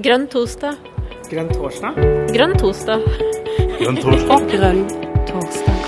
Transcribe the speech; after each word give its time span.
Grønn 0.00 0.22
torsdag. 0.32 0.78
Grønn 1.28 1.50
torsdag? 1.52 1.96
Grønn 2.32 2.54
torsdag. 2.56 3.02
Grønn 3.76 3.98
torsdag. 4.00 4.44
Grønn 4.48 4.78
torsdag. 5.28 5.80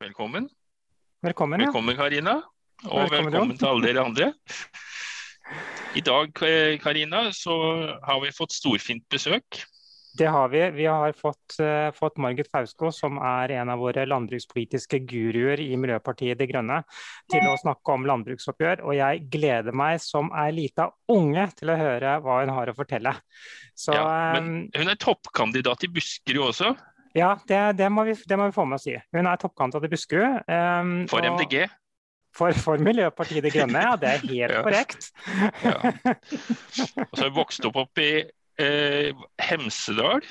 Velkommen. 0.00 0.48
Velkommen, 1.20 1.60
ja. 1.60 1.66
Velkommen, 1.66 1.98
Karina. 1.98 2.38
Og 2.86 3.02
Velkommen, 3.02 3.34
velkommen, 3.34 3.58
til 3.60 3.68
alle 3.68 3.84
dere 3.84 4.06
andre. 4.06 4.30
I 5.92 6.00
dag, 6.08 6.32
eh, 6.48 6.78
Karina, 6.80 7.26
så 7.36 7.52
har 8.00 8.24
vi 8.24 8.32
fått 8.32 8.56
storfint 8.56 9.04
besøk. 9.12 9.60
Det 10.18 10.26
har 10.26 10.48
vi. 10.50 10.60
Vi 10.74 10.86
har 10.90 11.12
fått, 11.12 11.54
uh, 11.62 11.90
fått 11.94 12.16
Margit 12.18 12.48
Fausko, 12.50 12.90
som 12.92 13.18
er 13.22 13.52
en 13.60 13.70
av 13.70 13.78
våre 13.78 14.02
landbrukspolitiske 14.10 14.98
guruer 15.06 15.60
i 15.62 15.76
Miljøpartiet 15.78 16.38
De 16.40 16.48
Grønne, 16.50 16.80
til 17.30 17.46
å 17.46 17.54
snakke 17.62 17.94
om 17.94 18.06
landbruksoppgjør. 18.10 18.82
Og 18.88 18.96
jeg 18.98 19.22
gleder 19.30 19.72
meg 19.76 20.00
som 20.02 20.32
ei 20.34 20.50
lita 20.56 20.88
unge 21.14 21.46
til 21.56 21.70
å 21.70 21.78
høre 21.78 22.16
hva 22.24 22.40
hun 22.42 22.52
har 22.56 22.72
å 22.72 22.76
fortelle. 22.76 23.14
Så 23.78 23.94
Ja, 23.94 24.06
eh, 24.34 24.40
men 24.40 24.70
hun 24.76 24.88
er 24.90 24.98
toppkandidat 25.00 25.84
i 25.86 25.92
Buskerud 25.94 26.48
også, 26.50 26.74
ja, 27.14 27.32
det, 27.48 27.76
det, 27.80 27.88
må 27.90 28.04
vi, 28.06 28.12
det 28.14 28.36
må 28.38 28.44
vi 28.46 28.54
få 28.54 28.62
med 28.70 28.78
å 28.78 28.82
si. 28.84 28.92
Hun 29.16 29.26
er 29.26 29.38
toppkandidat 29.42 29.88
i 29.88 29.88
Buskerud. 29.90 30.44
Um, 30.46 30.92
for 31.10 31.18
og- 31.24 31.32
MDG. 31.40 31.64
For, 32.30 32.54
for 32.54 32.78
Miljøpartiet 32.78 33.42
De 33.42 33.50
Grønne, 33.50 33.80
ja. 33.82 33.96
Det 33.98 34.06
er 34.12 34.20
helt 34.22 34.52
Ja. 34.54 34.60
korrekt. 34.62 35.08
Ja. 35.64 35.74
Og 37.02 37.16
så 37.18 37.24
har 37.24 37.30
hun 37.32 37.34
vokst 37.40 37.64
opp 37.66 37.80
opp 37.82 37.98
i 37.98 38.22
eh, 38.58 39.14
Hemsedal. 39.40 40.24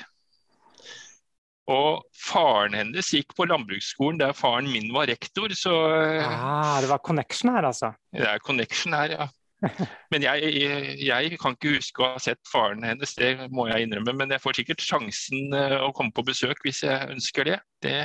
Og 1.70 2.00
faren 2.18 2.74
hennes 2.74 3.12
gikk 3.14 3.34
på 3.38 3.46
landbruksskolen 3.46 4.18
der 4.18 4.34
faren 4.34 4.70
min 4.72 4.88
var 4.94 5.06
rektor, 5.10 5.52
så 5.54 5.74
eh, 5.94 6.24
Ah, 6.26 6.80
det 6.82 6.90
var 6.90 7.02
connection 7.06 7.52
her, 7.54 7.68
altså. 7.68 7.92
det 8.16 8.26
er 8.26 8.42
connection 8.42 8.96
her, 8.96 9.14
ja. 9.14 9.28
Men 10.10 10.24
jeg, 10.24 10.50
jeg, 10.56 10.94
jeg 11.04 11.38
kan 11.38 11.52
ikke 11.52 11.74
huske 11.76 12.02
å 12.02 12.14
ha 12.14 12.20
sett 12.22 12.40
faren 12.48 12.82
hennes, 12.82 13.12
det 13.14 13.50
må 13.52 13.66
jeg 13.68 13.84
innrømme. 13.84 14.14
Men 14.16 14.32
jeg 14.32 14.40
får 14.40 14.56
sikkert 14.56 14.82
sjansen 14.82 15.52
eh, 15.54 15.76
å 15.84 15.92
komme 15.96 16.14
på 16.16 16.24
besøk 16.26 16.64
hvis 16.64 16.80
jeg 16.86 17.12
ønsker 17.12 17.46
det. 17.46 17.58
det 17.84 17.98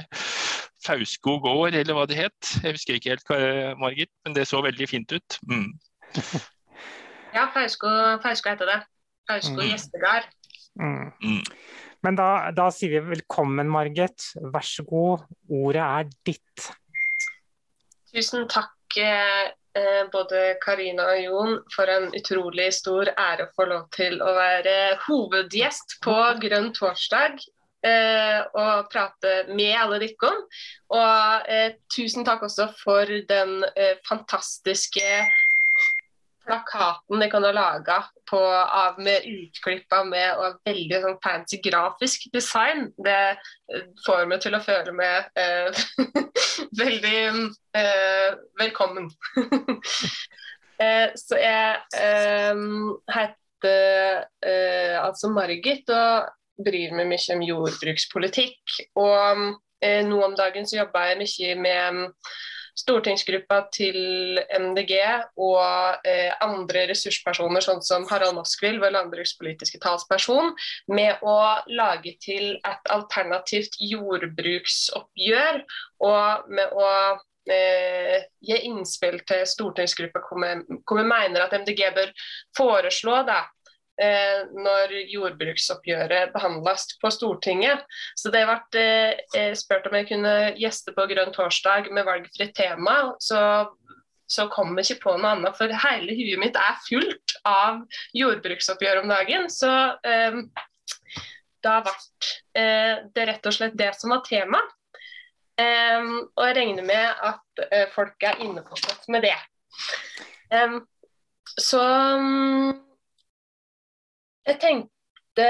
Fausko 0.86 1.40
gård, 1.42 1.74
eller 1.74 1.96
hva 1.98 2.04
det 2.12 2.20
het. 2.20 2.52
Jeg 2.62 2.76
husker 2.76 3.00
ikke 3.00 3.16
helt, 3.16 3.32
Margit, 3.80 4.12
men 4.28 4.36
det 4.36 4.46
så 4.52 4.60
veldig 4.62 4.90
fint 4.92 5.16
ut. 5.16 5.40
Mm. 5.50 5.72
Ja, 7.36 7.50
Fausko, 7.52 7.90
Fausko 8.24 8.54
heter 8.54 8.70
det. 8.70 8.78
Fausko 9.28 9.58
Mm. 9.62 9.70
gjestegard. 9.72 10.28
Mm. 10.80 11.12
Mm. 11.24 11.44
Men 12.04 12.16
da, 12.20 12.52
da 12.52 12.70
sier 12.72 12.92
vi 13.00 13.00
velkommen, 13.16 13.68
Margit. 13.72 14.32
Vær 14.54 14.62
så 14.66 14.84
god, 14.86 15.24
ordet 15.50 15.82
er 15.86 16.10
ditt. 16.28 16.68
Tusen 18.14 18.46
takk 18.52 18.98
eh, 19.02 19.50
eh, 19.76 20.04
både 20.14 20.44
Karina 20.64 21.08
og 21.16 21.24
Jon 21.24 21.58
for 21.74 21.90
en 21.92 22.12
utrolig 22.16 22.70
stor 22.78 23.10
ære 23.18 23.48
å 23.48 23.54
få 23.58 23.66
lov 23.72 23.88
til 23.96 24.22
å 24.24 24.32
være 24.38 24.76
hovedgjest 25.08 25.98
på 26.06 26.16
Grønn 26.44 26.72
torsdag. 26.78 27.40
eh, 27.86 28.40
og 28.58 28.88
prate 28.90 29.34
med 29.54 29.76
alle 29.78 30.00
dere. 30.02 30.30
Og 30.90 31.50
eh, 31.54 31.76
tusen 31.94 32.26
takk 32.26 32.42
også 32.48 32.66
for 32.80 33.06
den 33.30 33.60
eh, 33.78 34.00
fantastiske 34.10 35.04
plakaten 36.46 37.20
de 37.20 37.30
kan 37.32 37.44
ha 37.44 37.52
laga 37.52 37.98
med 38.98 39.26
utklipp 39.26 39.94
av 39.94 40.08
med 40.08 40.40
og 40.40 40.60
veldig 40.66 41.02
sånn 41.04 41.20
fancy 41.24 41.60
grafisk 41.64 42.28
design. 42.34 42.90
Det 42.98 43.18
eh, 43.36 43.84
får 44.06 44.26
meg 44.30 44.42
til 44.44 44.58
å 44.58 44.64
føle 44.64 44.94
meg 44.96 45.30
eh, 45.38 45.84
veldig 46.82 47.20
eh, 47.78 48.32
velkommen. 48.60 49.10
eh, 50.84 51.14
så 51.20 51.42
jeg 51.42 51.78
eh, 52.00 52.66
heter 53.16 54.26
eh, 54.46 54.98
altså 55.02 55.32
Margit 55.34 55.90
og 55.94 56.34
bryr 56.66 56.96
meg 56.96 57.10
mye 57.12 57.36
om 57.36 57.46
jordbrukspolitikk. 57.46 58.80
Og 58.96 59.46
nå 59.86 60.20
om 60.24 60.34
dagen 60.38 60.66
så 60.66 60.80
jobber 60.80 61.12
jeg 61.12 61.18
mye 61.20 61.56
med 61.62 62.06
stortingsgruppa 62.76 63.62
til 63.74 64.40
MDG 64.60 64.94
og 65.42 66.08
eh, 66.08 66.32
andre 66.44 66.86
ressurspersoner, 66.92 67.64
sånn 67.64 67.84
som 67.86 68.08
Harald 68.10 68.36
Moskvild, 68.38 68.82
vår 68.84 68.96
landbrukspolitiske 68.98 69.80
talsperson, 69.84 70.52
med 70.92 71.24
å 71.24 71.38
lage 71.72 72.18
til 72.24 72.58
et 72.60 72.92
alternativt 72.94 73.80
jordbruksoppgjør, 73.80 75.64
og 76.06 76.52
med 76.52 76.76
å 76.76 76.90
eh, 77.52 78.28
gi 78.44 78.62
innspill 78.70 79.22
til 79.28 79.46
stortingsgruppa 79.50 80.24
hvor 80.26 81.00
vi 81.00 81.08
mener 81.08 81.46
at 81.46 81.56
MDG 81.58 81.88
bør 81.96 82.12
foreslå 82.58 83.22
da, 83.28 83.44
eh, 84.02 84.44
når 84.52 84.94
jordbruksoppgjøret 85.12 86.34
behandles 86.36 86.88
på 87.02 87.12
Stortinget. 87.14 87.86
Så 88.18 88.32
det 88.34 88.46
ble 88.50 88.84
eh, 88.84 89.56
spurt 89.58 89.88
om 89.90 89.98
jeg 90.00 90.10
kunne 90.12 90.36
gjeste 90.60 90.96
på 90.96 91.08
Grønn 91.12 91.34
torsdag 91.36 91.92
med 91.96 92.08
valgfritt 92.08 92.56
tema. 92.58 93.16
Så, 93.24 93.40
så 94.28 94.48
kom 94.54 94.76
jeg 94.78 94.96
ikke 94.96 95.10
på 95.10 95.18
noe 95.18 95.36
annet, 95.36 95.58
for 95.58 95.82
hele 95.88 96.16
huet 96.18 96.42
mitt 96.42 96.60
er 96.60 96.80
fullt 96.88 97.38
av 97.50 97.84
jordbruksoppgjør 98.18 99.04
om 99.04 99.14
dagen. 99.16 99.50
Så 99.54 99.72
eh, 100.06 100.42
da 101.66 101.80
ble 101.86 101.96
eh, 102.58 103.06
det 103.16 103.30
rett 103.32 103.48
og 103.50 103.56
slett 103.56 103.78
det 103.78 103.94
som 103.98 104.14
var 104.14 104.26
tema. 104.28 104.62
Um, 105.56 106.26
og 106.36 106.50
jeg 106.50 106.56
regner 106.58 106.84
med 106.84 107.22
at 107.24 107.62
uh, 107.64 107.86
folk 107.94 108.24
er 108.28 108.42
innforstått 108.44 109.06
med 109.14 109.24
det. 109.24 109.38
Um, 110.52 110.82
så 111.56 111.80
mm, 112.20 112.74
jeg 114.46 114.60
tenkte 114.62 115.48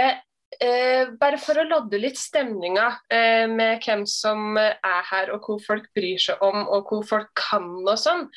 eh, 0.62 1.12
bare 1.20 1.40
for 1.42 1.60
å 1.60 1.68
lodde 1.68 2.00
litt 2.00 2.20
stemninga 2.20 2.88
eh, 3.12 3.46
med 3.52 3.84
hvem 3.84 4.06
som 4.10 4.58
eh, 4.62 4.76
er 4.80 5.04
her, 5.12 5.34
og 5.36 5.48
hvor 5.48 5.62
folk 5.64 5.90
bryr 5.96 6.22
seg 6.22 6.42
om, 6.46 6.64
og 6.66 6.90
hvor 6.90 7.06
folk 7.08 7.32
kan 7.40 7.70
og 7.84 7.98
sånn, 8.00 8.28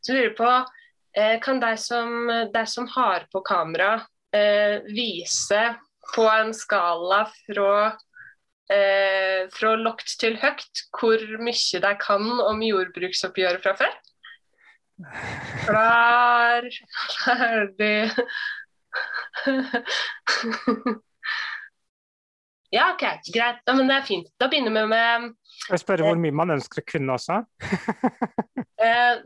så 0.00 0.14
lurer 0.14 0.30
jeg 0.30 0.36
på 0.38 0.50
eh, 0.50 1.36
Kan 1.44 1.62
de 1.62 1.74
som, 1.80 2.30
de 2.52 2.66
som 2.66 2.88
har 2.96 3.26
på 3.32 3.42
kamera, 3.46 4.00
eh, 4.34 4.80
vise 4.90 5.62
på 6.14 6.26
en 6.26 6.54
skala 6.56 7.24
fra 7.46 7.72
eh, 8.72 9.46
fra 9.54 9.74
lågt 9.78 10.16
til 10.20 10.38
høyt 10.40 10.86
hvor 10.96 11.22
mye 11.42 11.82
de 11.84 11.92
kan 12.02 12.30
om 12.46 12.62
jordbruksoppgjøret 12.64 13.62
fra 13.62 13.76
før? 13.78 13.98
Klar, 15.64 16.66
ferdig 17.24 18.10
Ja, 22.70 22.92
OK, 22.94 23.02
greit. 23.34 23.62
Ja, 23.66 23.74
men 23.74 23.88
det 23.90 23.96
er 23.98 24.04
fint. 24.06 24.28
Da 24.38 24.46
begynner 24.46 24.70
vi 24.70 24.82
med 24.92 25.32
Skal 25.58 25.74
jeg 25.74 25.82
spørre 25.82 26.06
hvor 26.06 26.18
mye 26.22 26.34
man 26.38 26.54
ønsker 26.54 26.84
å 26.84 26.86
kunne 26.86 27.16
også? 27.16 27.40
eh, 28.86 29.22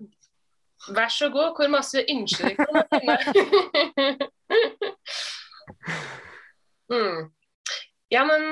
Vær 0.97 1.09
så 1.13 1.29
god, 1.33 1.53
hvor 1.57 1.69
masse 1.73 2.05
ønsker 2.13 2.45
du 2.49 2.63
å 2.65 2.85
kunne? 2.93 3.17
mm. 6.93 7.21
Ja, 8.13 8.25
men 8.29 8.43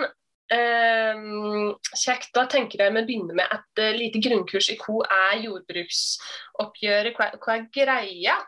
eh, 0.53 1.17
kjekt. 1.97 2.31
Da 2.37 2.47
tenker 2.53 2.85
jeg 2.85 2.95
vi 2.97 3.05
begynner 3.09 3.37
med 3.37 3.53
et 3.53 3.83
uh, 3.85 3.91
lite 3.97 4.23
grunnkurs 4.25 4.71
i 4.73 4.79
hva 4.81 5.03
er 5.09 5.43
jordbruksoppgjøret. 5.47 7.17
Hva, 7.17 7.33
hva 7.37 7.59
er 7.59 7.69
greia 7.75 8.39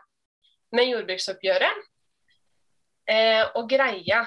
med 0.77 0.89
jordbruksoppgjøret? 0.93 1.85
Eh, 3.05 3.43
og 3.55 3.67
greia 3.69 4.23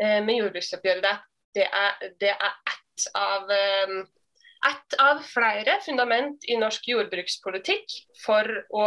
eh, 0.00 0.20
med 0.24 0.38
jordbruksoppgjøret 0.40 1.24
det, 1.56 1.66
er- 1.68 2.12
det 2.20 2.30
er, 2.32 2.54
ett 2.72 3.08
av 3.16 3.50
eh, 3.52 3.96
ett 4.66 4.96
av 5.04 5.20
flere 5.22 5.78
fundament 5.84 6.44
i 6.48 6.56
norsk 6.56 6.88
jordbrukspolitikk 6.88 7.92
for 8.22 8.48
å 8.72 8.86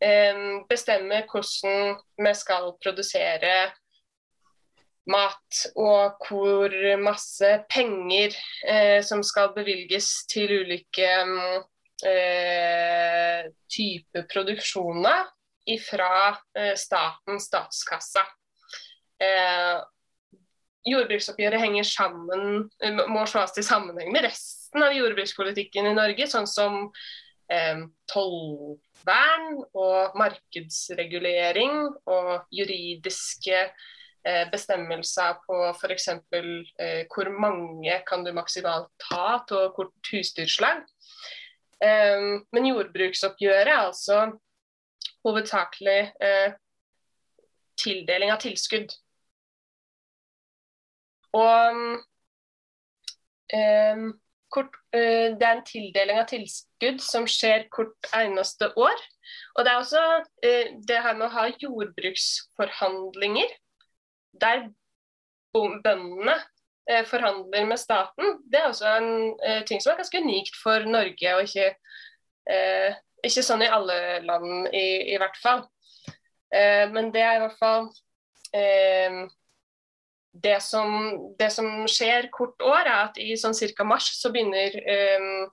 eh, 0.00 0.38
bestemme 0.70 1.24
hvordan 1.30 1.98
vi 2.22 2.34
skal 2.38 2.70
produsere 2.82 3.56
mat, 5.10 5.58
og 5.76 6.22
hvor 6.28 6.72
masse 7.02 7.50
penger 7.68 8.32
eh, 8.64 9.02
som 9.04 9.20
skal 9.26 9.50
bevilges 9.56 10.22
til 10.30 10.48
ulike 10.62 11.10
eh, 12.06 13.50
typer 13.68 14.24
produksjoner 14.30 15.26
fra 15.84 16.08
eh, 16.56 16.72
statens 16.76 17.50
statskassa. 17.50 18.24
Eh, 19.22 19.82
jordbruksoppgjøret 20.84 21.62
henger 21.62 21.86
sammen, 21.88 22.68
må 23.08 23.24
slås 23.28 23.56
i 23.58 23.64
sammenheng 23.64 24.12
med 24.12 24.26
resten 24.26 24.84
av 24.84 24.94
jordbrukspolitikken 24.96 25.88
i 25.88 25.96
Norge, 25.96 26.26
sånn 26.28 26.48
som 26.50 26.80
eh, 27.52 27.84
tollvern 28.10 29.62
og 29.72 30.16
markedsregulering 30.20 31.78
og 32.10 32.50
juridiske 32.54 33.60
eh, 33.64 34.44
bestemmelser 34.52 35.38
på 35.46 35.60
f.eks. 35.72 36.10
Eh, 36.36 37.04
hvor 37.08 37.32
mange 37.32 38.00
kan 38.08 38.26
du 38.26 38.34
maksimalt 38.36 38.90
ta 39.08 39.38
av 39.40 39.70
hvert 39.78 40.12
husdyrslag. 40.12 40.84
men 41.84 42.66
jordbruksoppgjøret 42.68 43.68
er 43.68 43.76
altså 43.76 44.18
hovedsakelig 45.26 46.14
tildeling 47.76 48.32
av 48.32 48.38
tilskudd. 48.40 48.94
Og 51.34 51.74
um, 53.54 54.20
kort, 54.54 54.70
uh, 54.94 55.34
det 55.34 55.42
er 55.42 55.56
en 55.56 55.66
tildeling 55.66 56.20
av 56.20 56.28
tilskudd 56.30 57.00
som 57.02 57.26
skjer 57.30 57.66
hvert 57.74 58.10
eneste 58.20 58.66
år. 58.78 58.98
Og 59.56 59.64
det 59.64 59.70
er 59.72 59.78
også 59.82 60.02
uh, 60.22 60.66
det 60.88 60.98
her 61.06 61.14
med 61.18 61.26
å 61.28 61.34
ha 61.34 61.42
jordbruksforhandlinger 61.50 63.50
der 64.42 64.58
bøndene 65.54 66.36
uh, 66.36 67.04
forhandler 67.10 67.64
med 67.70 67.78
staten. 67.82 68.26
Det 68.50 68.58
er 68.60 68.68
også 68.70 68.86
en 68.98 69.10
ting 69.66 69.78
som 69.82 69.90
er 69.92 70.00
ganske 70.02 70.22
unikt 70.22 70.54
for 70.62 70.78
Norge, 70.86 71.28
og 71.34 71.40
ikke, 71.48 71.68
ikke 73.24 73.42
sånn 73.42 73.62
i 73.64 73.72
alle 73.72 73.96
land 74.26 74.68
i, 74.76 75.14
i 75.14 75.16
hvert 75.18 75.38
fall. 75.40 75.62
men 76.94 77.10
det 77.10 77.22
er 77.24 77.34
i 77.38 77.42
hvert 77.42 77.58
fall 77.58 77.84
det 80.42 80.58
som, 80.62 80.90
det 81.38 81.50
som, 81.54 81.86
skjer 81.90 82.28
kort 82.34 82.62
år, 82.62 82.82
er 82.82 83.00
at 83.04 83.18
i 83.22 83.36
sånn 83.38 83.54
ca. 83.54 83.86
mars 83.86 84.10
så 84.18 84.32
begynner 84.34 84.74
um, 84.74 85.48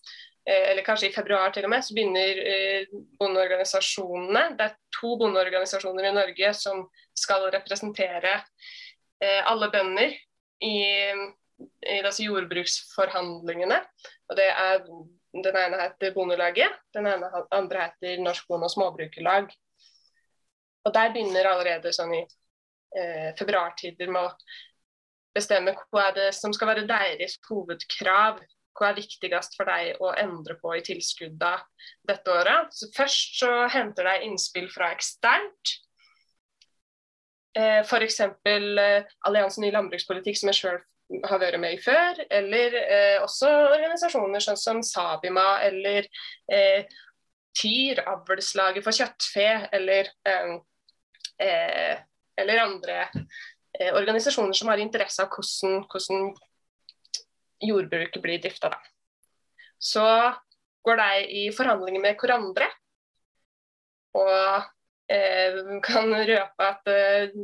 eller 0.45 0.81
kanskje 0.81 1.11
i 1.11 1.13
februar 1.13 1.51
til 1.53 1.67
og 1.67 1.69
med, 1.69 1.83
så 1.85 1.93
begynner 1.93 2.39
eh, 2.49 2.87
bondeorganisasjonene 3.19 4.55
Det 4.57 4.65
er 4.65 4.77
to 4.97 5.11
bondeorganisasjoner 5.21 6.07
i 6.09 6.13
Norge 6.15 6.53
som 6.57 6.87
skal 7.13 7.45
representere 7.53 8.33
eh, 9.21 9.41
alle 9.45 9.69
bønder 9.69 10.15
i, 10.65 10.77
i 11.85 11.99
disse 12.07 12.25
jordbruksforhandlingene. 12.25 13.77
Og 14.29 14.39
det 14.39 14.49
er, 14.49 14.81
Den 15.31 15.55
ene 15.55 15.77
heter 15.79 16.11
Bondelaget, 16.11 16.73
den 16.93 17.05
ene, 17.07 17.29
andre 17.55 17.85
heter 17.85 18.17
Norsk 18.19 18.49
Bonde- 18.49 18.67
og 18.67 18.73
Småbrukerlag. 18.73 19.53
Og 20.85 20.93
Der 20.93 21.13
begynner 21.13 21.47
allerede 21.53 21.93
sånn 21.93 22.17
i 22.17 22.25
eh, 22.97 23.29
februartider 23.37 24.09
med 24.11 24.25
å 24.25 24.33
bestemme 25.35 25.75
hva 25.91 26.09
er 26.09 26.17
det 26.17 26.31
som 26.37 26.53
skal 26.55 26.73
være 26.73 26.87
deres 26.89 27.37
hovedkrav. 27.47 28.41
Hva 28.77 28.89
er 28.89 28.99
viktigst 29.01 29.57
for 29.59 29.67
deg 29.67 29.99
å 29.99 30.13
endre 30.15 30.55
på 30.61 30.73
i 30.77 30.83
tilskuddene 30.85 31.59
dette 32.07 32.31
året. 32.31 32.71
Så 32.75 32.87
først 32.95 33.39
så 33.41 33.51
henter 33.71 34.07
de 34.07 34.27
innspill 34.29 34.69
fra 34.71 34.93
eksternt. 34.95 35.75
Eh, 37.57 37.81
F.eks. 37.83 38.21
Eh, 38.47 39.11
Alliansen 39.27 39.67
i 39.67 39.73
landbrukspolitikk, 39.75 40.39
som 40.39 40.51
jeg 40.53 40.61
sjøl 40.61 40.79
har 41.27 41.41
vært 41.41 41.59
med 41.59 41.75
i 41.75 41.81
før. 41.83 42.23
Eller 42.31 42.77
eh, 42.79 43.17
også 43.23 43.49
organisasjoner 43.75 44.43
sånn 44.43 44.59
som 44.59 44.81
Sabima 44.85 45.59
eller 45.67 46.07
eh, 46.51 46.87
TYR, 47.59 48.05
avlslaget 48.07 48.85
for 48.85 48.95
kjøttfe, 48.95 49.47
eller, 49.75 50.07
eh, 50.23 51.97
eller 52.39 52.63
andre 52.63 53.01
eh, 53.79 53.93
organisasjoner 53.93 54.57
som 54.57 54.71
har 54.71 54.81
interesse 54.81 55.23
av 55.23 55.31
hvordan, 55.33 55.83
hvordan 55.91 56.31
jordbruket 57.61 58.21
blir 58.21 58.41
drifta. 58.41 58.73
Så 59.81 60.05
går 60.85 61.01
de 61.01 61.25
i 61.41 61.47
forhandlinger 61.55 62.03
med 62.03 62.17
hverandre. 62.21 62.67
Og 64.17 64.63
eh, 65.11 65.59
kan 65.85 66.13
røpe 66.13 66.67
at 66.67 66.89
eh, 66.91 67.35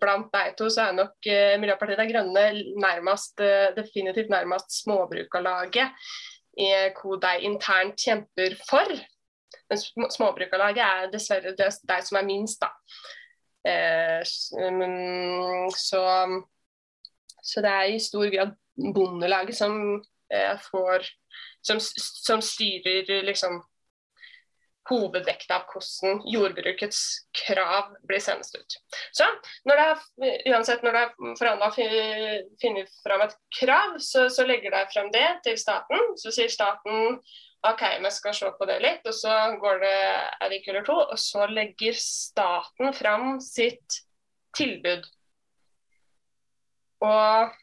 blant 0.00 0.30
de 0.32 0.44
to 0.58 0.70
så 0.72 0.88
er 0.88 0.98
nok 0.98 1.28
eh, 1.30 1.56
Miljøpartiet 1.60 2.00
De 2.00 2.06
Grønne 2.12 2.44
nærmest, 2.80 3.40
eh, 3.44 3.72
definitivt 3.76 4.32
nærmest 4.32 4.78
Småbrukarlaget, 4.82 6.06
hvor 6.54 7.18
de 7.18 7.32
internt 7.42 7.98
kjemper 7.98 8.54
for. 8.68 8.94
Men 9.70 10.10
Småbrukarlaget 10.14 10.84
er 10.84 11.10
dessverre 11.10 11.54
de, 11.58 11.66
de 11.66 11.96
som 12.06 12.18
er 12.20 12.26
minst, 12.28 12.62
da. 12.62 12.70
Eh, 13.64 14.20
så, 14.24 16.02
så, 17.42 17.60
det 17.64 17.70
er 17.70 17.92
i 17.94 18.00
stor 18.02 18.28
grad 18.32 18.56
Bondelaget 18.94 19.56
som 19.56 19.78
eh, 20.32 20.58
får 20.70 21.06
som, 21.64 21.80
som 21.80 22.42
styrer 22.44 23.22
liksom 23.24 23.62
hovedvekta 24.90 25.56
av 25.56 25.70
hvordan 25.72 26.18
jordbrukets 26.28 27.00
krav 27.44 27.94
blir 28.08 28.20
sendes 28.20 28.52
ut. 28.54 28.76
Så 29.16 29.24
når 29.64 29.80
det 29.80 29.86
er, 29.86 30.02
uansett 30.52 30.84
når 30.84 30.96
det 30.96 31.04
er 31.04 31.38
forhandla 31.38 31.70
funnet 31.72 32.92
fram 33.00 33.24
et 33.24 33.36
krav, 33.60 33.96
så, 34.04 34.26
så 34.28 34.44
legger 34.48 34.74
de 34.74 34.82
frem 34.92 35.08
det 35.14 35.26
til 35.46 35.56
staten. 35.60 36.12
Så 36.20 36.34
sier 36.36 36.52
staten 36.52 37.16
OK, 37.64 37.82
vi 38.04 38.10
skal 38.12 38.34
se 38.36 38.50
på 38.58 38.66
det 38.68 38.80
litt. 38.84 39.06
Og 39.08 39.14
så 39.16 39.34
går 39.60 39.80
det 39.84 39.98
en 40.44 40.54
uke 40.54 40.72
eller 40.72 40.86
to, 40.86 40.96
og 41.04 41.20
så 41.20 41.46
legger 41.48 41.96
staten 41.96 42.92
fram 42.96 43.38
sitt 43.44 44.02
tilbud. 44.56 45.06
Og, 47.04 47.54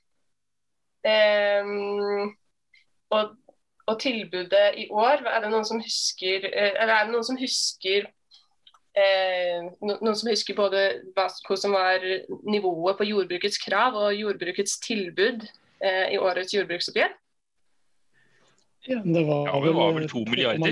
um, 1.05 2.33
og, 3.09 3.35
og, 3.85 3.95
tilbudet 4.01 4.65
i 4.77 4.87
år, 4.89 5.23
er 5.25 5.45
det 5.45 5.53
noen 5.53 5.65
som 5.65 5.81
husker 5.81 6.45
eh, 6.51 6.81
noen 7.09 7.25
som 7.25 7.39
husker 7.39 8.05
eh, 8.97 9.65
noen 9.81 10.17
som 10.17 10.29
husker 10.29 10.57
både 10.57 10.83
hva, 11.15 11.25
som 11.31 11.73
var 11.73 12.05
nivået 12.45 12.99
på 12.99 13.09
jordbrukets 13.09 13.61
krav 13.63 13.97
og 13.97 14.13
jordbrukets 14.17 14.77
tilbud 14.85 15.47
eh, 15.81 16.13
i 16.13 16.21
årets 16.21 16.53
jordbruksoppgjør? 16.53 17.17
Ja, 18.87 18.95
det 19.05 19.27
var, 19.27 19.47
ja, 19.47 19.65
det 19.65 19.73
var 19.77 19.91
vel 19.93 20.09
to 20.09 20.23
milliarder. 20.25 20.71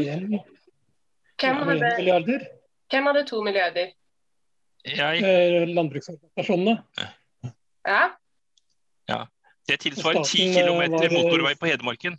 Hvem 1.40 1.56
hadde, 1.56 1.90
milliarder. 1.98 2.46
hvem 2.90 3.06
hadde 3.06 3.26
to 3.30 3.42
milliarder? 3.44 3.92
Jeg. 4.86 5.22
Eh, 5.22 5.68
landbruksorganisasjonene. 5.68 6.78
Ja. 7.86 8.02
ja. 9.10 9.20
Det 9.70 9.80
tilsvarer 9.84 10.24
ti 10.26 10.48
km 10.56 10.82
eh, 10.82 11.12
motorvei 11.14 11.54
på 11.60 11.70
Hedmarken. 11.70 12.18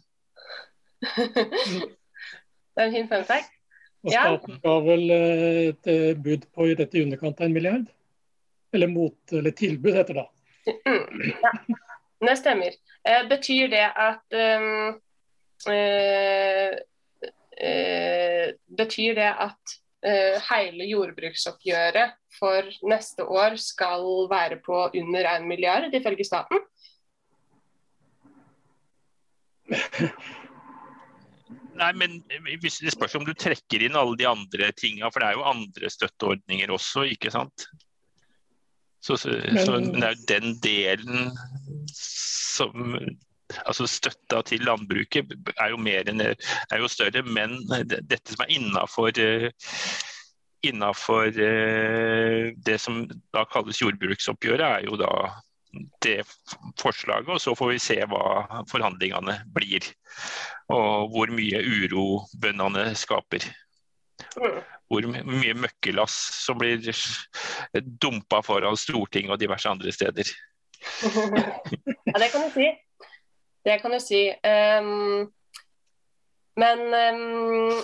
det 2.74 2.78
er 2.78 2.86
en 2.86 2.94
fin 2.94 3.08
fun 3.08 3.26
fact. 3.26 3.50
Og 4.04 4.14
staten 4.14 4.56
ja. 4.56 4.62
ga 4.68 4.78
vel 4.86 5.04
eh, 5.10 5.60
et 5.72 6.22
bud 6.22 6.46
på 6.54 6.70
dette 6.78 6.98
i 6.98 7.04
underkant 7.08 7.40
av 7.40 7.50
en 7.50 7.56
milliard? 7.56 7.90
Eller, 8.72 8.86
mot, 8.86 9.18
eller 9.32 9.50
tilbud, 9.50 9.94
heter 9.96 10.22
det. 10.22 10.28
da. 10.28 10.98
ja, 11.42 11.52
det 12.22 12.38
stemmer. 12.38 12.76
betyr 13.28 13.72
det 13.72 13.86
at 13.96 14.36
um, 14.60 15.00
betyr 18.80 19.14
det 19.18 19.30
at 19.44 19.74
eh, 20.06 20.40
hele 20.48 20.86
jordbruksoppgjøret 20.88 22.16
for 22.38 22.62
neste 22.88 23.24
år 23.26 23.56
skal 23.60 24.28
være 24.30 24.60
på 24.64 24.88
under 24.88 25.28
1 25.36 25.46
milliard, 25.48 25.94
ifølge 25.94 26.24
staten? 26.24 26.58
Nei, 31.80 31.92
men 31.96 32.18
Det 32.60 32.92
spørs 32.92 33.14
om 33.16 33.24
du 33.24 33.32
trekker 33.32 33.82
inn 33.86 33.96
alle 33.96 34.16
de 34.18 34.26
andre 34.28 34.72
tinga, 34.76 35.08
for 35.10 35.22
det 35.22 35.28
er 35.30 35.38
jo 35.38 35.48
andre 35.48 35.90
støtteordninger 35.92 36.68
også, 36.74 37.06
ikke 37.14 37.30
sant? 37.32 37.66
Så, 39.00 39.16
så, 39.16 39.32
så, 39.64 39.78
men 39.80 39.96
det 39.96 40.04
er 40.04 40.12
jo 40.12 40.28
den 40.28 40.60
delen 40.60 41.30
som 41.96 42.98
altså 43.64 43.86
Støtta 43.90 44.42
til 44.46 44.64
landbruket 44.66 45.32
er 45.56 45.72
jo, 45.72 45.80
enn, 45.80 46.22
er 46.22 46.82
jo 46.82 46.90
større, 46.90 47.22
men 47.26 47.58
dette 47.90 48.34
som 48.34 48.46
er 48.46 48.54
innafor 48.58 49.12
Innafor 50.60 51.32
eh, 51.40 52.50
det 52.52 52.74
som 52.82 53.06
da 53.32 53.46
kalles 53.48 53.78
jordbruksoppgjøret, 53.80 54.60
er 54.60 54.82
jo 54.84 54.98
da 55.00 55.08
det 56.04 56.18
forslaget. 56.80 57.28
Og 57.28 57.40
så 57.40 57.54
får 57.56 57.72
vi 57.72 57.78
se 57.80 57.96
hva 58.10 58.62
forhandlingene 58.70 59.38
blir. 59.54 59.86
Og 60.68 61.10
hvor 61.14 61.32
mye 61.32 61.62
uro 61.64 62.26
bøndene 62.42 62.90
skaper. 62.98 63.46
Hvor 64.90 65.06
mye 65.08 65.56
møkkelass 65.56 66.18
som 66.44 66.60
blir 66.60 66.84
dumpa 68.02 68.42
foran 68.44 68.78
Stortinget 68.78 69.36
og 69.36 69.42
diverse 69.42 69.70
andre 69.70 69.94
steder. 69.94 70.28
Ja, 72.10 72.18
det 72.18 72.30
kan 72.32 72.42
du 72.42 72.54
si. 72.54 72.64
Det 73.64 73.78
kan 73.82 73.92
du 73.92 74.00
si. 74.00 74.28
Um, 74.30 75.32
men 76.60 76.80
um, 76.80 77.78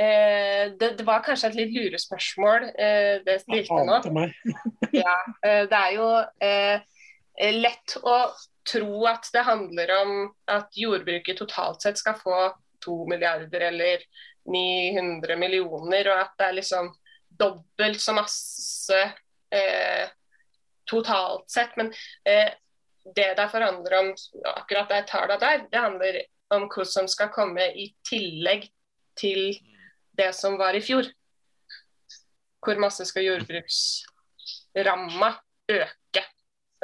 uh, 0.00 0.64
det, 0.78 0.90
det, 0.98 1.04
var 1.06 1.24
kanskje 1.24 1.50
et 1.50 1.58
litt 1.60 1.72
lurespørsmål 1.74 2.68
uh, 2.68 3.14
det 3.26 3.40
stilte 3.42 3.80
nå. 3.88 4.00
ja, 5.02 5.16
uh, 5.44 5.64
det 5.70 5.80
er 5.80 5.96
jo 5.96 6.10
lett 7.60 7.98
å 8.00 8.16
tro 8.66 9.02
at 9.10 9.28
det 9.34 9.42
handler 9.44 9.90
om 9.98 10.12
at 10.50 10.72
jordbruket 10.76 11.36
totalt 11.36 11.84
sett 11.84 12.00
skal 12.00 12.16
få 12.16 12.38
to 12.80 13.02
milliarder 13.10 13.66
eller 13.68 14.04
900 14.48 15.36
millioner, 15.36 16.08
og 16.08 16.22
at 16.22 16.32
det 16.38 16.46
er 16.46 16.56
liksom 16.56 16.88
dobbelt 17.36 18.00
så 18.00 18.14
masse 18.16 19.00
totalt 20.88 21.50
sett. 21.52 21.76
Men 21.76 21.92
det 23.14 23.36
derfor 23.38 23.60
handler 23.60 23.98
om, 23.98 24.14
akkurat 24.56 24.88
det 24.90 25.06
tallene 25.10 25.40
der, 25.40 25.66
det 25.70 25.80
handler 25.80 26.20
om 26.54 26.68
hva 26.70 26.84
som 26.88 27.08
skal 27.10 27.28
komme 27.34 27.66
i 27.74 27.94
tillegg 28.06 28.68
til 29.18 29.58
det 30.16 30.34
som 30.36 30.58
var 30.58 30.74
i 30.74 30.84
fjor. 30.84 31.04
Hvor 32.64 32.76
masse 32.82 33.04
skal 33.06 33.24
jordbruksramma 33.28 35.30
øke? 35.70 36.22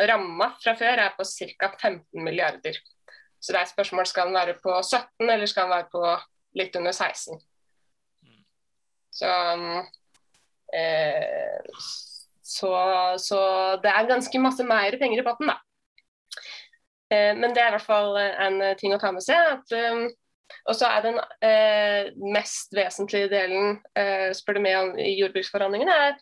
Ramma 0.00 0.52
fra 0.62 0.75
før 0.79 0.97
er 1.05 1.14
på 1.17 1.25
ca. 1.26 1.69
15 1.81 2.25
milliarder. 2.25 2.79
Så 3.43 3.52
det 3.52 3.61
er 3.61 3.73
spørsmål 3.73 4.07
skal 4.07 4.31
den 4.31 4.38
være 4.38 4.55
på 4.62 4.83
17 4.83 5.31
eller 5.31 5.47
skal 5.50 5.67
den 5.67 5.75
være 5.75 5.91
på 5.93 6.02
litt 6.59 6.76
under 6.79 6.93
16. 6.93 7.41
Så, 9.12 9.33
eh, 10.73 11.61
så, 12.43 12.73
så 13.19 13.41
det 13.83 13.93
er 13.93 14.09
ganske 14.09 14.41
masse 14.41 14.64
mer 14.64 14.97
penger 15.00 15.21
i 15.21 15.26
potten, 15.26 15.50
da. 15.50 15.59
Eh, 17.12 17.33
men 17.37 17.52
det 17.52 17.62
er 17.62 17.73
i 17.73 17.76
hvert 17.76 17.87
fall 17.87 18.16
en 18.19 18.61
ting 18.81 18.95
å 18.97 19.00
ta 19.02 19.12
med 19.14 19.25
seg. 19.25 19.37
at 19.57 20.12
og 20.69 20.76
så 20.76 20.88
er 20.88 21.04
den 21.07 21.19
eh, 21.45 22.11
mest 22.33 22.75
vesentlige 22.76 23.31
delen, 23.33 23.78
eh, 23.99 24.31
spør 24.37 24.59
du 24.59 24.64
meg 24.64 24.78
om 24.78 24.92
i 25.00 25.14
jordbruksforhandlingene, 25.21 25.95
er 26.09 26.19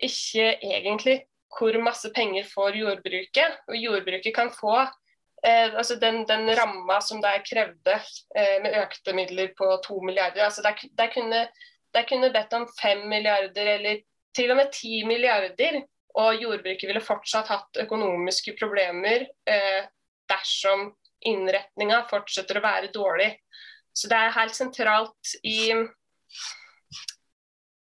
ikke 0.00 0.54
egentlig 0.64 1.20
hvor 1.58 1.76
masse 1.82 2.10
penger 2.14 2.46
får 2.50 2.78
jordbruket. 2.80 3.60
Og 3.68 3.78
jordbruket 3.78 4.34
kan 4.34 4.52
få 4.54 4.76
eh, 4.80 5.70
altså 5.70 5.98
den, 6.02 6.22
den 6.28 6.50
ramma 6.58 7.00
som 7.04 7.22
det 7.22 7.36
krevde 7.48 7.98
eh, 8.36 8.58
med 8.64 8.78
økte 8.82 9.14
midler 9.16 9.52
på 9.58 9.70
to 9.86 10.00
milliarder. 10.00 10.44
altså 10.44 10.62
der, 10.62 10.78
der, 10.98 11.12
kunne, 11.14 11.46
der 11.94 12.08
kunne 12.08 12.32
bedt 12.34 12.52
om 12.56 12.68
fem 12.80 13.06
milliarder 13.08 13.74
eller 13.76 14.04
til 14.36 14.50
og 14.50 14.60
med 14.62 14.72
ti 14.74 15.02
milliarder. 15.06 15.82
Og 16.20 16.42
jordbruket 16.42 16.88
ville 16.88 17.06
fortsatt 17.06 17.46
hatt 17.52 17.76
økonomiske 17.84 18.56
problemer 18.58 19.28
eh, 19.46 19.84
dersom 20.30 20.90
innretninga 21.26 22.04
fortsetter 22.10 22.58
å 22.58 22.64
være 22.64 22.92
dårlig. 22.94 23.34
Så 23.92 24.08
det 24.10 24.16
er 24.16 24.36
helt 24.36 24.56
sentralt 24.56 25.34
i 25.44 25.72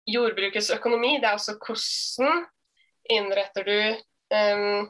jordbrukets 0.06 0.70
økonomi. 0.76 1.16
Det 1.20 1.28
er 1.30 1.38
også 1.38 1.56
hvordan 1.58 2.44
innretter 3.12 3.66
du 3.66 3.78
um, 4.36 4.86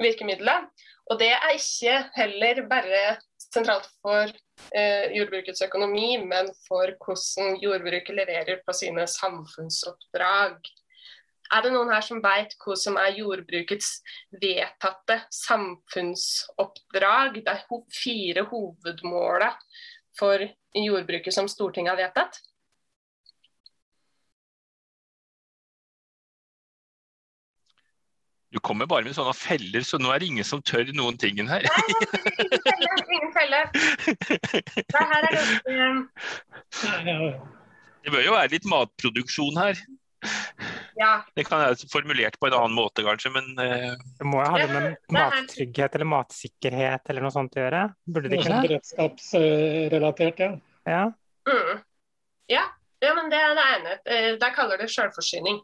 virkemidlet. 0.00 0.70
Og 1.10 1.20
det 1.20 1.32
er 1.36 1.56
ikke 1.58 1.98
heller 2.16 2.62
bare 2.70 3.02
sentralt 3.42 3.90
for 4.00 4.30
uh, 4.30 5.04
jordbrukets 5.12 5.64
økonomi, 5.66 6.16
men 6.24 6.48
for 6.68 6.94
hvordan 7.04 7.58
jordbruket 7.62 8.16
leverer 8.16 8.62
på 8.64 8.76
sine 8.76 9.06
samfunnsoppdrag. 9.10 10.62
Er 11.52 11.60
det 11.64 11.72
noen 11.74 11.90
her 11.92 12.00
som 12.04 12.22
vet 12.24 12.54
hva 12.62 12.76
som 12.78 12.96
er 13.00 13.18
jordbrukets 13.18 13.88
vedtatte 14.40 15.16
samfunnsoppdrag? 15.34 17.42
Det 17.44 17.52
er 17.52 17.64
fire 17.92 18.42
hovedmåla 18.48 19.50
for 20.18 20.38
jordbruket 20.74 21.34
som 21.34 21.48
Stortinget 21.50 21.92
har 21.92 21.98
vedtatt? 22.06 22.34
Du 28.54 28.60
kommer 28.62 28.86
bare 28.86 29.02
med 29.02 29.16
sånne 29.16 29.34
feller, 29.34 29.82
så 29.82 29.98
nå 29.98 30.12
er 30.14 30.18
det 30.22 30.28
ingen 30.30 30.46
som 30.46 30.62
tør 30.62 30.86
noen 30.94 31.18
ting 31.18 31.34
her. 31.48 31.64
Nei, 31.66 31.94
ingen 33.16 33.32
felle. 33.34 33.66
Det 34.78 34.94
her 34.94 35.26
er 35.26 35.34
det... 35.34 35.42
Det 38.04 38.12
bør 38.12 38.20
jo 38.22 38.36
være 38.36 38.52
litt 38.52 38.66
matproduksjon 38.70 39.56
her. 39.58 39.74
Ja. 40.98 41.24
Det 41.34 41.44
kan 41.48 41.58
være 41.58 41.88
formulert 41.90 42.36
på 42.38 42.48
en 42.48 42.56
annen 42.56 42.76
måte, 42.76 43.02
kanskje, 43.06 43.32
men 43.34 43.50
uh... 43.58 43.94
Det 44.18 44.28
må 44.28 44.40
jo 44.42 44.50
ha 44.54 44.60
noe 44.60 44.82
med 44.84 45.14
mattrygghet 45.16 45.96
eller 45.98 46.08
matsikkerhet 46.12 47.10
eller 47.10 47.24
noe 47.24 47.34
sånt 47.34 47.58
å 47.58 47.64
gjøre? 47.64 47.82
Burde 48.06 48.30
det 48.30 48.38
ikke 48.38 48.52
det? 48.52 48.60
Beredskapsrelatert, 48.68 50.44
ja. 50.44 50.50
Ja. 50.84 51.04
Mm. 51.48 51.80
ja. 52.52 52.62
ja. 53.02 53.14
men 53.16 53.32
det 53.32 53.40
er 53.40 53.56
det 53.58 53.66
ene. 53.72 53.96
Eh, 54.04 54.30
der 54.42 54.54
kaller 54.54 54.80
det 54.80 54.90
selvforsyning. 54.94 55.58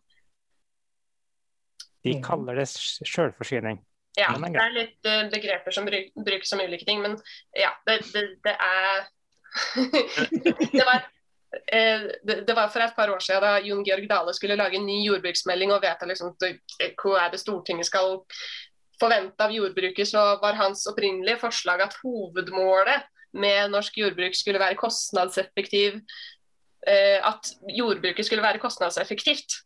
De 2.07 2.17
kaller 2.25 2.59
det 2.63 2.67
sjølforsyning. 2.73 3.79
Ja, 4.19 4.33
det 4.35 4.59
er 4.59 4.75
litt 4.75 5.07
uh, 5.07 5.29
begreper 5.31 5.73
som 5.73 5.87
brukes 5.87 6.51
som 6.51 6.61
ulike 6.61 6.85
ting, 6.89 6.99
men 7.05 7.15
ja, 7.55 7.71
det, 7.87 8.01
det, 8.11 8.25
det 8.43 8.57
er 8.57 9.07
det 10.75 10.85
var 10.87 11.05
Eh, 11.05 11.20
det 11.51 12.55
var 12.55 12.69
for 12.71 12.83
et 12.85 12.95
par 12.95 13.11
år 13.11 13.23
siden 13.25 13.43
da 13.43 13.57
Jon 13.65 13.85
Georg 13.85 14.07
Dale 14.11 14.35
skulle 14.37 14.59
lage 14.59 14.79
en 14.79 14.87
ny 14.87 15.01
jordbruksmelding 15.03 15.73
og 15.75 15.83
vedta 15.83 16.07
liksom, 16.07 16.37
hva 16.39 17.15
er 17.25 17.33
det 17.33 17.41
Stortinget 17.43 17.89
skal 17.89 18.21
forvente 19.01 19.45
av 19.45 19.55
jordbruket, 19.55 20.09
så 20.09 20.37
var 20.43 20.59
hans 20.59 20.85
opprinnelige 20.91 21.41
forslag 21.41 21.83
at 21.83 21.97
hovedmålet 22.03 23.09
med 23.41 23.71
norsk 23.73 23.99
jordbruk 23.99 24.35
skulle 24.37 24.61
være 24.61 24.79
kostnadseffektiv 24.79 26.01
eh, 26.87 27.19
At 27.27 27.53
jordbruket 27.77 28.27
skulle 28.27 28.43
være 28.43 28.59
kostnadseffektivt. 28.63 29.61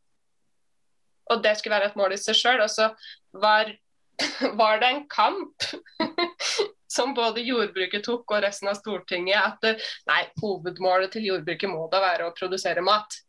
Og 1.32 1.44
det 1.44 1.56
skulle 1.58 1.76
være 1.76 1.92
et 1.92 1.96
mål 1.96 2.12
i 2.12 2.20
seg 2.20 2.36
sjøl. 2.36 2.60
Og 2.60 2.70
så 2.70 2.90
var, 3.32 3.72
var 4.60 4.80
det 4.82 4.90
en 4.90 5.06
kamp 5.08 5.68
som 6.94 7.14
både 7.16 7.42
jordbruket 7.44 8.04
tok 8.06 8.36
og 8.36 8.42
resten 8.44 8.70
av 8.70 8.78
Stortinget, 8.78 9.38
at 9.42 9.84
nei, 10.08 10.22
hovedmålet 10.42 11.14
til 11.14 11.28
jordbruket 11.32 11.70
må 11.70 11.88
da 11.92 12.02
være 12.04 12.28
å 12.28 12.34
produsere 12.36 12.84
mat. 12.84 13.20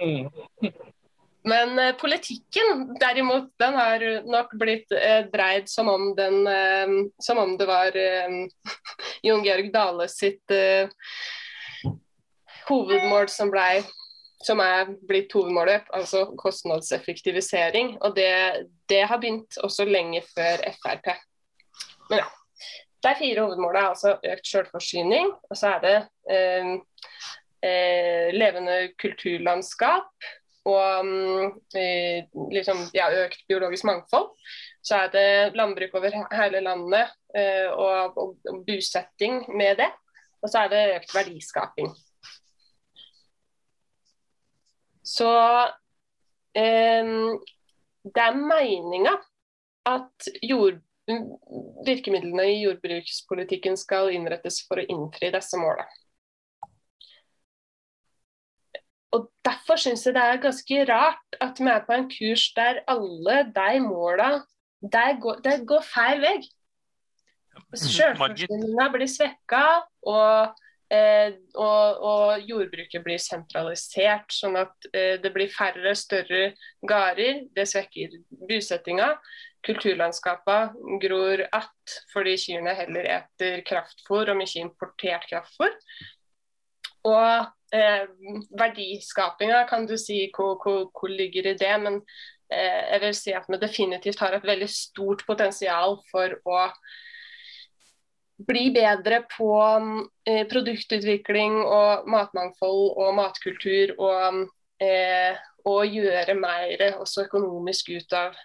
Ja. 0.00 0.30
Men 1.42 1.78
eh, 1.78 1.94
politikken 1.96 2.98
derimot, 3.00 3.48
den 3.58 3.74
har 3.74 4.02
nok 4.28 4.52
blitt 4.60 4.92
eh, 4.92 5.24
dreid 5.32 5.70
som 5.72 5.88
om, 5.88 6.10
den, 6.16 6.44
eh, 6.46 6.92
som 7.22 7.40
om 7.40 7.54
det 7.56 7.68
var 7.68 7.96
eh, 7.96 8.42
Jon 9.26 9.44
Georg 9.44 9.70
Dale 9.72 10.08
sitt 10.12 10.52
eh, 10.52 10.92
hovedmål 12.68 13.30
som 13.32 13.48
blei 13.52 13.80
som 14.40 14.60
er 14.64 14.88
blitt 15.08 15.32
hovedmålet, 15.36 15.88
altså 15.92 16.24
kostnadseffektivisering. 16.40 17.96
Og 18.00 18.16
det, 18.16 18.32
det, 18.88 19.02
har 19.08 19.20
begynt 19.20 19.58
også 19.60 19.84
lenge 19.84 20.22
før 20.34 20.64
Frp. 20.80 21.12
Men 22.10 22.22
ja. 22.22 22.28
Det 23.00 23.08
er 23.10 23.16
fire 23.16 23.44
hovedmål. 23.46 23.76
Altså 23.76 24.18
økt 24.32 24.46
selvforsyning, 24.46 25.30
og 25.50 25.56
så 25.56 25.76
er 25.76 25.78
det 25.84 25.94
eh, 26.34 26.72
eh, 27.64 28.28
levende 28.36 28.90
kulturlandskap 29.00 30.28
og 30.68 31.08
eh, 31.80 32.28
liksom, 32.52 32.82
ja, 32.92 33.08
økt 33.24 33.46
biologisk 33.48 33.88
mangfold. 33.88 34.28
Så 34.84 35.00
er 35.04 35.14
det 35.14 35.56
landbruk 35.56 35.96
over 35.96 36.12
hele 36.36 36.60
landet 36.60 37.08
eh, 37.36 37.72
og, 37.72 38.16
og, 38.20 38.36
og 38.48 38.62
bosetting 38.68 39.46
med 39.56 39.80
det. 39.80 39.88
Og 40.42 40.52
så 40.52 40.66
er 40.66 40.72
det 40.72 40.84
økt 40.98 41.16
verdiskaping. 41.16 41.92
Så 45.10 45.30
eh, 46.56 47.10
det 48.04 48.22
er 48.24 48.38
meninga 48.38 49.16
at 49.90 50.28
jord, 50.46 50.78
virkemidlene 51.86 52.46
i 52.52 52.60
jordbrukspolitikken 52.64 53.78
skal 53.80 54.12
innrettes 54.14 54.62
for 54.68 54.80
å 54.80 54.86
innfri 54.86 55.32
disse 55.34 55.58
målene. 55.60 55.88
Og 59.16 59.26
Derfor 59.46 59.80
syns 59.80 60.06
jeg 60.06 60.14
det 60.14 60.22
er 60.22 60.42
ganske 60.44 60.84
rart 60.86 61.40
at 61.42 61.58
vi 61.58 61.70
er 61.72 61.84
på 61.86 61.96
en 61.96 62.08
kurs 62.12 62.46
der 62.54 62.84
alle 62.90 63.42
de 63.56 63.82
måla 63.82 64.30
går, 64.80 65.42
går 65.66 65.84
feil 65.84 66.22
vei. 66.22 66.36
Selvforsyninga 67.74 68.86
blir 68.94 69.10
svekka, 69.10 69.64
og 70.06 70.60
Eh, 70.90 71.36
og, 71.54 72.00
og, 72.02 72.48
jordbruket 72.50 73.04
blir 73.04 73.20
sentralisert, 73.22 74.32
sånn 74.34 74.58
at 74.58 74.88
eh, 74.90 75.20
det 75.22 75.30
blir 75.34 75.52
færre, 75.54 75.92
større 75.94 76.48
gårder. 76.82 77.44
Det 77.54 77.66
svekker 77.70 78.16
bosettinga. 78.50 79.12
Kulturlandskapene 79.62 80.98
gror 81.02 81.46
att 81.52 81.96
fordi 82.12 82.36
kyrne 82.40 82.72
heller 82.74 83.04
eter 83.04 83.60
kraftfôr 83.68 84.32
om 84.32 84.40
ikke 84.40 84.64
importert 84.64 85.28
kraftfôr. 85.30 85.76
Og 87.06 87.76
eh, 87.76 88.08
verdiskapinga, 88.58 89.66
kan 89.68 89.86
du 89.86 89.94
si, 90.00 90.24
hvor, 90.34 90.56
hvor, 90.64 90.88
hvor 90.90 91.12
ligger 91.12 91.52
i 91.52 91.58
det? 91.60 91.74
Men 91.84 92.00
eh, 92.50 92.82
jeg 92.94 93.02
vil 93.04 93.14
si 93.20 93.36
at 93.36 93.46
vi 93.48 93.60
definitivt 93.62 94.24
har 94.24 94.34
et 94.34 94.48
veldig 94.48 94.70
stort 94.72 95.22
potensial 95.28 96.00
for 96.10 96.34
å 96.48 96.64
bli 98.46 98.70
bedre 98.74 99.22
på 99.36 99.50
eh, 100.28 100.46
produktutvikling 100.48 101.60
og 101.62 102.08
matmangfold 102.10 102.84
og 103.00 103.14
matkultur. 103.18 103.94
Og, 103.98 104.46
eh, 104.82 105.38
og 105.68 105.92
gjøre 105.92 106.34
mer 106.40 106.86
også 106.96 107.26
økonomisk 107.28 107.92
ut 107.92 108.16
av 108.16 108.38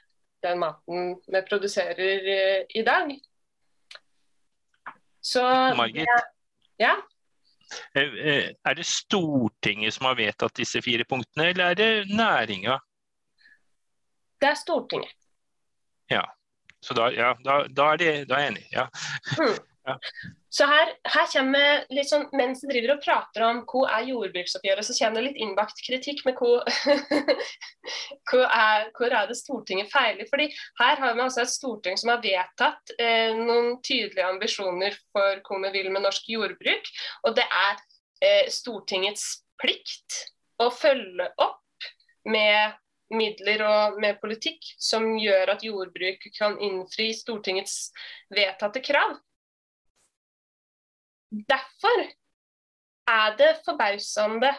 den 0.44 0.60
maten 0.62 1.16
vi 1.32 1.42
produserer 1.48 2.30
eh, 2.36 2.62
i 2.76 2.84
dag. 2.86 3.14
Så 5.26 5.42
Margit, 5.76 6.10
ja. 6.78 6.96
Eh, 7.96 8.04
eh, 8.04 8.50
er 8.66 8.74
det 8.78 8.86
Stortinget 8.86 9.96
som 9.96 10.10
har 10.10 10.20
vedtatt 10.20 10.54
disse 10.60 10.82
fire 10.86 11.06
punktene, 11.10 11.50
eller 11.50 11.72
er 11.72 11.80
det 11.80 12.10
næringa? 12.14 12.78
Det 14.42 14.52
er 14.52 14.60
Stortinget. 14.60 15.16
Ja. 16.12 16.22
Så 16.82 16.94
da, 16.94 17.10
ja, 17.10 17.34
da, 17.46 17.64
da, 17.66 17.88
er, 17.94 17.98
de, 17.98 18.10
da 18.30 18.38
er, 18.38 18.44
jeg 18.44 18.52
enig. 18.54 18.68
Ja. 18.72 18.86
Mm. 19.40 19.56
Ja. 19.86 19.96
Så 20.50 20.66
her, 20.66 20.92
her 21.14 21.28
kommer 21.30 21.84
litt 21.94 22.10
sånn, 22.10 22.24
Mens 22.34 22.64
vi 22.64 22.72
driver 22.72 22.96
og 22.96 23.04
prater 23.04 23.44
om 23.46 23.60
hva 23.70 23.84
er 23.98 24.08
jordbruksoppgjøret, 24.10 24.88
så 24.88 24.96
kommer 24.98 25.20
det 25.20 25.26
litt 25.28 25.42
innbakt 25.46 25.82
kritikk 25.86 26.24
med 26.26 26.40
hva, 26.40 26.64
hva, 28.32 28.46
er, 28.48 28.88
hvor 28.98 29.14
er 29.14 29.30
det 29.30 29.38
Stortinget 29.38 29.92
feiler. 29.94 30.26
Fordi 30.32 30.48
Her 30.80 31.02
har 31.04 31.18
vi 31.18 31.26
altså 31.26 31.44
et 31.44 31.54
storting 31.54 32.00
som 32.02 32.14
har 32.16 32.24
vedtatt 32.24 32.96
eh, 32.98 33.36
noen 33.38 33.76
tydelige 33.86 34.30
ambisjoner 34.30 34.98
for 35.14 35.44
hva 35.46 35.62
vi 35.68 35.74
vil 35.78 35.92
med 35.94 36.08
norsk 36.08 36.32
jordbruk. 36.34 36.90
Og 37.28 37.38
det 37.38 37.46
er 37.46 37.76
eh, 38.26 38.50
Stortingets 38.54 39.28
plikt 39.62 40.24
å 40.62 40.72
følge 40.74 41.30
opp 41.44 41.62
med 42.26 42.80
midler 43.14 43.62
og 43.66 44.00
med 44.02 44.18
politikk 44.22 44.66
som 44.82 45.12
gjør 45.20 45.54
at 45.54 45.64
jordbruk 45.66 46.26
kan 46.38 46.58
innfri 46.64 47.12
Stortingets 47.14 47.92
vedtatte 48.34 48.82
krav. 48.86 49.18
Derfor 51.36 52.06
er 53.12 53.38
det 53.40 53.52
forbausende 53.66 54.52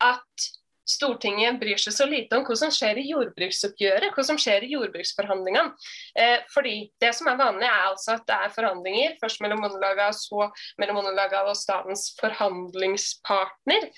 at 0.00 0.50
Stortinget 0.90 1.60
bryr 1.60 1.78
seg 1.78 1.94
så 1.94 2.06
lite 2.08 2.34
om 2.34 2.44
hva 2.46 2.56
som 2.58 2.72
skjer 2.74 2.98
i 2.98 3.06
jordbruksoppgjøret, 3.12 4.10
hva 4.16 4.24
som 4.26 4.38
skjer 4.40 4.64
i 4.66 4.72
jordbruksforhandlingene. 4.72 5.70
Eh, 6.18 6.40
fordi 6.50 6.90
Det 7.00 7.12
som 7.14 7.30
er 7.30 7.38
vanlig, 7.38 7.68
er 7.68 7.90
altså 7.92 8.16
at 8.16 8.26
det 8.26 8.36
er 8.36 8.54
forhandlinger, 8.56 9.16
først 9.22 9.42
mellom 9.44 9.62
Bondelaget 9.62 10.18
så 10.18 10.48
mellom 10.82 10.98
Bondelaget 10.98 11.52
og 11.52 11.56
statens 11.58 12.08
forhandlingspartner. 12.18 13.90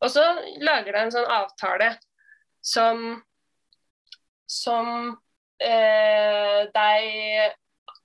Og 0.00 0.12
så 0.14 0.24
lager 0.64 0.94
de 0.94 1.02
en 1.02 1.16
sånn 1.18 1.32
avtale 1.36 1.90
som, 2.64 3.18
som 4.48 4.92
eh, 5.60 6.64
de 6.72 7.50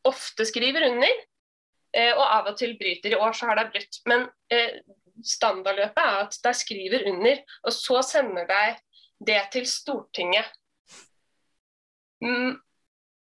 ofte 0.10 0.50
skriver 0.50 0.90
under. 0.90 1.22
Eh, 1.94 2.12
og 2.18 2.26
av 2.26 2.50
og 2.50 2.58
til 2.58 2.74
bryter. 2.80 3.14
I 3.14 3.22
år 3.22 3.36
så 3.38 3.50
har 3.50 3.60
de 3.60 3.68
brutt. 3.70 4.02
Men 4.10 4.26
eh, 4.54 4.82
standardløpet 5.24 6.02
er 6.02 6.20
at 6.26 6.38
de 6.46 6.54
skriver 6.58 7.08
under, 7.12 7.42
og 7.64 7.76
så 7.76 8.02
sender 8.06 8.50
de 8.50 8.64
det 9.30 9.42
til 9.54 9.68
Stortinget. 9.70 10.50
Mm, 12.24 12.56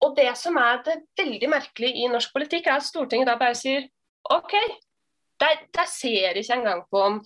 og 0.05 0.15
det 0.17 0.29
som 0.37 0.57
er 0.61 0.83
det 0.85 0.99
veldig 1.19 1.49
merkelige 1.49 2.05
i 2.05 2.11
norsk 2.11 2.33
politikk, 2.33 2.69
er 2.69 2.79
at 2.79 2.87
Stortinget 2.87 3.27
da 3.29 3.39
bare 3.39 3.57
sier 3.57 3.89
OK. 4.31 4.55
De, 5.43 5.85
ser 5.89 6.37
ikke 6.39 6.55
engang 6.55 6.85
på 6.87 7.01
om 7.03 7.17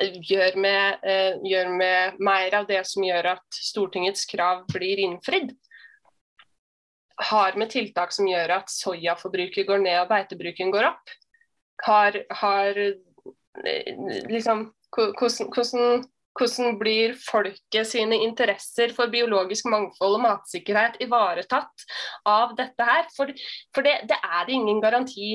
eh, 0.00 0.16
gjør 0.24 0.56
med, 0.64 1.04
gjør 1.44 1.74
med 1.76 2.22
mer 2.24 2.56
av 2.56 2.68
det 2.70 2.80
som 2.88 3.04
gjør 3.04 3.34
at 3.34 3.60
Stortingets 3.68 4.24
krav 4.30 4.64
blir 4.72 5.02
innfridd 5.04 5.52
har 7.16 7.58
med 7.58 7.70
tiltak 7.70 8.12
som 8.14 8.28
gjør 8.28 8.56
at 8.58 8.72
soyaforbruket 8.72 9.66
går 9.68 9.82
ned 9.84 10.00
og 10.02 10.10
beitebruken 10.10 10.72
går 10.74 10.88
opp? 10.90 11.12
Har, 11.84 12.18
har 12.30 12.80
liksom 14.30 14.66
hvordan, 14.94 15.50
hvordan, 15.54 16.04
hvordan, 16.38 16.76
blir 16.78 17.14
folket 17.18 17.88
sine 17.90 18.18
interesser 18.26 18.94
for 18.94 19.10
biologisk 19.10 19.66
mangfold 19.70 20.18
og 20.18 20.24
matsikkerhet 20.24 21.00
ivaretatt 21.04 21.86
av 22.26 22.54
dette 22.58 22.88
her? 22.90 23.08
For, 23.16 23.30
for 23.74 23.86
det, 23.86 24.00
det, 24.10 24.18
er 24.18 24.46
det 24.46 24.58
ingen 24.58 24.82
garanti 24.82 25.32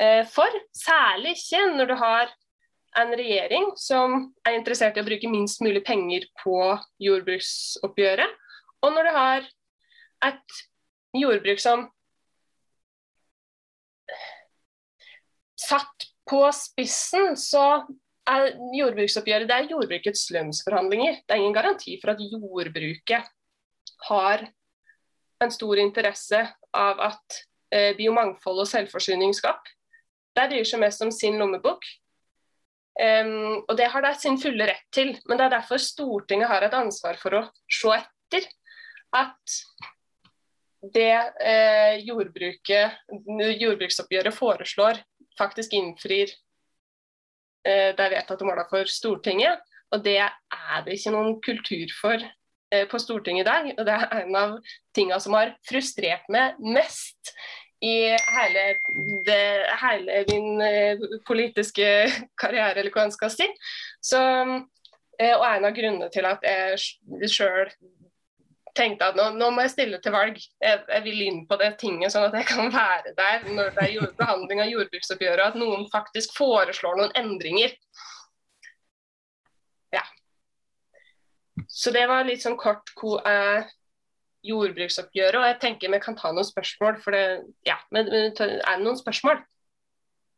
eh, 0.00 0.24
for. 0.28 0.60
Særlig 0.76 1.36
ikke 1.36 1.64
når 1.76 1.92
du 1.92 1.96
har 2.00 2.32
en 2.98 3.12
regjering 3.12 3.70
som 3.78 4.18
er 4.48 4.56
interessert 4.56 4.96
i 4.96 5.04
å 5.04 5.06
bruke 5.06 5.30
minst 5.30 5.60
mulig 5.64 5.84
penger 5.86 6.24
på 6.42 6.56
jordbruksoppgjøret, 7.04 8.32
og 8.84 8.94
når 8.94 9.08
du 9.08 9.16
har 9.16 9.48
et 10.28 10.58
jordbruk 11.16 11.62
som 11.62 11.88
Satt 15.58 16.06
på 16.28 16.38
spissen, 16.54 17.34
så 17.36 17.82
er 18.28 18.52
jordbruksoppgjøret 18.76 19.48
det 19.50 19.56
er 19.56 19.72
jordbrukets 19.72 20.28
lønnsforhandlinger. 20.32 21.18
Det 21.26 21.34
er 21.34 21.42
ingen 21.42 21.56
garanti 21.56 21.96
for 22.00 22.14
at 22.14 22.22
jordbruket 22.22 23.26
har 24.08 24.44
en 25.42 25.52
stor 25.54 25.80
interesse 25.82 26.40
av 26.76 27.02
at 27.08 27.38
eh, 27.74 27.90
biomangfold 27.98 28.62
og 28.64 28.70
selvforsyning 28.70 29.34
skal 29.36 29.56
opp. 29.56 29.68
De 30.38 30.46
bryr 30.52 30.68
seg 30.68 30.82
mest 30.82 31.02
om 31.04 31.12
sin 31.14 31.38
lommebok. 31.40 31.84
Um, 32.98 33.60
og 33.68 33.76
det 33.78 33.86
har 33.92 34.02
de 34.02 34.10
sin 34.18 34.38
fulle 34.42 34.66
rett 34.66 34.86
til, 34.94 35.12
men 35.30 35.38
det 35.38 35.44
er 35.46 35.52
derfor 35.54 35.78
Stortinget 35.78 36.50
har 36.50 36.64
et 36.66 36.74
ansvar 36.74 37.18
for 37.20 37.36
å 37.38 37.42
se 37.70 37.92
etter 37.94 38.48
at 39.14 39.58
det 40.82 41.32
eh, 41.42 42.06
jordbruksoppgjøret 42.06 44.34
foreslår, 44.34 44.94
faktisk 45.38 45.72
innfrir 45.74 46.28
eh, 47.66 47.94
det 47.96 48.04
er 48.04 48.10
vedtatte 48.14 48.44
måla 48.46 48.64
for 48.70 48.84
Stortinget. 48.90 49.58
Og 49.94 50.04
det 50.04 50.20
er 50.20 50.82
det 50.84 50.92
ikke 50.98 51.14
noen 51.14 51.40
kultur 51.44 51.88
for 51.96 52.16
eh, 52.20 52.86
på 52.90 52.98
Stortinget 53.00 53.46
i 53.46 53.48
dag. 53.48 53.64
Og 53.76 53.86
det 53.88 53.94
er 53.96 54.06
en 54.22 54.36
av 54.38 54.50
tinga 54.94 55.16
som 55.22 55.32
har 55.38 55.48
frustrert 55.66 56.26
meg 56.32 56.46
mest 56.62 57.32
i 57.80 58.10
hele, 58.10 58.64
det, 59.26 59.66
hele 59.82 60.24
min 60.32 60.62
eh, 60.62 60.98
politiske 61.26 61.86
karriere, 62.40 62.80
eller 62.80 62.92
hva 62.94 63.06
en 63.06 63.14
skal 63.14 63.30
si. 63.32 63.46
Så, 64.02 64.20
eh, 65.18 65.34
og 65.34 65.46
en 65.46 65.68
av 65.68 65.76
grunnene 65.76 66.10
til 66.14 66.28
at 66.28 66.46
jeg 66.46 67.30
sjøl 67.30 67.70
tenkte 68.78 69.08
at 69.10 69.18
nå, 69.18 69.28
nå, 69.36 69.50
må 69.54 69.64
jeg 69.64 69.72
stille 69.74 69.98
til 70.02 70.14
valg. 70.14 70.38
Jeg, 70.62 70.82
jeg, 70.88 71.04
vil 71.04 71.24
inn 71.26 71.40
på 71.48 71.58
det 71.60 71.72
tinget, 71.80 72.12
sånn 72.14 72.28
at 72.28 72.36
jeg 72.38 72.48
kan 72.50 72.70
være 72.74 73.14
der 73.18 73.48
når 73.50 73.74
det 73.76 73.88
er 73.88 74.14
behandling 74.20 74.62
av 74.64 74.70
jordbruksoppgjøret, 74.72 75.50
at 75.50 75.58
noen 75.58 75.88
faktisk 75.92 76.36
foreslår 76.38 77.00
noen 77.00 77.16
endringer. 77.18 77.74
Ja. 79.94 80.04
Så 81.66 81.92
det 81.94 82.06
var 82.10 82.28
litt 82.28 82.46
sånn 82.46 82.58
kort 82.60 82.94
hvor 82.98 83.20
er 83.28 83.68
jordbruksoppgjøret. 84.46 85.42
Og 85.42 85.48
jeg 85.50 85.60
tenker 85.62 85.92
vi 85.92 86.02
kan 86.02 86.16
ta 86.18 86.32
noen 86.32 86.46
spørsmål. 86.46 86.98
For 87.02 87.14
det, 87.14 87.24
ja, 87.66 87.76
men 87.94 88.08
er 88.08 88.34
det 88.38 88.82
noen 88.84 88.98
spørsmål? 89.00 89.42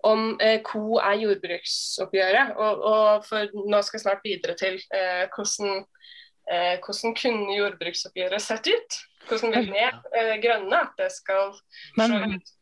om 0.02 0.38
eh, 0.40 0.60
hvor 0.64 1.00
er 1.04 1.18
jordbruksoppgjøret. 1.20 2.54
Og, 2.56 2.84
og, 2.90 3.24
for 3.28 3.68
nå 3.70 3.82
skal 3.84 3.98
jeg 3.98 4.04
snart 4.04 4.24
videre 4.24 4.56
til 4.58 4.78
eh, 4.96 5.26
hvordan 5.34 5.80
eh, 5.80 6.06
hvordan 6.84 7.14
kunne 7.18 7.58
jordbruksoppgjøret 7.58 8.42
sett 8.42 8.70
ut? 8.70 8.96
Hvordan 9.28 9.52
vil 9.54 9.68
vi 9.70 9.84
eh, 9.84 10.32
grønne 10.42 10.80
at 10.86 10.96
det 10.98 11.10
skal 11.14 11.52
se 11.54 12.22
ut? 12.34 12.56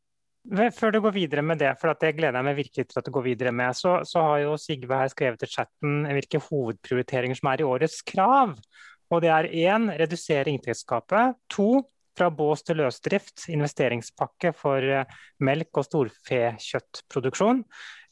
Før 0.78 0.94
du 0.94 1.00
går 1.04 1.12
videre 1.12 1.42
med 1.44 1.60
det, 1.60 1.74
for 1.80 1.92
det 2.00 2.14
gleder 2.16 2.38
jeg 2.38 2.46
meg 2.46 2.56
virkelig 2.56 2.86
til 2.88 3.00
at 3.00 3.08
du 3.08 3.12
går 3.12 3.26
videre 3.26 3.52
med, 3.52 3.76
så, 3.76 3.98
så 4.08 4.22
har 4.24 4.38
jo 4.46 4.54
Sigve 4.60 4.96
her 4.96 5.10
skrevet 5.12 5.44
i 5.44 5.50
chatten 5.50 6.06
hvilke 6.08 6.40
hovedprioriteringer 6.46 7.36
som 7.36 7.50
er 7.52 7.62
i 7.62 7.68
årets 7.68 8.00
krav. 8.08 8.54
Og 9.12 9.22
det 9.24 9.32
er 9.32 9.50
én, 9.68 9.88
redusere 10.00 10.52
inntektsgapet. 10.52 11.36
To, 11.52 11.82
fra 12.18 12.28
bås 12.34 12.64
til 12.66 12.80
løsdrift, 12.82 13.46
investeringspakke 13.54 14.52
for 14.56 14.82
eh, 14.82 15.20
melk- 15.46 15.78
og 15.78 15.86
storfekjøttproduksjon. 15.86 17.62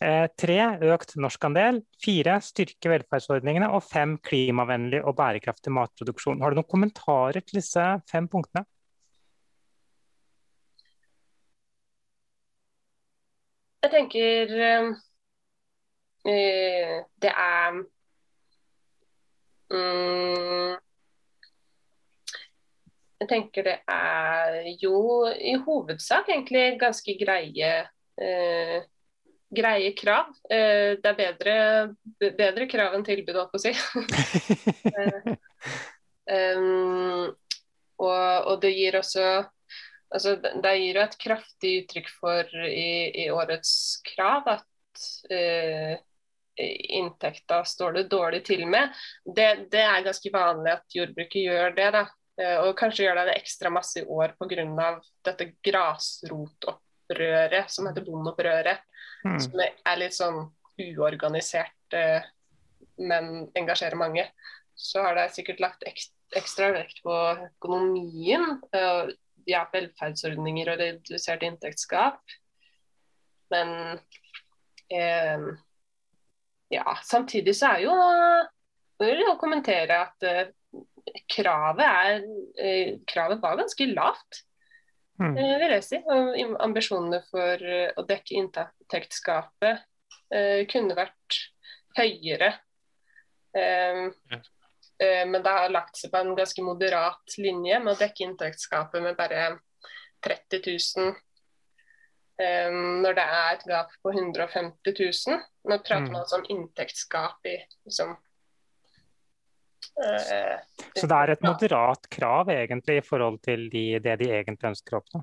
Eh, 0.07 0.27
tre, 0.39 0.59
økt 0.93 1.17
norskandel. 1.21 1.83
Fire, 2.03 2.39
styrke 2.45 2.93
velferdsordningene. 2.93 3.73
Og 3.75 3.85
fem, 3.85 4.17
klimavennlig 4.23 5.03
og 5.03 5.17
bærekraftig 5.19 5.75
matproduksjon. 5.75 6.41
Har 6.45 6.53
du 6.55 6.61
noen 6.61 6.71
kommentarer 6.71 7.43
til 7.43 7.61
disse 7.61 7.85
fem 8.11 8.31
punktene? 8.31 8.65
Jeg 13.87 13.93
tenker 13.93 14.55
øh, 14.67 14.95
det 17.23 17.31
er 17.31 17.77
um, 19.71 20.77
jeg 23.21 23.29
tenker 23.31 23.65
det 23.65 23.79
er 23.89 24.67
jo 24.81 25.25
i 25.25 25.55
hovedsak 25.65 26.29
egentlig 26.33 26.77
ganske 26.81 27.17
greie, 27.17 27.73
eh, 28.21 28.77
greie 29.57 29.93
krav. 29.97 30.33
Eh, 30.51 30.97
det 31.01 31.13
er 31.13 31.19
bedre, 31.21 31.57
bedre, 32.21 32.69
krav 32.69 32.97
enn 32.97 33.07
tilbud, 33.07 33.39
holdt 33.39 33.55
på 33.55 33.61
å 33.61 33.65
si. 33.65 33.73
um, 36.29 37.29
og, 38.05 38.51
og, 38.51 38.57
det 38.61 38.75
gir 38.77 38.99
også 38.99 39.25
altså, 40.13 40.37
Det 40.37 40.75
gir 40.77 40.99
jo 40.99 41.07
et 41.07 41.21
kraftig 41.23 41.73
uttrykk 41.85 42.13
for 42.19 42.59
i, 42.69 43.25
i 43.25 43.31
årets 43.33 43.73
krav 44.13 44.53
at 44.59 45.09
eh, 45.33 45.97
inntekta 47.01 47.63
står 47.65 47.97
det 47.97 48.05
dårlig 48.13 48.45
til 48.45 48.67
med. 48.69 48.93
Det, 49.25 49.69
det, 49.73 49.83
er 49.83 50.05
ganske 50.05 50.33
vanlig 50.33 50.77
at 50.77 51.01
jordbruket 51.01 51.43
gjør 51.49 51.77
det. 51.81 51.91
da. 51.97 52.07
Eh, 52.37 52.59
og 52.61 52.75
kanskje 52.77 53.07
gjør 53.07 53.17
det 53.21 53.27
det 53.31 53.37
ekstra 53.41 53.71
masse 53.73 54.01
i 54.03 54.05
år 54.05 54.35
pga. 54.37 55.01
dette 55.25 55.53
grasrotopprøret 55.65 57.71
som 57.73 57.87
heter 57.89 58.05
Bondeopprøret. 58.05 58.79
Mm. 59.25 59.41
Som 59.41 59.61
er 59.65 59.97
litt 59.99 60.15
sånn 60.15 60.53
uorganisert, 60.77 61.93
eh, 61.93 62.23
men 62.99 63.51
engasjerer 63.57 63.97
mange. 63.97 64.29
Så 64.77 65.01
har 65.03 65.15
de 65.17 65.29
sikkert 65.33 65.61
lagt 65.61 65.83
ekstra 65.87 66.73
vekt 66.75 67.03
på 67.03 67.15
økonomien. 67.49 68.61
Ja, 69.47 69.69
velferdsordninger 69.73 70.69
og 70.73 70.79
redusert 70.81 71.43
inntektsgap. 71.47 72.21
Men 73.49 74.01
eh, 74.91 75.39
ja, 76.69 76.97
samtidig 77.03 77.57
så 77.57 77.67
er 77.77 77.81
jo 77.87 77.95
jo 78.99 79.37
kommentere 79.41 80.01
at 80.07 80.27
eh, 80.27 80.49
kravet, 81.31 81.87
er, 81.87 82.25
eh, 82.59 82.99
kravet 83.07 83.43
var 83.43 83.59
ganske 83.61 83.87
lavt. 83.93 84.43
Mm. 85.21 85.35
Vil 85.35 85.75
jeg 85.79 85.85
si. 85.85 86.01
Og 86.13 86.57
ambisjonene 86.65 87.23
for 87.31 87.63
eh, 87.63 87.93
å 87.97 88.05
dekke 88.07 88.41
inntektsgapet 88.43 89.85
kunne 90.73 90.97
vært 90.99 91.37
høyere. 91.95 92.49
Um, 93.55 94.09
men 94.99 95.37
det 95.45 95.53
har 95.55 95.71
lagt 95.71 96.01
seg 96.01 96.11
på 96.11 96.19
en 96.19 96.33
ganske 96.35 96.65
moderat 96.67 97.37
linje 97.39 97.79
med 97.85 97.93
å 97.93 98.01
dekke 98.01 98.25
inntektsgapet 98.27 99.05
med 99.05 99.15
bare 99.17 99.45
30 100.27 100.67
000 100.67 101.15
um, 102.41 103.03
når 103.05 103.17
det 103.17 103.27
er 103.39 103.51
et 103.55 103.67
gap 103.69 103.93
på 104.03 104.13
150 104.13 104.97
000. 104.99 105.43
Nå 105.69 105.79
prater 105.79 106.09
man 106.09 106.17
mm. 106.17 106.21
altså 106.23 106.41
om 106.41 106.49
inntektsgap 106.53 107.49
i 107.49 107.57
liksom, 107.87 108.15
Så 109.95 111.07
det 111.07 111.17
er 111.17 111.33
et 111.33 111.45
moderat 111.45 112.09
krav 112.13 112.51
egentlig 112.53 112.99
i 113.01 113.05
forhold 113.05 113.41
til 113.45 113.69
de, 113.73 113.99
det 114.03 114.17
de 114.23 114.31
egentlig 114.33 114.73
ønsker 114.73 114.97
å 114.97 115.01
oppnå? 115.03 115.21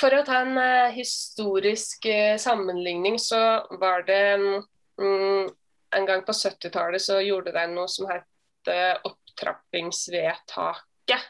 For 0.00 0.16
å 0.16 0.24
ta 0.26 0.40
en 0.42 0.58
uh, 0.58 0.94
historisk 0.94 2.06
uh, 2.10 2.36
sammenligning, 2.40 3.18
så 3.22 3.40
var 3.80 4.02
det 4.08 4.36
um, 4.98 5.46
en 5.94 6.06
gang 6.08 6.24
på 6.26 6.32
70-tallet 6.34 7.02
så 7.02 7.20
gjorde 7.22 7.52
de 7.54 7.66
noe 7.70 7.88
som 7.88 8.06
het 8.10 8.24
opptrappingsvedtaket. 9.04 11.20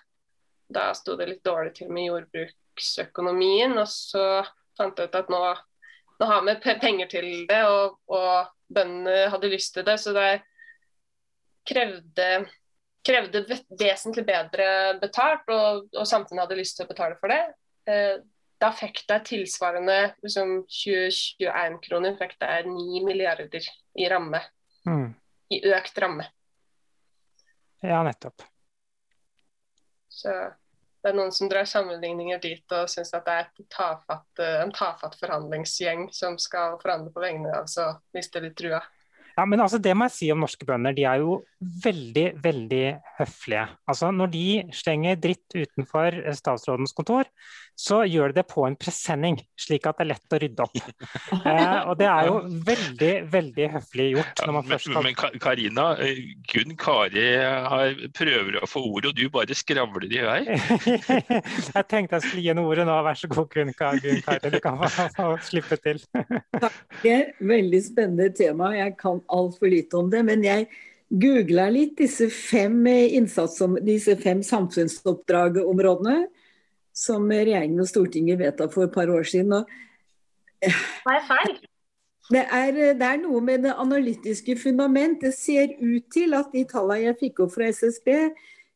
Da 0.70 0.94
sto 0.94 1.16
det 1.18 1.26
litt 1.28 1.44
dårlig 1.44 1.74
til 1.76 1.88
med 1.92 2.06
jordbruksøkonomien. 2.08 3.78
Og 3.78 3.88
så 3.90 4.44
fant 4.78 4.98
jeg 4.98 5.08
ut 5.10 5.14
at 5.18 5.28
nå, 5.32 5.54
nå 6.20 6.26
har 6.30 6.42
vi 6.46 6.54
penger 6.80 7.06
til 7.10 7.46
det, 7.50 7.62
og, 7.68 7.98
og 8.06 8.46
bøndene 8.74 9.30
hadde 9.32 9.50
lyst 9.52 9.74
til 9.76 9.86
det. 9.86 9.96
Så 10.02 10.12
det 10.16 10.28
krevde, 11.68 12.28
krevde 13.06 13.44
vesentlig 13.80 14.26
bedre 14.28 14.68
betalt, 15.02 15.48
og, 15.48 15.88
og, 15.94 16.06
samfunnet 16.08 16.44
hadde 16.46 16.60
lyst 16.60 16.78
til 16.78 16.86
å 16.86 16.92
betale 16.92 17.18
for 17.20 17.32
det. 17.32 17.42
Eh, 17.90 18.16
da 18.62 18.70
fikk 18.72 19.02
de 19.10 19.18
tilsvarende 19.28 19.98
liksom 20.24 20.56
2021-kroner 20.70 22.16
fikk 22.20 22.36
de 22.40 22.62
9 22.70 23.04
milliarder 23.04 23.66
i 24.00 24.08
ramme. 24.10 24.40
Mm. 24.88 25.10
I 25.52 25.60
økt 25.74 25.98
ramme. 26.00 26.26
Ja, 27.84 28.00
nettopp. 28.06 28.46
Så 30.08 30.32
det 31.04 31.10
er 31.12 31.16
noen 31.18 31.32
som 31.36 31.50
drar 31.52 31.66
sammenligninger 31.68 32.38
dit 32.40 32.72
og 32.72 32.88
syns 32.88 33.12
at 33.12 33.26
det 33.26 33.32
er 33.42 33.64
tafatt, 33.68 34.40
en 34.40 34.72
tafatt 34.72 35.18
forhandlingsgjeng 35.20 36.06
som 36.16 36.38
skal 36.40 36.78
forhandle 36.80 37.12
på 37.12 37.20
vegne 37.20 37.52
av, 37.52 37.68
så 37.68 37.90
mister 38.16 38.40
de 38.40 38.54
trua. 38.56 38.80
Ja, 39.34 39.44
men 39.44 39.60
altså, 39.60 39.80
Det 39.82 39.92
må 39.98 40.06
jeg 40.06 40.14
si 40.14 40.30
om 40.32 40.40
norske 40.44 40.64
bønder. 40.66 40.94
De 40.94 41.04
er 41.10 41.20
jo 41.20 41.40
veldig, 41.84 42.26
veldig 42.42 42.84
høflige. 43.18 43.66
Altså, 43.90 44.10
Når 44.14 44.30
de 44.30 44.46
slenger 44.72 45.18
dritt 45.20 45.56
utenfor 45.58 46.20
statsrådens 46.38 46.94
kontor, 46.94 47.28
så 47.74 48.04
gjør 48.06 48.30
de 48.30 48.38
det 48.38 48.44
på 48.50 48.62
en 48.66 48.76
presenning, 48.78 49.36
slik 49.58 49.86
at 49.88 49.98
det 49.98 50.04
er 50.04 50.10
lett 50.12 50.34
å 50.34 50.40
rydde 50.42 50.66
opp. 50.66 50.80
Eh, 51.44 51.80
og 51.90 51.98
det 51.98 52.06
er 52.08 52.28
jo 52.28 52.36
veldig, 52.66 53.10
veldig 53.30 53.66
høflig 53.74 54.04
gjort. 54.14 54.40
når 54.46 54.54
man 54.54 54.66
først 54.68 54.90
Men 55.04 55.16
Karina, 55.42 55.84
eh, 56.00 56.20
Gunn 56.48 56.76
Kari 56.80 57.24
har 57.42 57.98
prøver 58.16 58.56
å 58.62 58.68
få 58.70 58.80
ordet, 58.88 59.10
og 59.10 59.18
du 59.18 59.28
bare 59.34 59.56
skravler 59.56 60.06
i 60.08 60.22
vei. 60.24 60.38
jeg 61.74 61.84
tenkte 61.90 62.16
jeg 62.16 62.24
skulle 62.24 62.42
gi 62.44 62.50
henne 62.52 62.64
ordet 62.64 62.86
nå. 62.88 62.96
Vær 63.06 63.18
så 63.20 63.28
god, 63.32 63.50
Gunn 63.52 63.74
Kari. 63.76 64.16
Du 64.24 64.58
kan 64.64 64.80
få, 64.80 65.08
få 65.16 65.28
slippe 65.44 65.78
til. 65.84 66.00
Takk. 66.64 66.80
Veldig 67.04 67.82
spennende 67.84 68.30
tema. 68.36 68.72
Jeg 68.78 68.96
kan 69.00 69.20
altfor 69.28 69.72
lite 69.74 70.00
om 70.00 70.10
det. 70.12 70.24
Men 70.26 70.46
jeg 70.46 70.70
googla 71.10 71.68
litt 71.74 71.98
disse 72.00 72.30
fem, 72.32 72.78
disse 73.84 74.16
fem 74.22 74.42
samfunnsoppdragområdene 74.46 76.22
som 76.94 77.26
regjeringen 77.30 77.82
og 77.82 77.90
Stortinget 77.90 78.38
vedtok 78.40 78.72
for 78.74 78.86
et 78.86 78.94
par 78.94 79.10
år 79.10 79.26
siden. 79.26 79.52
Og, 79.58 79.70
Hva 81.04 81.18
er 81.18 81.24
feil? 81.28 81.56
Det 82.32 82.40
er, 82.40 82.76
det 82.96 83.04
er, 83.04 83.18
noe 83.20 83.40
med 83.44 83.66
det 83.66 83.74
analytiske 83.76 84.56
fundament. 84.56 85.20
Det 85.20 85.34
ser 85.36 85.74
ut 85.82 86.06
til 86.12 86.32
at 86.36 86.54
de 86.54 86.62
tallene 86.70 87.10
jeg 87.10 87.18
fikk 87.20 87.42
opp 87.44 87.52
fra 87.52 87.68
SSB, 87.68 88.08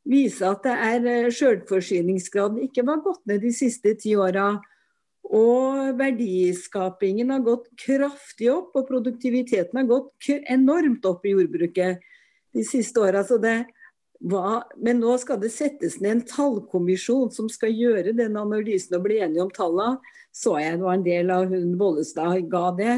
viser 0.08 0.50
at 0.50 0.66
det 0.66 0.74
er 0.88 1.06
eh, 1.08 1.30
selvforsyningsgraden 1.32 2.60
ikke 2.66 2.84
var 2.88 3.00
gått 3.04 3.22
ned 3.28 3.40
de 3.44 3.52
siste 3.56 3.94
ti 4.02 4.12
åra. 4.20 4.50
Og 5.28 5.96
verdiskapingen 5.96 7.32
har 7.32 7.40
gått 7.44 7.66
kraftig 7.80 8.50
opp, 8.52 8.76
og 8.76 8.86
produktiviteten 8.88 9.80
har 9.80 9.88
gått 9.88 10.28
enormt 10.38 11.04
opp 11.08 11.24
i 11.24 11.34
jordbruket 11.34 12.04
de 12.56 12.64
siste 12.64 13.00
åra. 13.00 13.24
Men 14.18 14.98
nå 14.98 15.12
skal 15.22 15.38
det 15.38 15.52
settes 15.54 16.00
ned 16.02 16.10
en 16.10 16.24
tallkommisjon 16.26 17.30
som 17.34 17.46
skal 17.52 17.70
gjøre 17.70 18.16
den 18.18 18.38
analysen 18.40 18.96
og 18.98 19.04
bli 19.06 19.20
enige 19.22 19.44
om 19.44 19.52
tallene. 19.54 20.00
Så 20.34 20.56
jeg 20.58 20.78
det 20.78 20.86
var 20.86 20.98
en 20.98 21.06
del 21.06 21.30
av 21.34 21.46
hun 21.52 21.76
Bollestad 21.78 22.48
ga 22.50 22.64
det. 22.78 22.96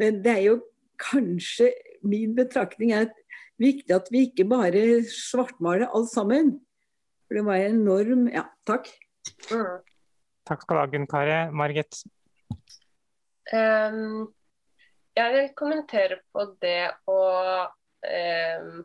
Men 0.00 0.20
det 0.24 0.32
er 0.32 0.44
jo 0.48 0.56
kanskje 1.00 1.70
min 2.06 2.34
betraktning 2.36 2.92
er 2.96 3.10
viktig 3.60 3.94
at 3.94 4.10
vi 4.12 4.26
ikke 4.28 4.48
bare 4.48 5.02
svartmaler 5.06 5.90
alt 5.90 6.10
sammen. 6.12 6.58
For 7.28 7.38
det 7.38 7.46
var 7.46 7.62
en 7.62 7.80
enorm 7.82 8.26
Ja, 8.32 8.48
takk. 8.66 8.90
Mm. 9.52 9.80
Takk 10.48 10.64
skal 10.64 10.76
du 10.76 10.80
ha, 10.80 10.86
Gunn 10.90 11.06
Kari. 11.06 11.40
Margit? 11.54 12.00
Um, 13.54 14.30
jeg 15.14 15.34
vil 15.34 15.52
kommentere 15.58 16.20
på 16.34 16.46
det 16.62 16.90
og 17.10 17.70
um, 18.06 18.80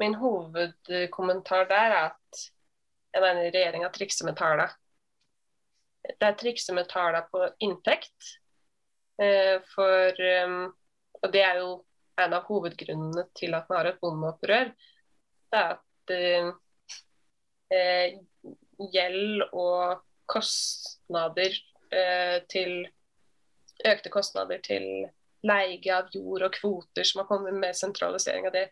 Min 0.00 0.16
hovedkommentar 0.16 1.68
der 1.68 1.94
er 1.94 1.96
at 2.08 2.44
jeg 3.10 3.22
mener 3.24 3.50
regjeringa 3.50 3.90
trikser 3.92 4.28
med 4.28 4.38
tallene. 4.38 4.68
Det 6.06 6.26
er 6.26 6.38
trikser 6.40 6.76
med 6.76 6.88
tallene 6.88 7.24
på 7.32 7.44
inntekt. 7.66 8.36
Uh, 9.20 9.60
for 9.74 10.22
um, 10.44 10.70
Og 11.20 11.32
det 11.32 11.42
er 11.44 11.58
jo 11.60 11.72
en 12.20 12.32
av 12.32 12.46
hovedgrunnene 12.48 13.26
til 13.36 13.52
at 13.56 13.68
man 13.68 13.78
har 13.78 13.90
et 13.90 14.00
bondeopprør. 14.00 14.70
Det 15.52 15.60
er 15.60 15.74
at 15.74 16.14
uh, 16.16 16.52
gjeld 18.92 19.44
og 19.52 20.00
kostnader 20.30 21.54
eh, 21.92 22.38
til 22.50 22.88
Økte 23.80 24.10
kostnader 24.12 24.60
til 24.60 24.84
leie 25.46 25.94
av 25.94 26.10
jord 26.12 26.44
og 26.44 26.52
kvoter 26.52 27.06
som 27.08 27.22
har 27.22 27.28
kommet 27.30 27.56
med 27.56 27.76
sentralisering 27.76 28.48
av 28.50 28.52
det 28.52 28.66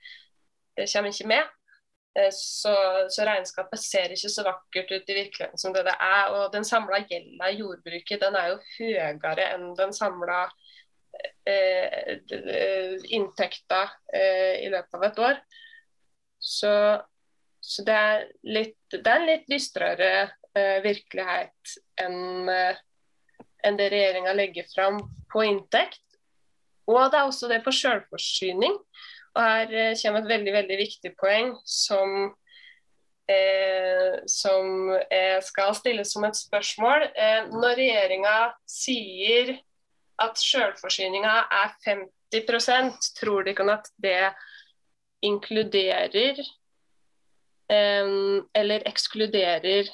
kommer 0.86 1.12
ikke 1.12 1.30
med. 1.30 1.50
Eh, 2.18 2.30
så, 2.34 2.74
så, 3.10 3.26
regnskapet 3.26 3.82
ser 3.82 4.14
ikke 4.14 4.32
så 4.32 4.44
vakkert 4.46 4.92
ut 4.94 5.12
i 5.12 5.18
virkeligheten 5.20 5.60
som 5.60 5.74
det 5.74 5.84
det 5.88 5.96
er. 5.96 6.32
Og 6.36 6.52
den 6.54 6.66
samla 6.66 7.02
gjelda 7.04 7.50
i 7.50 7.60
jordbruket 7.60 8.24
den 8.24 8.38
er 8.38 8.52
jo 8.52 8.58
høyere 8.78 9.52
enn 9.52 9.70
den 9.78 9.94
samla 9.96 10.46
eh, 11.48 12.18
inntekta 13.18 13.84
eh, 14.14 14.64
i 14.64 14.72
løpet 14.72 14.98
av 14.98 15.06
et 15.08 15.22
år. 15.28 15.38
Så, 16.38 16.72
så 17.60 17.84
det, 17.86 17.94
er 17.94 18.28
litt, 18.46 18.78
det 18.92 19.06
er 19.06 19.16
en 19.16 19.30
litt 19.30 19.48
dystrere 19.50 20.10
eh, 20.54 20.76
virkelighet 20.84 21.78
enn 21.98 22.46
uh, 22.46 22.84
en 23.66 23.78
det 23.78 23.88
regjeringa 23.90 24.32
legger 24.38 24.68
fram 24.70 25.00
på 25.32 25.42
inntekt. 25.46 26.04
Og 26.88 27.10
det 27.10 27.18
er 27.18 27.26
også 27.26 27.50
det 27.50 27.58
på 27.64 27.74
selvforsyning. 27.74 28.76
Og 29.38 29.44
her 29.44 29.72
uh, 29.92 29.96
kommer 30.02 30.24
et 30.24 30.30
veldig, 30.34 30.52
veldig 30.56 30.78
viktig 30.82 31.14
poeng 31.20 31.54
som, 31.64 32.34
som 34.26 34.88
skal 35.44 35.74
stilles 35.76 36.14
som 36.14 36.24
et 36.24 36.38
spørsmål. 36.38 37.02
når 37.52 37.74
regjeringa 37.76 38.36
sier 38.64 39.50
at 40.24 40.40
selvforsyninga 40.40 41.34
er 41.58 41.74
50% 41.84 43.10
tror 43.20 43.44
de 43.44 43.52
ikke 43.52 43.68
at 43.74 43.92
det 44.00 44.22
inkluderer 45.28 46.40
eller 47.68 48.88
ekskluderer 48.88 49.92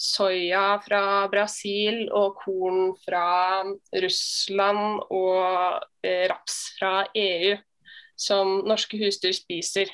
soya 0.00 0.80
fra 0.84 1.28
Brasil 1.32 2.06
og 2.16 2.38
korn 2.40 2.94
fra 3.04 3.60
Russland 4.00 5.02
og 5.12 5.82
eh, 6.06 6.24
raps 6.30 6.60
fra 6.78 7.04
EU 7.14 7.56
som 8.20 8.60
norske 8.68 9.00
husdyr 9.00 9.34
spiser. 9.36 9.90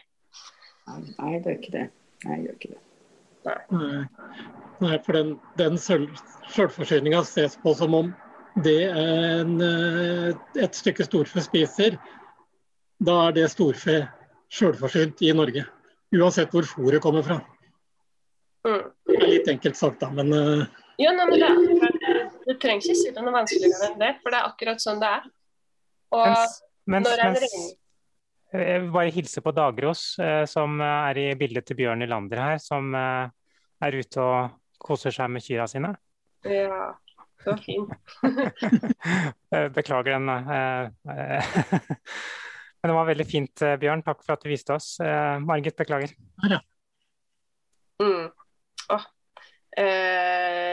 Nei, 0.87 1.39
det 1.43 1.53
gjør 1.53 1.59
ikke 1.61 1.75
det. 1.75 1.87
Nei, 2.27 2.37
det 2.37 2.45
gjør 2.45 2.59
ikke 2.59 2.75
det. 2.75 2.83
Nei. 3.47 4.05
Nei, 4.83 4.97
for 5.07 5.17
den, 5.17 5.35
den 5.57 5.79
selvforsyninga 5.81 7.23
ses 7.25 7.57
på 7.63 7.73
som 7.79 7.95
om 7.97 8.13
det 8.65 8.89
en, 8.89 9.61
eh, 9.61 10.37
et 10.63 10.77
stykke 10.77 11.05
storfe 11.07 11.43
spiser, 11.45 11.99
da 13.05 13.17
er 13.29 13.37
det 13.37 13.51
storfe 13.53 14.01
selvforsynt 14.53 15.23
i 15.27 15.33
Norge. 15.37 15.67
Uansett 16.17 16.53
hvor 16.55 16.67
fôret 16.69 17.03
kommer 17.05 17.25
fra. 17.27 17.39
Mm. 18.67 18.83
Det 19.07 19.17
er 19.21 19.31
litt 19.31 19.49
enkelt 19.53 19.79
sagt, 19.79 20.01
da, 20.03 20.11
men 20.11 20.33
uh... 20.33 20.67
Jo, 20.99 21.13
nei, 21.13 21.27
men 21.29 21.43
det, 21.43 22.23
du 22.47 22.55
trenger 22.57 22.83
ikke 22.83 22.97
si 22.97 23.11
det 23.13 23.25
noe 23.25 23.35
vanskeligere 23.35 23.91
enn 23.91 23.99
det, 24.01 24.15
for 24.23 24.33
det 24.33 24.39
er 24.41 24.49
akkurat 24.49 24.83
sånn 24.83 25.03
det 25.03 25.11
er. 25.19 25.27
Og 26.17 26.25
Mens, 26.25 26.55
mens, 26.87 27.11
når 27.11 27.23
en 27.23 27.37
mens 27.37 27.45
regn... 27.45 27.67
jeg 28.53 28.83
vil 28.85 28.93
bare 28.95 29.13
hilse 29.15 29.43
på 29.43 29.53
Dagros, 29.57 30.05
eh, 30.23 30.45
som 30.51 30.79
er 30.85 31.19
i 31.19 31.27
bildet 31.39 31.67
til 31.67 31.79
Bjørn 31.81 31.99
Nylander 32.03 32.43
her, 32.43 32.61
som 32.63 32.95
eh, 32.95 33.33
er 33.87 33.99
ute 33.99 34.23
og 34.23 34.55
koser 34.87 35.15
seg 35.15 35.33
med 35.33 35.43
kyrne 35.45 35.67
sine. 35.73 35.91
Ja, 36.47 36.93
så 37.43 37.57
fint. 37.63 37.93
Eh, 39.55 39.69
Beklager 39.71 40.17
den. 40.17 40.29
eh, 40.29 40.89
eh, 41.15 41.45
Men 42.83 42.91
det 42.91 42.97
var 42.97 43.07
veldig 43.09 43.27
fint, 43.31 43.63
eh, 43.63 43.77
Bjørn. 43.81 44.03
Takk 44.07 44.23
for 44.27 44.35
at 44.35 44.43
du 44.43 44.51
viste 44.51 44.75
oss. 44.75 44.89
Eh, 45.03 45.37
Margit, 45.43 45.77
beklager. 45.79 46.13
Mm. 48.03 48.27
Oh. 48.93 49.05
Eh, 49.77 50.66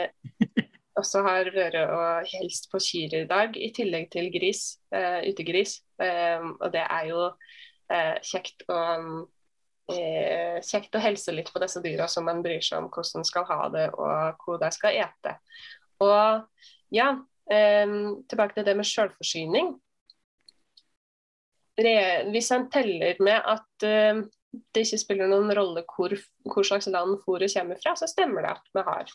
og 0.94 1.06
så 1.06 1.22
har 1.26 1.50
vært 1.54 1.76
og 1.82 2.28
helst 2.30 2.68
på 2.70 2.80
kyr 2.82 3.16
i 3.22 3.26
dag, 3.30 3.56
i 3.58 3.70
tillegg 3.74 4.10
til 4.12 4.30
gris, 4.34 4.78
eh, 4.94 5.24
utegris. 5.30 5.80
Eh, 6.02 6.42
og 6.60 6.68
det 6.74 6.84
er 6.84 7.08
jo 7.10 7.24
eh, 7.90 8.18
kjekt 8.22 8.62
å 8.70 8.80
eh, 9.92 10.60
kjekt 10.64 10.94
å 10.94 11.02
helse 11.02 11.34
litt 11.34 11.50
på 11.52 11.62
disse 11.62 11.82
dyra 11.84 12.06
som 12.10 12.26
man 12.28 12.42
bryr 12.44 12.62
seg 12.64 12.82
om 12.82 12.90
hvordan 12.92 13.24
de 13.24 13.30
skal 13.30 13.48
ha 13.50 13.68
det 13.74 13.88
og 13.92 14.44
hvor 14.44 14.60
de 14.62 14.70
skal 14.74 15.00
ete. 15.02 15.36
Og 16.04 16.44
ja, 16.94 17.10
eh, 17.50 17.98
tilbake 18.30 18.58
til 18.58 18.68
det 18.68 18.76
med 18.78 18.88
selvforsyning. 18.88 19.74
Hvis 21.74 22.52
en 22.54 22.68
teller 22.70 23.18
med 23.18 23.40
at 23.50 23.86
eh, 23.88 24.22
det 24.54 24.84
ikke 24.86 25.00
spiller 25.02 25.30
noen 25.30 25.50
rolle 25.56 25.82
hvor, 25.90 26.14
hvor 26.46 26.66
slags 26.66 26.86
land 26.86 27.18
fôret 27.24 27.50
kommer 27.56 27.80
fra, 27.82 27.96
så 27.98 28.06
stemmer 28.06 28.46
det 28.46 28.52
at 28.54 28.68
vi 28.76 28.84
har 28.86 29.10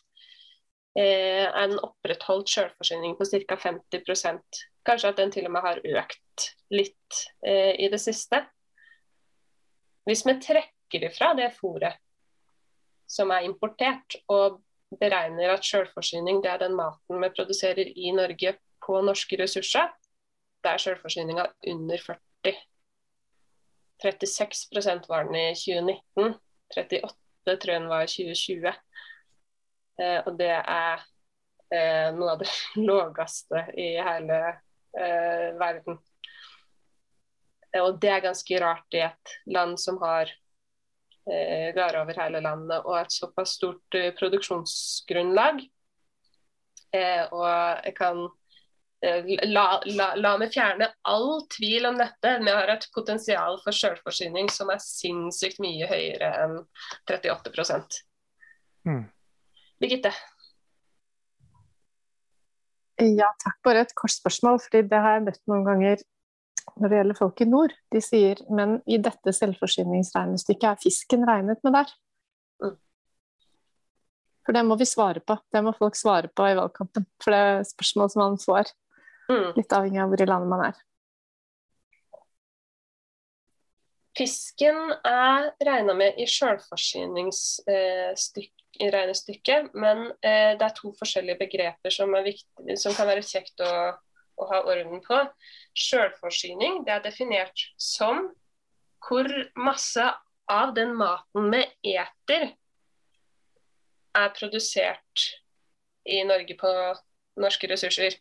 en 0.99 1.77
opprettholdt 1.79 2.49
selvforsyning 2.51 3.15
på 3.15 3.27
ca. 3.29 3.55
50% 3.55 4.63
Kanskje 4.87 5.11
at 5.11 5.19
den 5.19 5.31
til 5.31 5.45
og 5.45 5.53
med 5.53 5.65
har 5.65 5.81
økt 5.85 6.45
litt 6.73 7.19
eh, 7.45 7.75
i 7.77 7.89
det 7.91 7.99
siste. 8.01 8.39
Hvis 10.07 10.23
vi 10.25 10.37
trekker 10.41 11.05
ifra 11.09 11.33
det 11.37 11.51
fôret 11.57 11.99
som 13.09 13.29
er 13.33 13.45
importert, 13.45 14.17
og 14.29 14.61
beregner 15.01 15.53
at 15.53 15.65
selvforsyning 15.65 16.41
er 16.45 16.61
den 16.61 16.75
maten 16.77 17.21
vi 17.21 17.29
produserer 17.35 17.91
i 17.93 18.13
Norge 18.15 18.55
på 18.85 19.01
norske 19.05 19.37
ressurser, 19.37 19.91
da 20.63 20.73
er 20.73 20.81
selvforsyninga 20.81 21.45
under 21.73 22.01
40 22.07 22.55
36% 23.99 25.09
var 25.09 25.27
den 25.27 25.35
i 25.35 25.47
2019. 25.59 26.35
38 26.71 27.57
tror 27.59 27.73
jeg 27.73 27.81
den 27.81 27.89
var 27.91 28.05
i 28.05 28.07
2020. 28.07 28.73
Eh, 29.99 30.19
og 30.25 30.37
det 30.39 30.51
er 30.55 31.01
eh, 31.75 32.09
noe 32.15 32.35
av 32.35 32.43
det 32.43 32.49
laveste 32.89 33.65
i 33.77 33.91
hele 33.99 34.39
eh, 34.49 35.49
verden. 35.59 35.99
Og 37.79 37.99
det 38.01 38.09
er 38.09 38.25
ganske 38.25 38.61
rart 38.61 38.97
i 38.97 39.03
et 39.05 39.33
land 39.53 39.77
som 39.81 39.99
har 40.01 40.31
eh, 41.29 41.69
gårder 41.75 42.01
over 42.01 42.17
hele 42.23 42.41
landet 42.41 42.81
og 42.81 42.97
et 42.97 43.13
såpass 43.13 43.57
stort 43.59 43.97
eh, 43.97 44.11
produksjonsgrunnlag. 44.17 45.61
Eh, 46.95 47.23
og 47.29 47.45
jeg 47.85 47.93
kan 47.99 48.23
eh, 49.05 49.29
la, 49.45 49.67
la, 49.85 50.09
la 50.17 50.33
meg 50.41 50.55
fjerne 50.55 50.89
all 51.05 51.43
tvil 51.53 51.85
om 51.91 51.99
dette. 52.01 52.33
Vi 52.41 52.55
har 52.55 52.73
et 52.73 52.89
potensial 52.95 53.59
for 53.61 53.75
selvforsyning 53.75 54.49
som 54.53 54.73
er 54.73 54.81
sinnssykt 54.81 55.61
mye 55.61 55.89
høyere 55.91 56.33
enn 56.45 56.61
38 57.05 58.05
Mm. 58.87 59.03
Birgitte? 59.79 60.11
Ja, 62.99 63.29
takk. 63.39 63.59
Bare 63.63 63.85
et 63.85 63.95
kort 63.95 64.11
spørsmål, 64.11 64.59
fordi 64.59 64.81
det 64.91 64.99
har 64.99 65.17
jeg 65.17 65.27
møtt 65.29 65.41
noen 65.47 65.63
ganger 65.67 66.01
når 66.79 66.91
det 66.91 66.97
gjelder 66.99 67.17
folk 67.17 67.41
i 67.41 67.47
nord. 67.47 67.73
De 67.93 68.01
sier 68.03 68.41
men 68.51 68.81
i 68.87 68.99
dette 69.01 69.31
selvforsyningsregnestykket 69.35 70.67
er 70.67 70.81
fisken 70.83 71.23
regnet 71.27 71.63
med 71.63 71.77
der. 71.77 71.93
Mm. 72.63 72.75
For 74.45 74.57
det 74.57 74.65
må 74.67 74.75
vi 74.79 74.87
svare 74.89 75.23
på. 75.23 75.37
Det 75.53 75.63
må 75.63 75.71
folk 75.77 75.95
svare 75.95 76.27
på 76.27 76.49
i 76.49 76.57
valgkampen. 76.59 77.07
For 77.23 77.31
det 77.31 77.39
er 77.39 77.63
spørsmål 77.71 78.11
som 78.11 78.23
man 78.25 78.37
får, 78.43 78.75
Mm. 79.29 79.53
litt 79.55 79.73
avhengig 79.77 80.01
av 80.01 80.09
hvor 80.09 80.21
i 80.21 80.25
landet 80.25 80.49
man 80.49 80.61
er. 80.65 80.77
Fisken 84.17 84.91
er 85.05 85.51
regna 85.61 85.93
med 85.93 86.17
i 86.17 86.25
selvforsyningsregnestykket, 88.79 89.73
men 89.73 90.11
eh, 90.23 90.57
det 90.57 90.65
er 90.65 90.75
to 90.75 90.93
forskjellige 90.97 91.39
begreper 91.39 91.89
som, 91.91 92.13
viktig, 92.23 92.77
som 92.79 92.93
kan 92.95 93.07
være 93.07 93.25
kjekt 93.25 93.59
å, 93.61 93.71
å 94.39 94.47
ha 94.49 94.61
orden 94.63 95.01
på. 95.03 95.19
Selvforsyning 95.77 96.83
det 96.85 96.95
er 96.95 97.03
definert 97.03 97.65
som 97.77 98.29
hvor 99.07 99.27
masse 99.55 100.03
av 100.49 100.73
den 100.75 100.95
maten 100.97 101.51
vi 101.53 101.63
eter, 101.95 102.53
er 104.17 104.31
produsert 104.33 105.27
i 106.09 106.23
Norge 106.25 106.55
på 106.57 106.69
norske 107.39 107.69
ressurser. 107.69 108.17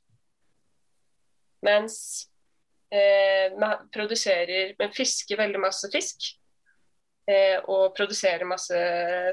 Mens 1.65 2.29
eh, 2.93 3.57
man 3.59 3.89
produserer, 3.91 4.75
men 4.79 4.93
fisker 4.95 5.41
veldig 5.41 5.63
masse 5.65 5.89
fisk. 5.91 6.35
Eh, 7.29 7.59
og 7.69 7.93
produserer 7.97 8.49
masse 8.49 8.79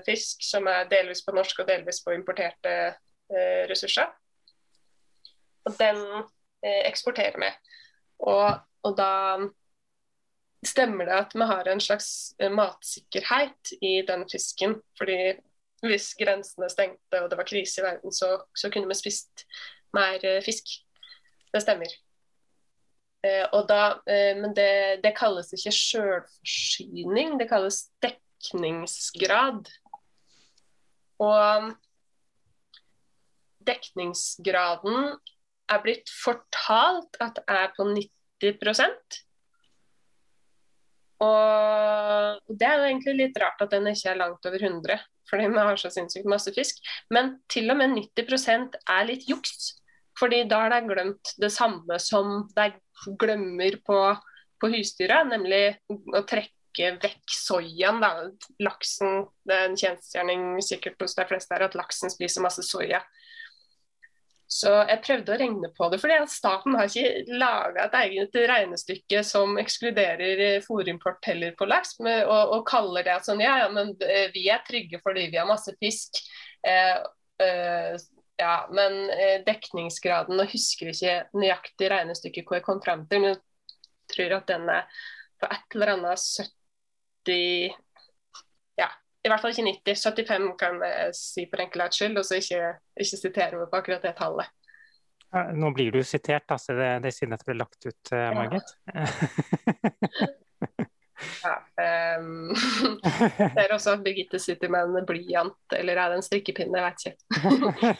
fisk 0.07 0.43
som 0.43 0.67
er 0.67 0.89
delvis 0.91 1.23
på 1.23 1.31
norsk 1.35 1.61
og 1.63 1.69
delvis 1.69 2.01
på 2.03 2.15
importerte 2.15 2.73
eh, 2.91 3.61
ressurser. 3.69 4.09
Og 5.65 5.77
den 5.79 6.01
eh, 6.65 6.81
eksporterer 6.89 7.39
vi. 7.39 7.51
Og, 8.27 8.59
og 8.83 8.97
da 8.99 9.11
stemmer 10.65 11.07
det 11.07 11.17
at 11.21 11.35
vi 11.37 11.47
har 11.47 11.67
en 11.69 11.83
slags 11.83 12.09
matsikkerhet 12.39 13.75
i 13.85 13.99
den 14.07 14.25
fisken. 14.31 14.79
fordi 14.97 15.35
hvis 15.85 16.13
grensene 16.19 16.69
stengte 16.71 17.21
og 17.21 17.29
det 17.29 17.37
var 17.37 17.47
krise 17.47 17.81
i 17.81 17.85
verden, 17.85 18.13
så, 18.13 18.37
så 18.55 18.71
kunne 18.73 18.89
vi 18.89 18.97
spist 18.97 19.45
mer 19.95 20.19
eh, 20.23 20.41
fisk. 20.43 20.67
Det 21.53 21.61
stemmer. 21.63 21.91
Eh, 23.25 23.61
da, 23.69 23.81
eh, 24.05 24.35
men 24.37 24.53
det, 24.57 25.01
det 25.03 25.15
kalles 25.17 25.49
ikke 25.55 25.73
selvforsyning, 25.73 27.39
det 27.39 27.49
kalles 27.49 27.87
dekningsgrad. 28.05 29.69
Og 31.25 31.71
dekningsgraden 33.65 35.15
er 35.71 35.81
blitt 35.81 36.11
fortalt 36.13 37.17
at 37.23 37.41
er 37.49 37.71
på 37.73 37.87
90% 37.89 39.23
og 41.23 42.55
det 42.59 42.67
er 42.67 42.79
jo 42.79 42.87
egentlig 42.89 43.15
litt 43.15 43.37
rart 43.39 43.61
at 43.63 43.71
den 43.71 43.87
ikke 43.91 44.11
er 44.11 44.19
langt 44.19 44.47
over 44.47 44.59
100, 44.59 44.99
fordi 45.29 45.47
vi 45.53 45.63
har 45.69 45.79
så 45.79 45.91
sinnssykt 45.93 46.27
masse 46.29 46.51
fisk. 46.55 46.81
Men 47.13 47.37
til 47.51 47.71
og 47.71 47.79
med 47.79 47.95
90% 47.95 48.75
er 48.83 49.07
litt 49.07 49.27
juks. 49.29 49.75
Fordi 50.19 50.43
da 50.47 50.63
har 50.63 50.75
de 50.75 50.81
glemt 50.87 51.33
det 51.41 51.51
samme 51.51 51.99
som 51.99 52.45
de 52.55 52.69
glemmer 53.19 53.79
på, 53.85 53.99
på 54.61 54.71
husdyra, 54.71 55.23
nemlig 55.27 55.77
å 55.91 56.23
trekke 56.27 56.93
vekk 57.03 57.35
soyaen. 57.35 58.01
Da. 58.03 58.13
Laksen, 58.63 59.25
det 59.47 59.57
er 59.57 59.69
en 59.69 59.79
kjensgjerning 59.79 60.47
sikkert 60.63 61.01
hos 61.03 61.17
de 61.17 61.27
fleste 61.27 61.55
her 61.55 61.67
at 61.67 61.77
laksen 61.77 62.13
spiser 62.13 62.45
masse 62.45 62.63
soya. 62.67 63.03
Så 64.55 64.69
jeg 64.85 65.01
prøvde 65.01 65.33
å 65.33 65.37
regne 65.39 65.69
på 65.73 65.87
det, 65.89 65.97
fordi 65.99 66.19
staten 66.29 66.75
har 66.77 66.87
ikke 66.87 67.37
laga 67.41 67.87
et 67.87 67.95
eget 68.03 68.37
regnestykke 68.51 69.23
som 69.25 69.57
ekskluderer 69.59 70.61
fôrimport 70.63 71.25
heller 71.25 71.55
på 71.57 71.65
laks, 71.67 71.97
og, 71.99 72.53
og, 72.53 72.61
kaller 72.69 73.07
det 73.07 73.17
sånn, 73.25 73.41
ja, 73.41 73.57
ja, 73.63 73.71
men 73.73 73.95
vi 74.35 74.45
er 74.53 74.61
trygge 74.67 75.01
fordi 75.03 75.25
vi 75.33 75.41
har 75.41 75.49
masse 75.49 75.73
fisk. 75.81 76.21
Eh, 76.61 77.01
eh, 77.41 77.97
ja, 78.37 78.67
men 78.71 79.09
eh, 79.09 79.37
dekningsgraden 79.45 80.35
Nå 80.37 80.47
husker 80.51 80.91
jeg 80.91 80.97
ikke 80.97 81.39
nøyaktig 81.39 81.89
regnestykket 81.91 82.47
hvor 82.47 82.59
jeg 82.59 82.65
kom 82.65 82.81
frem 82.83 83.05
til, 83.09 83.23
men 83.23 83.33
jeg 83.35 83.41
tror 84.11 84.37
at 84.39 84.51
den 84.51 84.69
er 84.71 85.01
på 85.41 85.49
et 85.51 85.77
eller 85.77 85.93
annet 85.95 86.27
70 87.27 87.75
Ja, 88.79 88.89
i 89.23 89.31
hvert 89.31 89.41
fall 89.41 89.55
ikke 89.55 89.67
90. 89.71 90.03
75 90.27 90.51
kan 90.59 90.83
jeg 90.83 91.17
si 91.17 91.47
for 91.49 91.63
enkelhets 91.63 92.01
skyld, 92.01 92.19
og 92.19 92.27
så 92.27 92.39
ikke, 92.41 92.61
ikke 93.01 93.23
sitere 93.23 93.59
meg 93.59 93.71
på 93.71 93.81
akkurat 93.81 94.05
det 94.05 94.15
tallet. 94.19 94.51
Ja, 95.33 95.47
Nå 95.55 95.71
blir 95.75 95.95
du 95.95 96.03
sitert, 96.05 96.45
da, 96.47 96.59
så 96.61 96.75
det, 96.77 96.89
det 97.03 97.11
er 97.11 97.33
at 97.33 97.41
det 97.41 97.49
ble 97.49 97.57
lagt 97.59 97.87
ut, 97.87 98.11
uh, 98.13 98.29
Margit. 98.35 98.75
Ja, 98.93 100.29
um, 102.19 102.51
det 103.55 103.63
er 103.63 103.73
også 103.73 103.95
Birgitte 104.03 104.39
sitter 104.41 104.71
med 104.71 104.97
en 104.99 105.07
blyant, 105.07 105.75
eller 105.77 105.99
er 105.99 106.11
det 106.11 106.19
en 106.19 106.25
strikkepinne, 106.25 106.79
jeg 106.79 106.85
vet 106.85 107.05
ikke. 107.09 107.15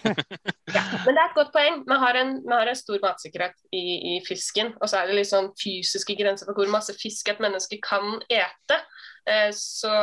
ja, 0.76 0.84
men 1.06 1.16
det 1.16 1.22
er 1.22 1.30
et 1.30 1.38
godt 1.38 1.54
poeng. 1.56 1.82
Vi 1.88 2.00
har 2.04 2.20
en, 2.22 2.34
vi 2.44 2.54
har 2.54 2.72
en 2.72 2.80
stor 2.80 3.00
matsikkerhet 3.04 3.56
i, 3.72 3.86
i, 4.16 4.18
fisken. 4.28 4.74
Og 4.82 4.92
så 4.92 5.00
er 5.00 5.10
det 5.10 5.20
litt 5.20 5.32
sånn 5.32 5.52
fysiske 5.62 6.18
grenser 6.20 6.50
for 6.50 6.60
hvor 6.60 6.72
masse 6.74 6.96
fisk 7.00 7.32
et 7.32 7.42
menneske 7.44 7.80
kan 7.84 8.20
ete. 8.28 8.82
Eh, 9.30 9.50
så 9.56 9.96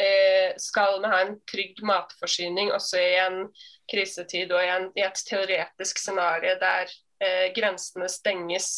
eh, 0.00 0.54
skal 0.62 1.00
vi 1.02 1.12
ha 1.12 1.22
en 1.24 1.36
trygg 1.50 1.82
matforsyning 1.86 2.72
også 2.74 3.00
i 3.02 3.16
en 3.26 3.42
krisetid 3.90 4.52
og 4.52 4.62
i, 4.62 4.70
en, 4.72 4.88
i 4.98 5.04
et 5.06 5.26
teoretisk 5.28 6.00
scenario 6.02 6.56
der 6.62 6.90
eh, 7.22 7.52
grensene 7.56 8.08
stenges 8.10 8.70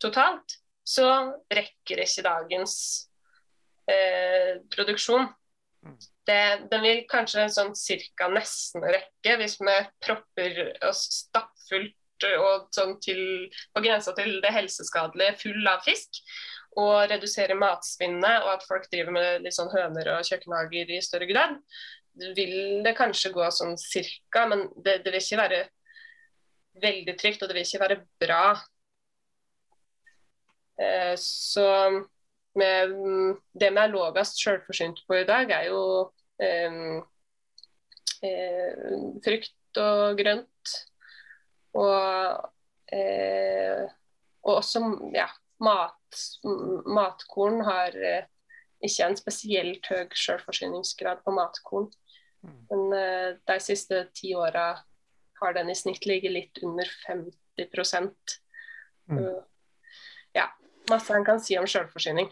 totalt, 0.00 0.58
så 0.90 1.06
rekker 1.52 2.02
ikke 2.02 2.26
dagens 2.26 2.74
eh, 3.90 4.58
produksjon. 4.72 5.28
Det, 6.28 6.68
den 6.70 6.82
vil 6.84 7.04
kanskje 7.08 7.46
sånn 7.52 7.72
cirka 7.78 8.28
nesten 8.30 8.84
rekke 8.84 9.36
hvis 9.40 9.56
vi 9.62 9.76
propper 10.04 10.60
oss 10.86 11.06
stappfullt 11.22 11.96
og 12.36 12.66
sånn 12.76 12.98
til, 13.00 13.22
på 13.72 13.80
grensa 13.80 14.12
til 14.16 14.42
det 14.44 14.52
helseskadelige 14.52 15.38
full 15.40 15.70
av 15.70 15.84
fisk. 15.86 16.20
Og 16.78 17.08
redusere 17.10 17.56
matsvinnet, 17.58 18.44
og 18.44 18.52
at 18.52 18.66
folk 18.68 18.84
driver 18.92 19.14
med 19.16 19.46
litt 19.46 19.56
sånn 19.56 19.72
høner 19.72 20.12
og 20.12 20.26
kjøkkenhager 20.28 20.92
i 20.94 21.00
større 21.02 21.26
grad. 21.30 21.56
Vil 22.36 22.84
det 22.84 22.92
kanskje 22.98 23.32
gå 23.34 23.48
sånn 23.54 23.74
cirka, 23.80 24.44
men 24.50 24.68
det, 24.76 25.00
det 25.02 25.10
vil 25.10 25.22
ikke 25.22 25.40
være 25.40 25.62
veldig 26.84 27.16
trygt, 27.18 27.42
og 27.42 27.50
det 27.50 27.56
vil 27.56 27.66
ikke 27.66 27.82
være 27.82 27.98
bra. 28.22 28.44
Eh, 30.80 31.14
så 31.20 31.66
med, 32.58 32.94
det 33.52 33.70
vi 33.70 33.82
er 33.82 33.92
lavest 33.92 34.40
selvforsynt 34.42 35.04
på 35.06 35.20
i 35.20 35.26
dag, 35.28 35.50
er 35.52 35.68
jo 35.70 35.82
eh, 36.42 36.80
eh, 38.26 38.96
frukt 39.24 39.82
og 39.82 40.18
grønt. 40.18 40.74
Og, 41.78 42.50
eh, 42.92 43.86
og 44.42 44.56
også 44.56 44.82
ja, 45.14 45.28
mat, 45.62 46.20
matkorn 46.90 47.60
har 47.68 47.94
eh, 47.94 48.26
ikke 48.82 49.06
en 49.06 49.18
spesielt 49.18 49.86
høy 49.92 50.08
selvforsyningsgrad 50.16 51.22
på 51.24 51.34
matkorn. 51.36 51.90
Mm. 52.42 52.60
Men 52.70 52.96
eh, 52.96 53.28
de 53.46 53.58
siste 53.62 54.06
ti 54.16 54.32
åra 54.34 54.72
har 55.40 55.56
den 55.56 55.70
i 55.72 55.76
snitt 55.76 56.06
ligget 56.08 56.32
litt 56.34 56.60
under 56.64 56.88
50 57.06 57.68
mm. 59.06 59.20
Masse 60.90 61.16
en 61.16 61.26
kan 61.26 61.42
si 61.42 61.58
om 61.60 61.68
selvforsyning. 61.70 62.30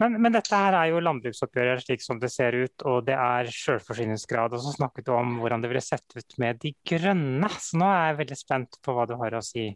Men, 0.00 0.16
men, 0.20 0.32
dette 0.34 0.56
her 0.56 0.76
er 0.76 0.90
jo 0.90 1.02
landbruksoppgjøret 1.04 1.84
slik 1.84 2.02
som 2.04 2.18
det 2.20 2.30
ser 2.32 2.56
ut, 2.56 2.84
og 2.88 3.04
det 3.06 3.16
er 3.16 3.50
selvforsyningsgrad. 3.54 4.56
Og 4.56 4.64
så 4.64 4.74
snakket 4.76 5.08
du 5.08 5.14
om 5.16 5.38
hvordan 5.40 5.62
det 5.62 5.70
ville 5.72 5.84
sett 5.84 6.16
ut 6.16 6.36
med 6.42 6.60
De 6.62 6.74
grønne. 6.92 7.50
Så 7.56 7.80
nå 7.80 7.88
er 7.88 8.10
jeg 8.10 8.20
veldig 8.24 8.40
spent 8.40 8.80
på 8.84 8.96
hva 8.96 9.06
du 9.08 9.16
har 9.20 9.38
å 9.38 9.44
si. 9.44 9.70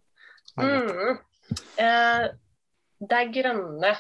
Mm. 0.60 1.16
Eh, 1.80 2.26
de 3.14 3.22
grønne 3.34 3.94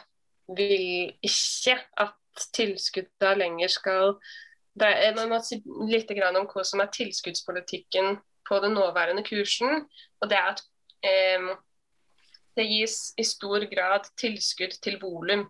vil 0.56 1.14
ikke 1.24 1.78
at 2.04 2.46
tilskuddene 2.56 3.38
lenger 3.40 3.72
skal 3.72 4.16
det 4.74 4.88
er, 4.90 5.12
Man 5.14 5.30
må 5.30 5.38
si 5.44 5.60
litt 5.86 6.10
om 6.10 6.46
hva 6.50 6.64
som 6.66 6.82
er 6.82 6.90
tilskuddspolitikken 6.92 8.16
på 8.48 8.58
den 8.60 8.74
nåværende 8.74 9.22
kursen. 9.22 9.86
og 10.20 10.28
det 10.30 10.36
er 10.36 10.50
at 10.50 10.62
eh, 11.06 11.54
det 12.56 12.64
gis 12.70 12.98
i 13.18 13.24
stor 13.26 13.66
grad 13.70 14.08
tilskudd 14.20 14.76
til 14.82 14.98
volum. 15.02 15.46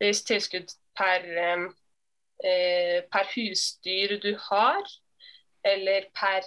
Det 0.00 0.10
gis 0.12 0.24
tilskudd 0.28 0.74
per, 0.96 1.26
eh, 2.44 3.00
per 3.12 3.32
husdyr 3.34 4.18
du 4.22 4.32
har, 4.48 4.82
eller 5.64 6.06
per 6.14 6.46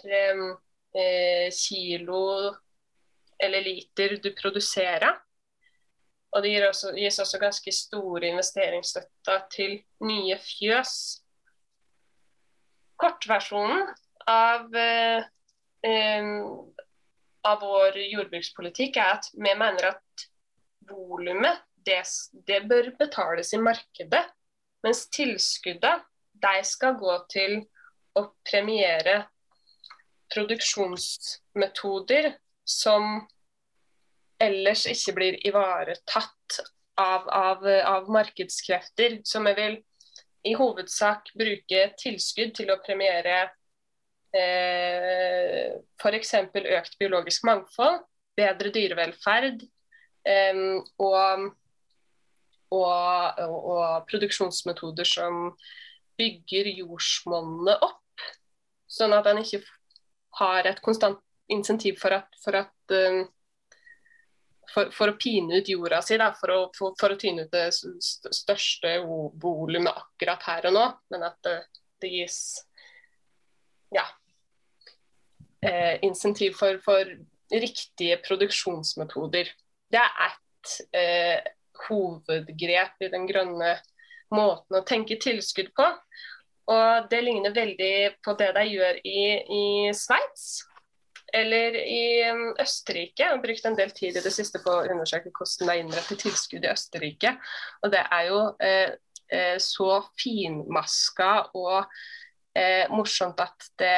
eh, 0.96 1.52
kilo 1.52 2.54
eller 3.40 3.62
liter 3.62 4.18
du 4.24 4.32
produserer. 4.42 5.20
Og 6.34 6.42
det 6.44 6.54
gis 6.54 6.68
også, 6.68 6.94
gis 6.98 7.20
også 7.20 7.40
ganske 7.42 7.72
store 7.72 8.32
investeringsstøtter 8.32 9.44
til 9.54 9.76
nye 10.02 10.38
fjøs. 10.42 10.96
Kortversjonen 12.98 13.88
av, 14.28 14.74
eh, 14.74 15.24
av 17.48 17.62
vår 17.64 17.98
jordbrukspolitikk 17.98 18.98
er 19.02 19.18
at 19.18 19.26
vi 19.34 19.56
mener 19.56 19.84
at 19.94 20.28
volumet 20.90 21.64
det, 21.86 22.04
det, 22.48 22.62
bør 22.68 22.92
betales 23.00 23.54
i 23.54 23.58
markedet. 23.60 24.26
Mens 24.84 25.10
tilskuddet 25.12 26.02
de 26.44 26.64
skal 26.68 26.94
gå 27.00 27.18
til 27.32 27.62
å 28.20 28.22
premiere 28.48 29.24
produksjonsmetoder 30.34 32.34
som 32.68 33.28
ellers 34.44 34.86
ikke 34.90 35.14
blir 35.18 35.48
ivaretatt 35.48 36.60
av, 37.00 37.28
av, 37.28 37.68
av 37.68 38.10
markedskrefter. 38.12 39.20
Så 39.24 39.44
vi 39.44 39.54
vil 39.60 39.78
i 40.44 40.56
hovedsak 40.60 41.32
bruke 41.40 41.94
tilskudd 42.00 42.56
til 42.58 42.72
å 42.74 42.82
premiere 42.84 43.52
eh, 44.34 45.74
f.eks. 46.02 46.34
økt 46.78 46.98
biologisk 47.00 47.46
mangfold, 47.48 48.02
bedre 48.38 48.72
dyrevelferd 48.74 49.66
eh, 50.26 50.64
og, 51.04 51.46
og, 52.74 53.44
og, 53.44 54.08
produksjonsmetoder 54.10 55.08
som 55.08 55.54
bygger 56.20 56.72
jordsmonnet 56.80 57.86
opp, 57.86 58.28
sånn 58.90 59.16
at 59.18 59.30
en 59.30 59.42
ikke 59.42 59.64
har 60.40 60.70
et 60.70 60.82
konstant 60.86 61.22
insentiv 61.54 61.98
for 62.02 62.16
at, 62.16 62.30
for, 62.42 62.58
at, 62.58 62.94
um, 62.94 63.24
for, 64.72 64.90
for 64.96 65.12
å 65.12 65.18
pine 65.20 65.60
ut 65.60 65.70
jorda 65.70 66.02
si, 66.06 66.18
da, 66.22 66.32
for, 66.38 66.54
å, 66.54 66.60
for, 66.78 67.14
å 67.14 67.20
tyne 67.20 67.46
ut 67.46 67.54
det 67.54 67.68
største 67.74 68.96
volumet 69.42 69.94
akkurat 69.94 70.46
her 70.50 70.70
og 70.70 70.78
nå, 70.78 70.86
men 71.14 71.26
at 71.30 71.38
det, 71.46 71.58
det 72.02 72.14
gis 72.14 72.38
ja, 73.94 74.06
eh, 75.64 75.96
insentiv 76.06 76.58
for, 76.60 76.80
riktige 77.54 78.18
produksjonsmetoder. 78.24 79.50
Det 79.94 80.00
er 80.00 80.14
ett 80.26 80.72
eh, 80.96 81.52
hovedgrep 81.86 83.04
i 83.04 83.10
den 83.14 83.28
grønne 83.30 83.76
måten 84.34 84.80
å 84.80 84.86
tenke 84.88 85.20
tilskudd 85.22 85.70
på. 85.78 85.86
Og 86.74 87.10
det 87.12 87.20
ligner 87.26 87.56
veldig 87.56 87.96
på 88.24 88.36
det 88.40 88.54
de 88.56 88.64
gjør 88.72 89.02
i, 89.04 89.24
i 89.44 89.66
Sveits. 89.98 90.64
Eller 91.34 91.76
i 91.82 92.30
um, 92.30 92.52
Østerrike. 92.62 93.24
Jeg 93.24 93.32
har 93.32 93.42
brukt 93.42 93.66
en 93.66 93.78
del 93.78 93.92
tid 93.96 94.20
i 94.20 94.22
det 94.24 94.32
siste 94.34 94.62
på 94.62 94.70
å 94.70 94.84
undersøke 94.86 95.32
hvordan 95.34 95.68
det 95.70 95.74
er 95.74 95.82
innrettet 95.82 96.22
tilskudd 96.22 96.68
i 96.68 96.72
Østerrike. 96.72 97.34
Og 97.82 97.94
det 97.94 98.04
er 98.06 98.28
jo 98.30 98.42
eh, 98.62 98.92
eh, 99.34 99.56
så 99.62 99.98
finmaska 100.22 101.32
og 101.58 101.90
eh, 102.58 102.90
morsomt 102.94 103.40
at 103.44 103.70
det 103.82 103.94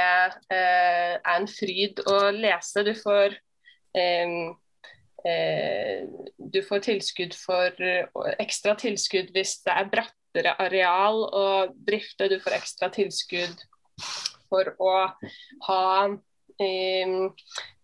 eh, 0.53 1.15
er 1.15 1.33
en 1.35 1.47
fryd 1.49 2.01
å 2.09 2.19
lese. 2.35 2.83
Du 2.87 2.93
får 2.97 3.35
eh, 3.97 4.35
eh, 5.25 6.05
du 6.37 6.61
får 6.65 6.85
tilskudd 6.89 7.35
for 7.37 7.87
ekstra 8.39 8.75
tilskudd 8.79 9.33
hvis 9.35 9.59
det 9.65 9.75
er 9.75 9.91
brattere 9.91 10.55
areal 10.61 11.25
å 11.25 11.47
drifte. 11.87 12.29
Du 12.31 12.39
får 12.43 12.59
ekstra 12.59 12.91
tilskudd 12.95 13.65
for 14.49 14.71
å 14.79 14.93
ha 15.67 15.83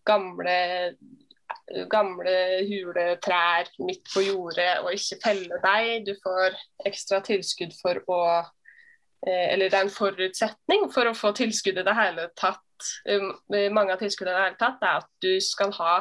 gamle, 0.07 0.57
gamle 1.91 2.35
huletrær 2.69 3.71
midt 3.83 4.07
på 4.13 4.23
jordet 4.23 4.73
og 4.83 4.93
ikke 4.95 5.19
felle 5.23 5.61
deg. 5.65 6.07
Du 6.07 6.13
får 6.23 6.55
ekstra 6.87 7.19
tilskudd 7.25 7.75
for 7.81 7.99
å 8.07 8.21
eh, 8.39 8.51
Eller 9.27 9.69
det 9.69 9.77
er 9.77 9.85
en 9.85 9.93
forutsetning 9.93 10.87
for 10.93 11.05
å 11.05 11.13
få 11.13 11.29
tilskudd 11.37 11.77
i 11.77 11.85
det 11.85 11.93
hele 11.97 12.27
tatt. 12.39 12.63
Um, 13.05 13.35
mange 13.73 13.93
av 13.93 14.01
tilskuddene 14.01 14.33
i 14.33 14.39
det 14.39 14.45
hele 14.47 14.61
tatt 14.61 14.81
er 14.81 15.01
at 15.03 15.09
du 15.21 15.35
skal 15.43 15.73
ha 15.77 15.99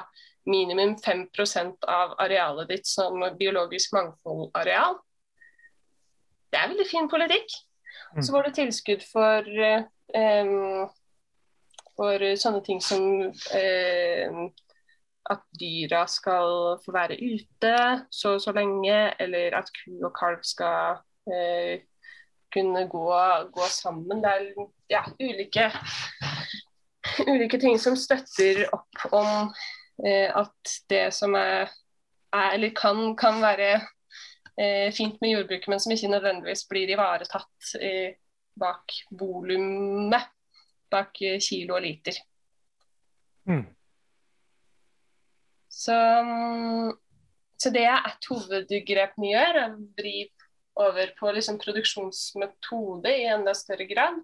minimum 0.49 0.95
5% 1.05 1.85
av 1.85 2.15
arealet 2.25 2.71
ditt 2.73 2.89
som 2.89 3.21
biologisk 3.39 3.93
mangfoldareal. 3.93 4.97
Det 6.51 6.59
er 6.59 6.73
veldig 6.73 6.89
fin 6.89 7.11
politikk. 7.13 7.53
Mm. 8.15 8.23
Så 8.25 8.33
får 8.33 8.49
du 8.49 8.57
tilskudd 8.57 9.05
for 9.07 9.53
um, 10.17 10.89
for 12.01 12.25
sånne 12.41 12.65
ting 12.65 12.81
som 12.81 13.05
um, 13.29 14.45
at 15.31 15.43
dyra 15.61 16.07
skal 16.11 16.81
få 16.83 16.95
være 16.95 17.19
ute 17.21 17.75
så 18.11 18.35
og 18.37 18.43
så 18.43 18.55
lenge, 18.57 18.97
eller 19.21 19.57
at 19.61 19.69
ku 19.77 19.93
og 20.01 20.15
kalv 20.17 20.41
skal 20.47 21.03
eh, 21.31 21.85
kunne 22.53 22.87
gå, 22.91 23.07
gå, 23.55 23.67
sammen. 23.71 24.23
Det 24.23 24.31
er 24.31 24.49
ja, 24.91 25.05
ulike, 25.21 25.69
ulike, 27.27 27.61
ting 27.61 27.79
som 27.79 27.99
støtter 27.99 28.65
opp 28.75 29.07
om 29.13 29.53
eh, 30.07 30.29
at 30.29 30.75
det 30.91 31.07
som 31.17 31.37
er, 31.39 31.71
er 32.35 32.57
eller 32.57 32.75
kan, 32.77 33.15
kan 33.19 33.41
være 33.43 33.71
eh, 33.77 34.91
fint 34.97 35.21
med 35.23 35.35
jordbruket, 35.37 35.71
men 35.71 35.83
som 35.83 35.95
ikke 35.95 36.13
nødvendigvis 36.13 36.67
blir 36.71 36.95
ivaretatt 36.97 37.75
eh, 37.81 38.19
bak 38.61 38.99
volumet 39.21 40.29
bak 40.91 41.21
kilo 41.39 41.77
og 41.77 41.85
liter. 41.85 42.17
Mm. 43.47 43.67
Så, 45.71 45.97
så, 47.59 47.71
det 47.71 47.85
er 47.87 48.09
et 48.09 48.29
hovedgrep 48.31 49.15
vi 49.23 49.33
gjør. 49.33 49.61
Vri 49.99 50.15
over 50.81 51.15
på 51.19 51.33
liksom 51.37 51.59
produksjonsmetode 51.61 53.13
i 53.17 53.27
enda 53.31 53.55
større 53.55 53.87
grad. 53.91 54.21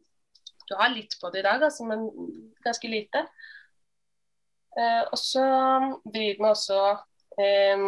Du 0.67 0.75
har 0.75 0.91
litt 0.91 1.15
på 1.21 1.31
det 1.31 1.45
i 1.45 1.47
dag, 1.47 1.63
altså, 1.63 1.87
men 1.87 2.09
ganske 2.65 2.91
lite. 2.91 3.27
Eh, 4.77 5.03
og 5.07 5.19
så 5.19 5.45
driver 6.05 6.41
vi 6.43 6.49
også 6.51 6.81
eh, 7.41 7.85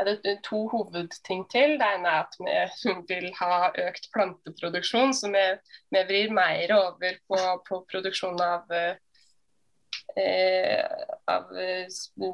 er 0.00 0.08
det 0.24 0.38
to 0.46 0.66
hovedting 0.72 1.44
til. 1.52 1.76
Det 1.80 1.88
ene 1.96 2.10
er 2.10 2.26
at 2.26 2.36
vi 2.38 2.92
vil 3.10 3.30
ha 3.40 3.70
økt 3.86 4.10
planteproduksjon, 4.14 5.14
så 5.16 5.32
vi, 5.32 5.46
vi 5.94 6.04
vrir 6.10 6.34
mer 6.34 6.76
over 6.76 7.18
på, 7.28 7.40
på 7.68 7.80
produksjon 7.92 8.40
av, 8.42 8.76
eh, 10.16 10.84
av 11.32 11.50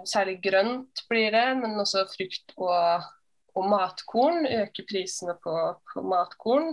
Særlig 0.08 0.40
grønt 0.42 1.06
blir 1.10 1.30
det, 1.34 1.46
men 1.62 1.78
også 1.80 2.06
frukt 2.12 2.56
og, 2.56 3.06
og 3.58 3.68
matkorn. 3.70 4.46
Øke 4.46 4.84
prisene 4.88 5.34
på, 5.42 5.54
på 5.92 6.04
matkorn. 6.06 6.72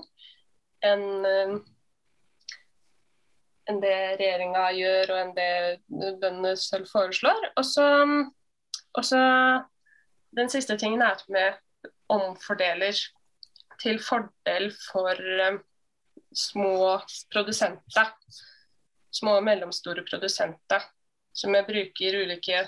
En, 0.85 1.05
eh, 1.25 1.55
enn 3.69 3.81
det 3.81 3.95
regjeringa 4.19 4.65
gjør 4.77 5.13
og 5.13 5.21
enn 5.23 5.35
det 5.37 5.53
bøndene 6.21 6.55
selv 6.59 6.89
foreslår. 6.91 7.51
Og 7.55 7.65
så 9.05 9.21
Den 10.35 10.49
siste 10.51 10.75
tingen 10.75 10.99
er 11.01 11.13
at 11.15 11.21
vi 11.31 11.43
omfordeler 12.11 12.97
til 13.79 14.01
fordel 14.03 14.65
for 14.91 15.15
um, 15.47 15.61
små 16.35 16.97
produsenter. 17.31 18.11
Små 19.15 19.37
og 19.39 19.45
mellomstore 19.47 20.03
produsenter. 20.09 20.83
Så 21.31 21.47
vi 21.51 21.61
bruker 21.67 22.19
ulike 22.19 22.65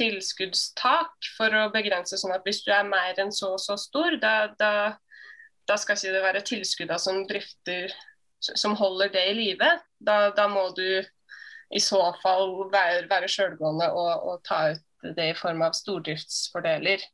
tilskuddstak 0.00 1.30
for 1.36 1.54
å 1.54 1.68
begrense 1.74 2.18
sånn 2.18 2.34
at 2.34 2.46
hvis 2.46 2.64
du 2.64 2.72
er 2.74 2.88
mer 2.88 3.18
enn 3.20 3.32
så 3.34 3.54
og 3.54 3.62
så 3.62 3.76
stor, 3.80 4.16
da, 4.22 4.50
da, 4.58 4.72
da 5.68 5.76
skal 5.78 5.98
ikke 5.98 6.14
det 6.16 6.24
være 6.24 6.46
tilskuddene 6.48 7.02
som 7.02 7.26
drifter 7.28 7.92
som 8.40 8.76
holder 8.76 9.12
det 9.12 9.24
i 9.30 9.34
live, 9.36 9.70
da, 10.00 10.30
da, 10.36 10.46
må 10.48 10.70
du 10.76 11.02
i 11.70 11.80
så 11.82 12.00
fall 12.22 12.70
være, 12.72 13.04
være 13.10 13.28
sjølgående 13.30 13.90
og, 13.92 14.12
og, 14.26 14.40
ta 14.46 14.72
ut 14.72 15.12
det 15.16 15.30
i 15.30 15.36
form 15.38 15.62
av 15.64 15.76
stordriftsfordeler. 15.76 17.04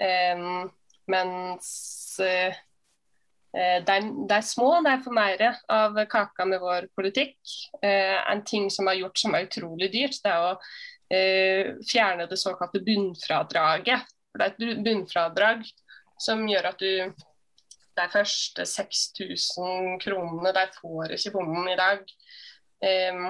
Um, 0.00 0.70
mens 1.10 1.72
uh, 2.22 2.54
er, 3.52 3.82
er, 3.84 4.44
små, 4.46 4.68
det 4.84 4.94
er 4.94 5.02
for 5.04 5.16
mer 5.16 5.42
av 5.72 5.98
kaka 6.12 6.46
med 6.48 6.62
vår 6.62 6.88
politikk. 6.96 7.36
Uh, 7.82 8.20
en 8.32 8.44
ting 8.48 8.70
som 8.72 8.88
er 8.88 9.02
gjort 9.02 9.24
som 9.24 9.36
er 9.36 9.48
utrolig 9.48 9.90
dyrt, 9.92 10.20
det 10.24 10.32
er 10.32 10.52
å 10.52 10.54
fjerne 11.12 12.24
det 12.30 12.38
såkalte 12.40 12.80
bunnfradraget. 12.86 14.06
For 14.32 14.40
det 14.40 14.46
er 14.48 14.72
et 14.72 14.84
bunnfradrag 14.86 15.66
som 16.22 16.46
gjør 16.48 16.70
at 16.70 16.80
du 16.80 17.12
de 17.92 18.08
første 18.12 18.64
6000 18.66 19.98
kronene 20.00 20.52
de 20.56 20.66
får 20.78 21.16
ikke 21.16 21.34
bonden 21.34 21.68
i 21.72 21.78
dag. 21.78 22.04
Um, 22.82 23.26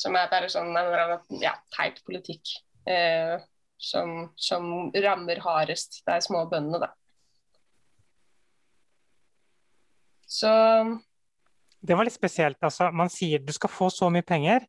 som 0.00 0.16
er 0.16 0.30
bare 0.32 0.48
sånn 0.50 0.72
ja, 1.42 1.52
teit 1.76 2.00
politikk 2.06 2.54
uh, 2.88 3.36
som, 3.80 4.30
som, 4.40 4.88
rammer 4.96 5.42
hardest 5.44 6.00
de 6.08 6.16
små 6.24 6.46
bøndene, 6.50 6.80
da. 6.82 6.90
Så 10.30 10.50
Det 11.80 11.96
var 11.96 12.06
litt 12.06 12.16
spesielt. 12.16 12.58
Altså, 12.62 12.90
man 12.94 13.10
sier 13.12 13.42
du 13.42 13.52
skal 13.54 13.72
få 13.72 13.90
så 13.92 14.10
mye 14.12 14.26
penger, 14.26 14.66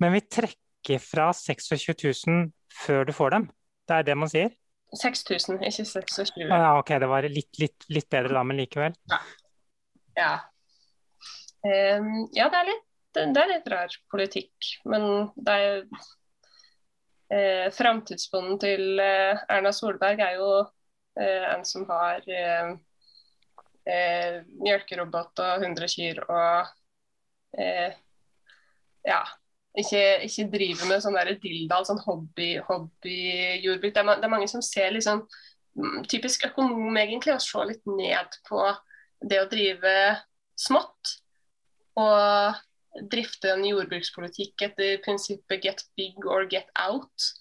men 0.00 0.16
vi 0.16 0.24
trekker 0.24 0.60
fra 1.02 1.30
26 1.36 1.94
000 2.26 2.50
før 2.84 3.06
du 3.08 3.12
får 3.16 3.36
dem. 3.36 3.48
Det 3.88 3.98
er 3.98 4.06
det 4.08 4.16
man 4.18 4.30
sier? 4.30 4.52
6000, 5.00 5.62
ikke 5.64 5.84
26. 5.88 6.48
Ja, 6.50 6.78
ok, 6.78 6.90
det 7.00 7.08
var 7.08 7.26
litt, 7.28 7.52
litt, 7.60 7.86
litt 7.88 8.08
bedre 8.12 8.34
da, 8.36 8.42
men 8.44 8.58
likevel. 8.60 8.96
Ja. 9.10 9.20
Ja, 10.12 10.32
um, 11.64 12.26
ja 12.36 12.50
det, 12.52 12.58
er 12.58 12.68
litt, 12.68 12.88
det 13.16 13.42
er 13.44 13.50
litt 13.54 13.70
rar 13.72 13.94
politikk, 14.12 14.68
men 14.84 15.06
det 15.40 15.54
er 15.56 15.78
eh, 17.32 17.68
Framtidsbonden 17.72 18.60
til 18.60 19.00
eh, 19.00 19.40
Erna 19.48 19.72
Solberg 19.72 20.20
er 20.20 20.36
jo 20.36 20.50
eh, 20.60 21.46
en 21.54 21.64
som 21.68 21.86
har 21.88 22.20
eh, 22.28 22.74
eh 23.82 24.42
mjølkerobot 24.60 25.40
og 25.42 25.64
100 25.64 25.88
kyr 25.90 26.20
og 26.28 26.68
eh, 27.58 27.96
ja, 29.08 29.22
ikke, 29.78 30.02
ikke 30.26 30.50
drive 30.52 30.88
med 30.88 31.00
sånn 31.04 31.16
dilldall, 31.42 31.86
sånn 31.88 32.02
hobbyjordbruk. 32.04 32.66
Hobby 32.68 33.80
det, 33.80 33.94
er, 34.02 34.10
det 34.20 34.28
er 34.28 34.32
mange 34.32 34.50
som 34.50 34.64
ser 34.64 34.92
liksom 34.92 35.24
typisk 36.10 36.44
økonom 36.50 36.96
egentlig, 37.00 37.32
og 37.34 37.44
se 37.44 37.64
litt 37.70 37.86
ned 37.88 38.36
på 38.48 38.60
det 39.24 39.40
å 39.40 39.48
drive 39.50 39.94
smått. 40.60 41.16
Og 41.96 42.60
drifte 43.12 43.54
en 43.54 43.64
jordbrukspolitikk 43.64 44.66
etter 44.68 44.98
prinsippet 45.04 45.62
'get 45.64 45.84
big 45.96 46.26
or 46.26 46.44
get 46.44 46.68
out'. 46.76 47.32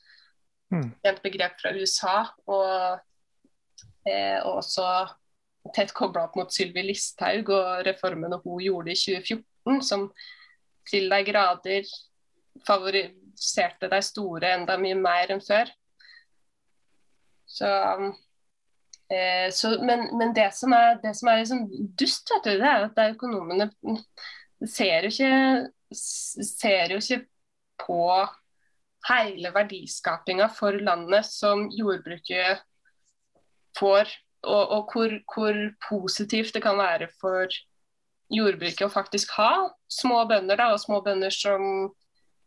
Mm. 0.71 0.93
Det 0.95 1.09
er 1.09 1.17
et 1.17 1.23
begrep 1.23 1.59
fra 1.59 1.73
USA. 1.75 2.31
Og, 2.47 2.99
eh, 4.07 4.39
og 4.39 4.61
også 4.61 4.85
tett 5.75 5.91
kobla 5.93 6.23
opp 6.25 6.37
mot 6.39 6.53
Sylvi 6.53 6.85
Listhaug 6.87 7.51
og 7.53 7.83
reformene 7.85 8.39
hun 8.43 8.63
gjorde 8.63 8.95
i 8.95 8.95
2014, 8.97 9.81
som 9.83 10.07
til 10.89 11.11
de 11.11 11.19
grader 11.27 11.83
favoriserte 12.67 13.89
de 13.91 14.01
store 14.05 14.55
enda 14.57 14.77
mye 14.81 14.97
mer 14.99 15.33
enn 15.33 15.43
før. 15.43 15.71
Så, 17.51 17.69
eh, 19.11 19.47
så 19.51 19.73
men, 19.83 20.07
men, 20.17 20.33
det 20.35 20.51
som 20.55 20.73
er, 20.75 20.99
det 21.03 21.15
som 21.19 21.31
er 21.31 21.41
liksom 21.41 21.65
dust, 21.99 22.31
vet 22.31 22.47
du, 22.47 22.53
det 22.61 22.69
er 22.69 22.85
at 22.87 22.95
de 22.95 23.09
økonomene 23.15 23.69
ser 24.67 25.07
jo 25.07 25.11
ikke, 25.11 25.71
ser 25.91 26.93
jo 26.93 27.01
ikke 27.01 27.25
på 27.81 28.03
hele 29.09 29.51
verdiskapinga 29.55 30.47
for 30.53 30.77
landet 30.85 31.25
som 31.27 31.65
jordbruket 31.73 32.61
får, 33.77 34.11
og, 34.43 34.63
og 34.75 34.93
hvor, 34.93 35.17
hvor, 35.33 35.59
positivt 35.89 36.53
det 36.53 36.63
kan 36.63 36.77
være 36.77 37.09
for 37.21 37.51
jordbruket 38.31 38.85
å 38.87 38.93
faktisk 38.93 39.33
ha 39.37 39.51
små 39.91 40.23
bønder, 40.29 40.59
da, 40.59 40.71
og 40.73 40.81
små 40.81 41.01
bønder 41.03 41.33
som 41.33 41.91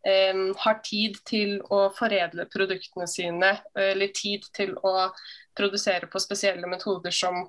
har 0.05 0.81
tid 0.85 1.15
til 1.25 1.57
å 1.73 1.87
foredle 1.97 2.45
produktene 2.53 3.07
sine, 3.09 3.55
eller 3.73 4.11
tid 4.13 4.45
til 4.53 4.75
å 4.85 5.09
produsere 5.57 6.09
på 6.11 6.21
spesielle 6.21 6.67
metoder 6.69 7.13
som, 7.15 7.45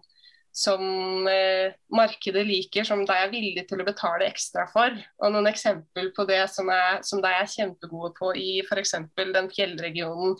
som 0.56 1.26
eh, 1.28 1.74
markedet 1.92 2.46
liker, 2.48 2.86
som 2.88 3.02
de 3.06 3.16
er 3.16 3.32
villige 3.32 3.66
til 3.68 3.82
å 3.82 3.86
betale 3.88 4.28
ekstra 4.30 4.66
for. 4.72 4.94
Og 5.20 5.34
Noen 5.34 5.50
eksempel 5.50 6.12
på 6.16 6.26
det 6.28 6.42
som, 6.52 6.70
er, 6.72 7.02
som 7.06 7.22
de 7.24 7.34
er 7.34 7.52
kjempegode 7.52 8.14
på 8.16 8.32
i 8.40 8.50
f.eks. 8.64 8.96
den 9.18 9.52
fjellregionen 9.52 10.36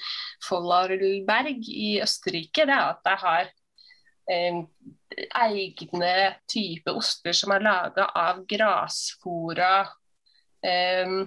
Follarlberg 0.46 1.70
i 1.72 1.96
Østerrike, 2.04 2.68
det 2.68 2.76
er 2.76 2.90
at 2.94 3.04
de 3.06 3.16
har 3.26 3.54
eh, 4.32 4.62
egne 5.42 6.16
type 6.50 6.96
oster 6.96 7.36
som 7.36 7.54
er 7.54 7.66
laga 7.66 8.10
av 8.16 8.44
grasfora 8.48 9.72
eh, 10.64 11.18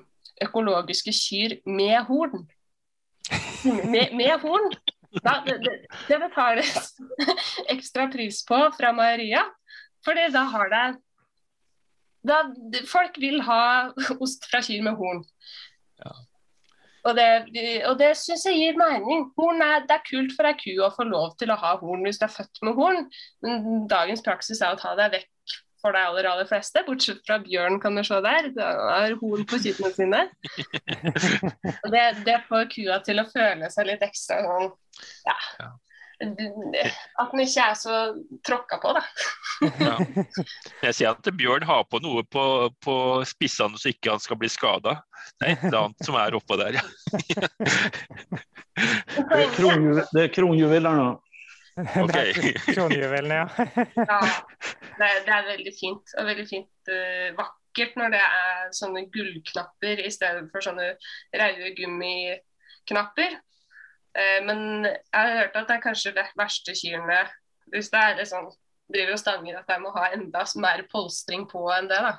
økologiske 0.45 1.13
kyr 1.15 1.57
med 1.69 1.99
horn. 2.09 2.47
Med, 3.65 4.15
med 4.15 4.39
horn. 4.43 4.71
Da, 5.25 5.39
det, 5.45 5.57
det, 6.05 6.17
betales 6.21 6.91
ekstra 7.73 8.05
pris 8.13 8.43
på 8.45 8.59
fra 8.75 8.91
meieria, 8.93 9.41
fordi 10.05 10.27
da 10.35 10.43
har 10.51 10.69
det 10.69 10.83
da, 12.29 12.43
Folk 12.85 13.17
vil 13.17 13.39
ha 13.47 13.61
ost 14.19 14.45
fra 14.51 14.61
kyr 14.61 14.83
med 14.85 14.99
horn. 14.99 15.23
Ja. 16.03 16.13
Og 17.07 17.15
det, 17.15 17.27
og 17.87 17.95
det 17.99 18.11
syns 18.19 18.43
jeg 18.45 18.59
gir 18.59 18.79
mening. 18.79 19.29
Horn 19.39 19.63
er, 19.63 19.85
det 19.87 19.97
er 19.97 20.07
kult 20.07 20.35
for 20.35 20.49
ei 20.49 20.55
ku 20.59 20.73
å 20.83 20.91
få 20.93 21.07
lov 21.07 21.35
til 21.39 21.51
å 21.53 21.57
ha 21.59 21.75
horn 21.79 22.03
hvis 22.05 22.19
du 22.19 22.25
er 22.27 22.33
født 22.33 22.61
med 22.67 22.75
horn, 22.77 23.05
men 23.45 23.85
dagens 23.91 24.23
praksis 24.25 24.61
er 24.61 24.75
å 24.75 24.79
ta 24.79 24.95
deg 24.99 25.15
vekk 25.15 25.29
for 25.81 25.95
de 25.95 26.01
aller, 26.03 26.27
aller 26.27 26.47
fleste, 26.49 26.83
bortsett 26.87 27.21
fra 27.27 27.39
bjørn, 27.43 27.79
kan 27.83 27.95
du 27.95 28.03
se 28.03 28.19
der. 28.25 28.49
Han 28.59 28.89
har 28.91 29.17
horn 29.21 29.45
på 29.49 29.59
kittene 29.63 29.91
sine. 29.95 30.25
det, 31.93 32.05
det, 32.25 32.39
får 32.49 32.71
kua 32.73 32.99
til 33.05 33.21
å 33.21 33.29
føle 33.29 33.71
seg 33.71 33.87
litt 33.91 34.03
ekstra 34.05 34.41
sånn 34.45 34.71
ja. 35.27 35.37
At 36.19 37.31
den 37.31 37.41
ikke 37.45 37.63
er 37.63 37.77
så 37.79 37.99
tråkka 38.43 38.79
på, 38.83 38.91
da. 38.97 39.03
ja. 39.79 39.95
Jeg 40.83 40.97
ser 40.97 41.13
at 41.13 41.29
Bjørn 41.39 41.63
har 41.67 41.85
på 41.87 42.01
noe 42.03 42.25
på, 42.27 42.43
på 42.83 42.95
spissene 43.29 43.79
så 43.79 43.93
ikke 43.93 44.11
han 44.17 44.23
skal 44.23 44.39
bli 44.41 44.49
skada. 44.51 44.97
Det 45.39 45.47
er 45.47 45.55
et 45.55 45.63
eller 45.69 45.79
annet 45.85 46.03
som 46.09 46.17
er 46.19 46.35
oppå 46.35 46.59
der, 46.59 46.79
ja. 46.79 46.83
det 50.11 50.25
er 50.25 50.33
kronjuveler 50.35 50.99
nå. 50.99 51.09
Okay. 52.03 52.53
Kronjuvelen, 52.73 53.31
ja. 53.31 53.47
ja 54.11 54.19
det, 54.99 55.09
det, 55.25 55.33
er 55.33 55.47
veldig 55.47 55.73
fint. 55.79 56.13
Og 56.17 56.27
veldig 56.27 56.45
fint 56.49 56.91
uh, 56.91 57.27
vakkert 57.37 57.99
når 57.99 58.15
det 58.15 58.21
er 58.23 58.71
sånne 58.75 59.05
gullknapper 59.13 60.03
i 60.03 60.11
stedet 60.13 60.47
for 60.51 60.65
sånne 60.65 60.91
røde 61.41 61.73
gummiknapper. 61.77 63.37
Uh, 64.17 64.39
men 64.47 64.89
jeg 64.89 65.19
har 65.19 65.35
hørt 65.43 65.59
at 65.59 65.69
det 65.69 65.77
er 65.77 65.85
kanskje 65.85 66.15
det 66.15 66.25
verste 66.39 66.73
kyrne 66.73 67.19
Hvis 67.69 67.91
det 67.93 67.99
er 68.01 68.15
det 68.17 68.25
sånn 68.25 68.49
driver 68.89 69.13
og 69.13 69.21
stanger 69.21 69.59
at 69.59 69.69
jeg 69.69 69.83
må 69.83 69.91
ha 69.93 70.07
enda 70.15 70.41
mer 70.57 70.81
polstring 70.89 71.45
på 71.49 71.67
enn 71.75 71.91
det, 71.91 71.99
da. 72.01 72.15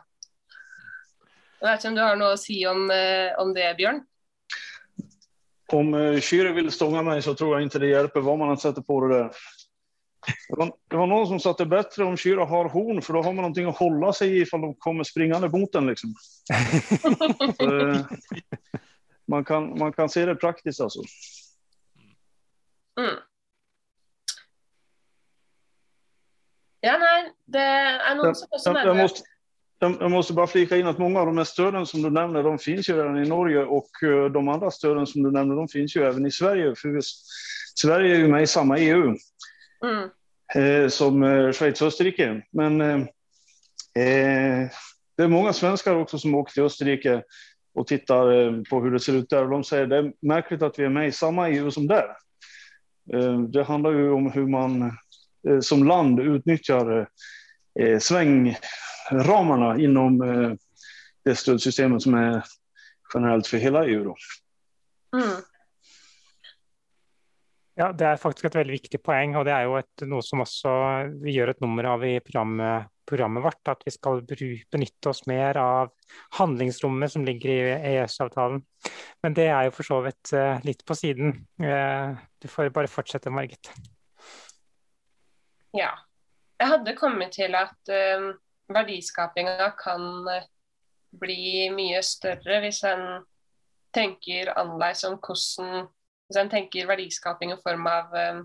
Jeg 1.60 1.66
vet 1.66 1.82
ikke 1.82 1.90
om 1.90 1.96
du 1.98 2.04
har 2.04 2.20
noe 2.20 2.36
å 2.36 2.40
si 2.40 2.60
om, 2.70 2.86
uh, 2.88 3.34
om 3.42 3.50
det, 3.56 3.66
Bjørn? 3.76 4.04
Om 5.72 5.94
uh, 5.94 6.20
vil 6.32 6.52
vill 6.52 6.70
stånga 6.70 7.02
mig 7.02 7.22
så 7.22 7.34
tror 7.34 7.54
jag 7.54 7.62
inte 7.62 7.78
det 7.78 7.86
hjälper 7.86 8.20
vad 8.20 8.38
man 8.38 8.50
än 8.50 8.56
sätter 8.56 8.82
på 8.82 9.00
det 9.00 9.18
där. 9.18 9.30
Det 10.48 10.56
var, 10.56 10.72
det 10.88 10.96
var 10.96 11.06
någon 11.06 11.26
som 11.26 11.40
sa 11.40 11.50
att 11.50 11.58
det 11.58 11.64
är 11.64 11.66
bättre 11.66 12.04
om 12.04 12.16
Kyrre 12.16 12.44
har 12.44 12.68
horn 12.68 13.02
för 13.02 13.12
då 13.12 13.22
har 13.22 13.32
man 13.32 13.36
någonting 13.36 13.68
att 13.68 13.76
hålla 13.76 14.12
sig 14.12 14.38
i 14.38 14.40
ifall 14.40 14.60
de 14.60 14.74
kommer 14.74 15.04
springande 15.04 15.48
mot 15.48 15.72
den. 15.72 15.86
Liksom. 15.86 16.14
Så, 17.56 17.80
eh, 17.80 18.06
man, 19.26 19.44
kan, 19.44 19.78
man 19.78 19.92
kan 19.92 20.08
se 20.08 20.26
det 20.26 20.34
praktiskt 20.34 20.80
alltså. 20.80 21.00
Mm. 23.00 23.16
Ja, 26.80 26.96
nei, 26.96 27.28
det 27.44 27.60
er 27.60 28.14
noen 28.16 28.36
som 28.36 28.48
også 28.56 28.94
måste, 28.96 29.24
jag, 29.80 30.10
måste 30.10 30.32
bara 30.32 30.46
flika 30.46 30.76
in 30.76 30.86
att 30.86 30.98
många 30.98 31.20
av 31.20 31.26
de 31.26 31.38
här 31.38 31.44
stöden 31.44 31.86
som 31.86 32.02
du 32.02 32.10
nämner, 32.10 32.42
de 32.42 32.58
finns 32.58 32.88
ju 32.88 32.96
redan 32.96 33.24
i 33.24 33.28
Norge 33.28 33.64
och 33.64 34.02
eh, 34.02 34.24
de 34.24 34.48
andra 34.48 34.70
stöden 34.70 35.06
som 35.06 35.22
du 35.22 35.30
nämner, 35.30 35.56
de 35.56 35.68
finns 35.68 35.96
ju 35.96 36.04
även 36.04 36.26
i 36.26 36.30
Sverige. 36.30 36.74
För 36.76 37.00
Sverige 37.74 38.14
är 38.14 38.18
ju 38.18 38.28
med 38.28 38.42
i 38.42 38.46
samma 38.46 38.78
EU 38.78 39.16
mm, 39.84 40.10
eh, 40.54 40.88
som 40.88 41.22
eh, 41.22 41.52
Schweiz 41.52 41.82
och 41.82 41.88
Österrike. 41.88 42.42
Men 42.52 42.80
eh, 42.80 43.00
det 45.16 45.22
är 45.22 45.28
många 45.28 45.52
svenskar 45.52 45.94
också 45.94 46.18
som 46.18 46.34
åker 46.34 46.52
till 46.52 46.62
Österrike 46.62 47.22
och 47.74 47.86
tittar 47.86 48.24
på 48.70 48.80
hur 48.80 48.90
det 48.90 49.00
ser 49.00 49.12
ut 49.12 49.30
där. 49.30 49.44
Och 49.44 49.50
de 49.50 49.64
säger 49.64 49.86
det 49.86 49.96
är 49.96 50.12
märkligt 50.20 50.62
att 50.62 50.78
vi 50.78 50.84
är 50.84 50.88
med 50.88 51.08
i 51.08 51.12
samma 51.12 51.48
EU 51.48 51.70
som 51.70 51.86
där. 51.86 52.16
Eh, 53.12 53.40
det 53.40 53.62
handlar 53.62 53.92
ju 53.92 54.10
om 54.10 54.32
hur 54.32 54.46
man 54.46 54.92
som 55.60 55.84
land 55.84 56.20
utnyttjar 56.20 57.08
svängramarna 58.00 59.78
inom 59.78 60.22
eh, 60.22 60.52
det 61.24 61.36
stödsystemet 61.36 62.02
som 62.02 62.14
är 62.14 62.44
generellt 63.14 63.46
för 63.46 63.56
hela 63.56 63.86
EU. 63.86 64.04
Då. 64.04 64.16
mm, 65.16 65.42
Ja, 67.74 67.92
Det 67.92 68.04
er 68.04 68.18
faktisk 68.20 68.44
et 68.44 68.56
veldig 68.58 68.74
viktig 68.74 68.98
poeng, 69.00 69.36
og 69.38 69.46
det 69.48 69.52
er 69.54 69.64
jo 69.64 69.78
et, 69.78 70.02
noe 70.04 70.20
som 70.26 70.42
også 70.44 70.72
vi 71.22 71.32
gjør 71.32 71.54
et 71.54 71.62
nummer 71.64 71.86
av 71.94 72.02
i 72.04 72.18
programmet, 72.20 72.90
programmet 73.08 73.44
vårt. 73.46 73.62
At 73.72 73.86
vi 73.86 73.94
skal 73.94 74.20
benytte 74.26 75.08
oss 75.08 75.22
mer 75.30 75.56
av 75.56 75.94
handlingsrommet 76.36 77.14
som 77.14 77.24
ligger 77.24 77.50
i 77.54 77.94
EØS-avtalen. 77.94 78.60
Men 79.24 79.38
det 79.38 79.48
er 79.48 79.68
jo 79.68 79.74
for 79.78 79.88
så 79.88 80.02
vidt 80.04 80.34
eh, 80.36 80.60
litt 80.66 80.84
på 80.84 80.98
siden. 80.98 81.32
Eh, 81.62 82.20
du 82.42 82.48
får 82.52 82.68
bare 82.74 82.90
fortsette, 82.90 83.32
Margit. 83.32 83.72
ja. 85.72 85.94
Jeg 86.60 86.68
hadde 86.68 86.96
kommet 86.96 87.32
til 87.32 87.54
at 87.56 87.92
um, 88.20 88.32
verdiskapinga 88.68 89.70
kan 89.80 90.02
eh, 90.28 90.44
bli 91.20 91.70
mye 91.72 92.02
større 92.04 92.60
hvis 92.60 92.82
en 92.84 93.24
tenker 93.96 94.52
annerledes 94.52 95.06
om 95.08 95.16
hvordan 95.18 95.88
Hvis 96.28 96.38
en 96.38 96.50
tenker 96.52 96.86
verdiskaping 96.86 97.50
i 97.50 97.58
form 97.64 97.88
av 97.90 98.12
um, 98.14 98.42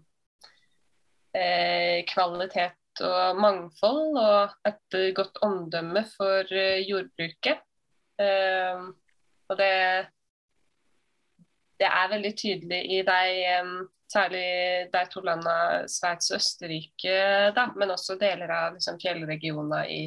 eh, 1.37 2.01
kvalitet 2.09 3.03
og 3.05 3.37
mangfold 3.37 4.17
og 4.17 4.55
et 4.65 4.97
godt 5.13 5.37
omdømme 5.45 6.05
for 6.15 6.49
uh, 6.49 6.79
jordbruket. 6.89 7.59
Um, 8.17 8.95
og 9.49 9.59
det, 9.59 10.07
det 11.83 11.91
er 11.91 12.13
veldig 12.15 12.33
tydelig 12.39 12.81
i 12.95 13.03
de 13.05 13.21
um, 13.59 13.77
særlig 14.11 14.45
de 14.93 15.01
to 15.11 15.23
landene 15.25 15.87
Sveits 15.91 16.31
og 16.31 16.39
Østerrike, 16.39 17.15
da, 17.55 17.67
men 17.75 17.93
også 17.95 18.17
deler 18.21 18.51
av 18.53 18.75
liksom, 18.77 18.99
fjellregioner 19.01 19.89
i 19.91 20.01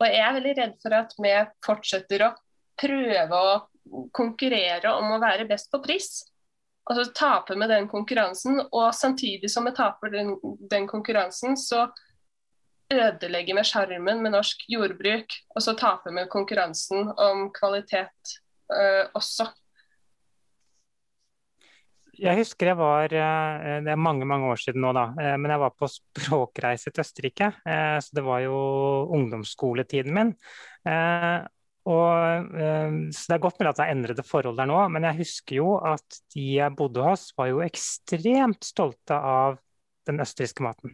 Og 0.00 0.06
jeg 0.08 0.24
er 0.24 0.36
veldig 0.38 0.56
redd 0.58 0.76
for 0.82 0.96
at 0.96 1.14
vi 1.20 1.34
fortsetter 1.66 2.24
å 2.26 2.34
prøve 2.80 3.38
å 3.38 3.54
konkurrere 4.16 4.94
om 4.96 5.14
å 5.14 5.22
være 5.22 5.46
best 5.48 5.70
på 5.70 5.82
pris. 5.84 6.10
Og 6.90 6.96
så 6.96 7.04
taper 7.14 7.58
vi 7.60 7.68
den 7.70 7.86
konkurransen, 7.90 8.58
og 8.66 8.94
samtidig 8.96 9.50
som 9.52 9.68
vi 9.68 9.74
taper 9.76 10.10
den, 10.10 10.32
den 10.70 10.88
konkurransen, 10.90 11.54
så 11.60 11.84
ødelegger 12.90 13.60
vi 13.60 13.64
sjarmen 13.68 14.22
med 14.24 14.34
norsk 14.34 14.64
jordbruk. 14.72 15.36
Og 15.54 15.62
så 15.62 15.76
taper 15.78 16.16
vi 16.16 16.26
konkurransen 16.32 17.12
om 17.14 17.46
kvalitet 17.54 18.34
øh, 18.74 19.06
også. 19.14 19.46
Jeg 22.20 22.36
husker 22.36 22.68
jeg 22.68 22.76
var 22.76 23.12
eh, 23.16 23.78
Det 23.84 23.92
er 23.94 24.00
mange 24.00 24.26
mange 24.28 24.50
år 24.52 24.58
siden 24.60 24.82
nå, 24.84 24.90
da. 24.96 25.06
eh, 25.20 25.36
Men 25.40 25.54
jeg 25.54 25.62
var 25.62 25.72
på 25.76 25.88
språkreise 25.88 26.92
til 26.92 27.04
Østerrike. 27.04 27.48
eh, 27.64 27.96
Så 28.04 28.16
det 28.18 28.24
var 28.26 28.42
jo 28.44 28.58
ungdomsskoletiden 29.16 30.14
min. 30.16 30.34
Og, 31.90 32.44
så 32.52 33.24
det 33.26 33.34
er 33.34 33.40
godt 33.42 33.56
mulig 33.58 33.70
at 33.70 33.78
det 33.80 33.84
er 33.86 33.92
endrede 33.94 34.22
forhold 34.26 34.58
der 34.60 34.68
nå, 34.68 34.76
men 34.92 35.06
jeg 35.08 35.16
husker 35.22 35.56
jo 35.56 35.70
at 35.80 36.18
de 36.34 36.44
jeg 36.58 36.74
bodde 36.76 37.02
hos, 37.02 37.30
var 37.38 37.48
jo 37.48 37.62
ekstremt 37.64 38.68
stolte 38.68 39.16
av 39.16 39.56
den 40.06 40.20
østerrikske 40.20 40.62
maten. 40.62 40.92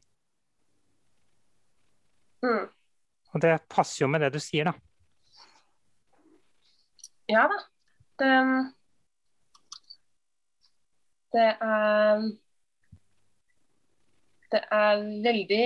Mm. 2.46 2.68
Og 3.34 3.42
det 3.42 3.52
passer 3.68 4.04
jo 4.04 4.10
med 4.14 4.22
det 4.24 4.30
du 4.36 4.40
sier, 4.40 4.70
da. 4.70 4.74
Ja 7.28 7.48
da. 7.50 7.58
Det, 8.22 8.30
det 11.36 11.52
er 11.60 12.26
Det 14.52 14.62
er 14.72 15.00
veldig 15.24 15.64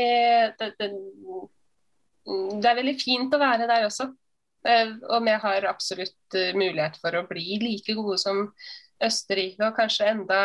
det, 0.59 0.69
det, 0.81 0.89
det 2.63 2.71
er 2.71 2.79
veldig 2.79 2.97
fint 3.01 3.35
å 3.37 3.41
være 3.41 3.69
der 3.69 3.85
også. 3.87 4.09
Eh, 4.67 4.95
Og 5.09 5.25
vi 5.27 5.35
har 5.43 5.67
absolutt 5.69 6.37
eh, 6.37 6.57
mulighet 6.57 6.97
for 7.01 7.17
å 7.17 7.27
bli 7.29 7.59
like 7.63 7.95
gode 7.97 8.19
som 8.21 8.47
Østerrike, 9.01 9.65
og 9.65 9.77
kanskje 9.77 10.11
enda, 10.13 10.41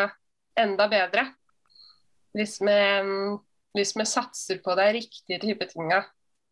enda 0.59 0.88
bedre. 0.91 1.26
Hvis 2.36 2.57
vi, 2.63 2.78
hvis 3.76 3.95
vi 3.95 4.05
satser 4.07 4.61
på 4.63 4.76
de 4.80 4.89
riktige 4.97 5.39
type 5.39 5.67
tinga 5.71 6.01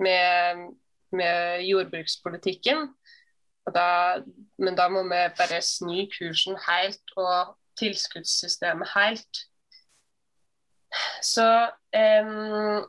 med, 0.03 0.69
med 1.15 1.63
jordbrukspolitikken. 1.67 2.88
Da, 3.76 4.19
men 4.59 4.76
da 4.76 4.89
må 4.91 5.05
vi 5.07 5.21
bare 5.38 5.61
snu 5.63 6.01
kursen 6.11 6.57
helt 6.65 7.13
og 7.15 7.53
tilskuddssystemet 7.80 8.93
helt. 8.95 9.43
Så 11.21 11.45
um, 11.97 12.84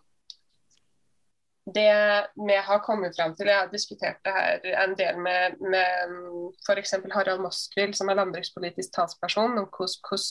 det 1.75 2.27
vi 2.37 2.57
har 2.57 2.83
kommet 2.85 3.17
fram 3.17 3.35
til, 3.37 3.49
jeg 3.49 3.59
har 3.59 3.71
diskutert 3.73 4.21
det 4.25 4.33
her 4.37 4.85
en 4.85 4.97
del 4.99 5.19
med, 5.19 5.57
med 5.61 6.17
f.eks. 6.67 6.95
Harald 7.15 7.41
Moskvil, 7.41 7.95
som 7.95 8.09
er 8.09 8.19
landbrukspolitisk 8.21 8.93
talsperson, 8.93 9.59
om 9.59 9.69
hvordan 9.71 10.25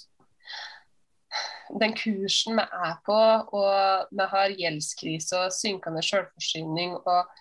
den 1.82 1.96
kursen 1.98 2.60
vi 2.60 2.66
er 2.88 3.00
på, 3.06 3.20
og 3.58 4.08
vi 4.12 4.28
har 4.36 4.58
gjeldskrise 4.60 5.40
og 5.40 5.56
synkende 5.56 6.04
selvforsyning 6.06 6.94
og, 6.98 7.32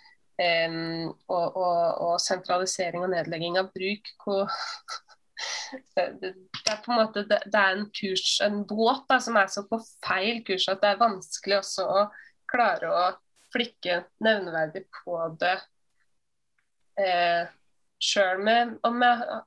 um, 0.41 1.13
og, 1.29 1.57
og, 1.57 1.99
og, 2.07 2.21
sentralisering 2.21 3.05
og 3.05 3.13
nedlegging 3.13 3.59
av 3.61 3.69
bruk. 3.77 4.13
Hvor 4.25 4.49
det, 5.97 6.33
er 6.69 6.81
på 6.85 6.93
en 6.93 7.01
måte 7.01 7.25
det, 7.29 7.41
det, 7.47 7.59
er 7.59 7.77
en 7.77 7.87
kurs, 7.95 8.41
en 8.45 8.63
båt 8.69 9.05
da, 9.11 9.19
som 9.23 9.39
er 9.41 9.51
så 9.53 9.65
på 9.69 9.81
feil 10.05 10.43
kurs 10.47 10.69
at 10.71 10.83
det 10.83 10.93
er 10.93 11.03
vanskelig 11.03 11.59
også 11.61 11.87
å 11.89 12.05
klare 12.53 12.91
å 12.93 13.05
flikke 13.53 14.03
nevneverdig 14.25 14.85
på 15.03 15.17
det 15.41 15.57
eh, 17.01 17.49
sjøl 18.03 18.43
om 18.89 19.05
jeg 19.07 19.41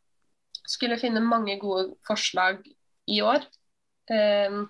skulle 0.66 1.00
finne 1.02 1.22
mange 1.22 1.58
gode 1.62 1.94
forslag 2.08 2.64
i 3.12 3.20
år. 3.22 3.44
Eh, 4.10 4.62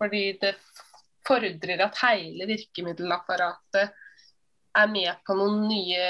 fordi 0.00 0.24
det 0.42 0.54
fordrer 1.26 1.82
at 1.84 1.98
hele 2.02 2.46
virkemiddelapparatet 2.48 3.96
er 4.80 4.90
med 4.90 5.18
på 5.26 5.36
noen 5.36 5.66
nye 5.68 6.06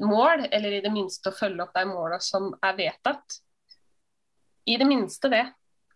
mål, 0.00 0.46
eller 0.50 0.72
i 0.72 0.80
det 0.84 0.92
minste 0.92 1.30
å 1.30 1.36
følge 1.36 1.62
opp 1.64 1.74
de 1.76 1.84
målene 1.88 2.20
som 2.24 2.50
er 2.62 2.76
vedtatt. 2.78 3.38
I 4.66 4.76
det 4.78 4.86
minste 4.86 5.28
det. 5.32 5.46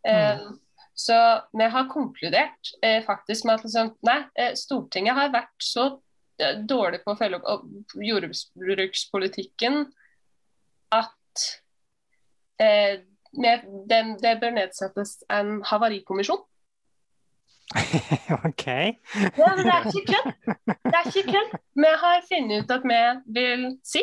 Eh, 0.06 0.40
mm. 0.40 0.58
Så 0.96 1.16
vi 1.52 1.64
har 1.64 1.88
konkludert 1.92 2.72
eh, 2.82 3.04
faktisk 3.04 3.44
med 3.44 3.54
at 3.58 3.64
liksom, 3.66 3.92
nei, 4.08 4.20
eh, 4.34 4.54
Stortinget 4.56 5.14
har 5.18 5.32
vært 5.34 5.62
så 5.62 5.84
eh, 6.40 6.56
dårlig 6.64 7.02
på 7.04 7.12
å 7.12 7.18
følge 7.20 7.40
opp 7.52 7.94
jordbrukspolitikken 8.00 9.82
at 10.96 11.44
eh, 12.62 13.04
med, 13.36 13.66
den, 13.90 14.16
det 14.22 14.38
bør 14.40 14.56
nedsettes 14.56 15.18
en 15.32 15.60
havarikommisjon. 15.68 16.40
OK. 18.48 18.66
Ja, 19.36 19.52
men 19.56 19.64
det 19.64 19.74
er 19.74 19.88
ikke 19.90 20.06
kødd. 20.12 20.30
Det 20.66 20.96
er 20.98 21.08
ikke 21.10 21.32
kødd. 21.32 21.56
Vi 21.76 21.92
har 22.02 22.26
funnet 22.30 22.64
ut 22.64 22.74
at 22.76 22.84
vi 22.86 23.00
vil 23.36 23.66
si 23.86 24.02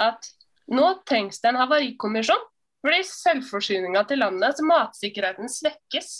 at 0.00 0.30
nå 0.72 0.86
trengs 1.08 1.40
det 1.40 1.52
en 1.52 1.62
havarikommisjon 1.62 2.44
fordi 2.86 3.02
selvforsyninga 3.08 4.04
til 4.06 4.20
landet, 4.22 4.44
altså 4.46 4.64
matsikkerheten, 4.66 5.48
svekkes. 5.50 6.10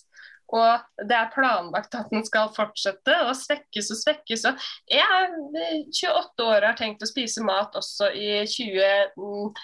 Og 0.54 0.78
det 1.06 1.14
er 1.14 1.30
planlagt 1.34 1.94
at 1.98 2.10
den 2.10 2.24
skal 2.26 2.52
fortsette 2.54 3.14
å 3.26 3.32
svekkes 3.34 3.90
og 3.94 3.98
svekkes. 4.00 4.44
Og 4.50 4.54
jeg 4.90 5.02
er 5.02 5.30
28 5.90 6.46
år 6.46 6.60
og 6.60 6.68
har 6.68 6.78
tenkt 6.78 7.02
å 7.02 7.10
spise 7.10 7.42
mat 7.46 7.74
også 7.78 8.10
i 8.14 8.42
2090, 8.50 9.54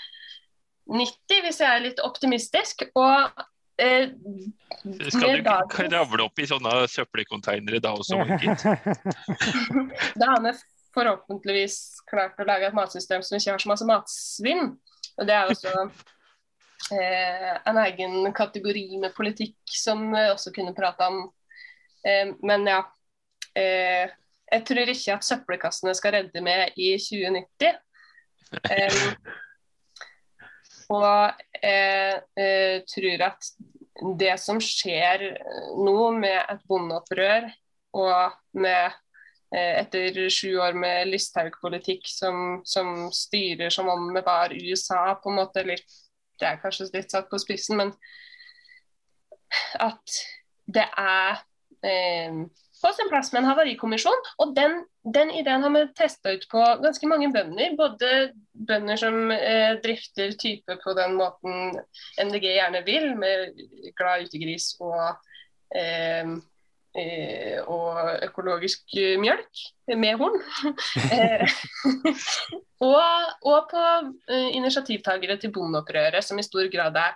hvis 1.47 1.61
jeg 1.63 1.71
er 1.71 1.87
litt 1.87 2.01
optimistisk. 2.07 2.83
Og 2.99 3.19
eh, 3.81 4.09
Skal 5.09 5.23
du 5.23 5.37
ikke 5.41 5.89
ravle 5.93 6.27
opp 6.27 6.43
i 6.43 6.49
sånne 6.49 6.73
søppelkonteinere 6.91 7.81
da 7.83 7.91
også, 7.97 8.19
da 10.21 10.25
har 10.35 10.41
vi 10.45 10.53
forhåpentligvis 10.93 11.77
klart 12.11 12.41
å 12.41 12.49
lage 12.49 12.69
et 12.69 12.77
matsystem 12.77 13.23
som 13.25 13.39
ikke 13.39 13.55
har 13.55 13.63
så 13.63 13.71
masse 13.71 13.87
matsvinn. 13.89 14.65
Og 15.21 15.29
det 15.29 15.35
er 15.37 15.45
også 15.53 15.73
eh, 16.97 17.53
en 17.69 17.79
egen 17.87 18.33
kategori 18.37 18.87
med 19.01 19.15
politikk 19.17 19.77
som 19.77 20.05
vi 20.13 20.27
også 20.31 20.53
kunne 20.57 20.77
prate 20.77 21.03
om. 21.09 21.17
Eh, 22.07 22.35
men 22.45 22.61
ja. 22.69 22.83
Eh, 23.57 24.13
jeg 24.53 24.67
tror 24.69 24.91
ikke 24.93 25.15
at 25.17 25.25
søppelkassene 25.25 25.95
skal 25.97 26.13
redde 26.19 26.41
meg 26.45 26.77
i 26.77 26.93
2090. 27.01 27.73
og 30.91 31.43
jeg 31.63 32.83
tror 32.91 33.27
at 33.29 33.53
det 34.19 34.35
som 34.41 34.59
skjer 34.63 35.29
nå 35.79 36.11
med 36.17 36.39
et 36.41 36.63
bondeopprør 36.69 37.51
og 37.99 38.33
med 38.59 38.99
etter 39.53 40.17
sju 40.33 40.57
år 40.65 40.77
med 40.79 41.11
Listhaug-politikk 41.11 42.07
som, 42.09 42.63
som, 42.65 43.11
styrer 43.13 43.71
som 43.71 43.91
om 43.93 44.09
det 44.15 44.25
var 44.25 44.55
USA, 44.57 45.13
på 45.21 45.29
en 45.29 45.39
måte, 45.43 45.61
eller 45.61 45.83
det 46.41 46.49
er 46.49 46.61
kanskje 46.63 46.89
litt 46.95 47.13
satt 47.13 47.29
på 47.31 47.41
spissen, 47.43 47.77
men 47.77 47.93
at 49.77 50.17
det 50.73 50.87
er 50.89 51.43
eh, 51.85 52.41
på 52.83 52.93
sin 52.97 53.11
plass 53.11 53.33
med 53.33 53.43
en 53.43 53.51
havarikommisjon. 53.53 54.29
Og 54.43 54.55
den, 54.57 54.81
den, 55.15 55.33
ideen 55.39 55.65
har 55.65 55.75
vi 55.75 55.85
testa 55.99 56.35
ut 56.35 56.47
på 56.51 56.63
ganske 56.83 57.11
mange 57.11 57.31
bønder. 57.35 57.77
Både 57.79 58.13
bønder 58.53 59.01
som 59.01 59.35
eh, 59.35 59.79
drifter 59.85 60.35
type 60.41 60.79
på 60.85 60.97
den 60.99 61.19
måten 61.21 61.77
MDG 62.21 62.49
gjerne 62.57 62.85
vil, 62.87 63.13
med 63.19 63.63
glad 63.99 64.29
utegris 64.29 64.73
og 64.83 64.99
eh, 65.79 66.39
Eh, 66.93 67.57
og 67.73 68.19
økologisk 68.27 68.91
mjølk 69.21 69.61
med 69.97 70.19
horn. 70.21 70.41
Eh, 71.13 71.49
og, 72.85 73.03
og, 73.49 73.61
på 73.71 73.83
eh, 74.29 74.51
initiativtakere 74.59 75.37
til 75.41 75.53
bondeopprøret, 75.55 76.25
som 76.25 76.39
i 76.39 76.43
stor 76.45 76.69
grad 76.73 76.97
er 77.01 77.13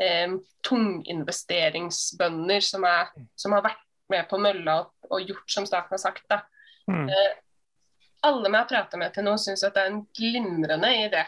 eh, 0.00 0.28
tunginvesteringsbønder 0.64 2.60
som, 2.64 2.84
er, 2.88 3.04
som, 3.36 3.52
har 3.56 3.62
vært 3.68 3.84
med 4.12 4.28
på 4.30 4.40
mølla 4.42 4.80
og, 4.82 4.94
og 5.10 5.28
gjort 5.28 5.52
som 5.52 5.68
staten 5.68 5.96
har 5.96 6.02
sagt. 6.02 6.26
Mm. 6.90 7.06
Eh, 7.08 7.30
alle 8.28 8.48
vi 8.50 8.58
har 8.58 8.68
pratet 8.68 9.00
med 9.00 9.14
til 9.14 9.26
nå, 9.26 9.36
syns 9.40 9.64
at 9.66 9.76
det 9.76 9.84
er 9.84 9.92
en 9.92 10.02
glimrende 10.16 10.90
idé. 11.06 11.24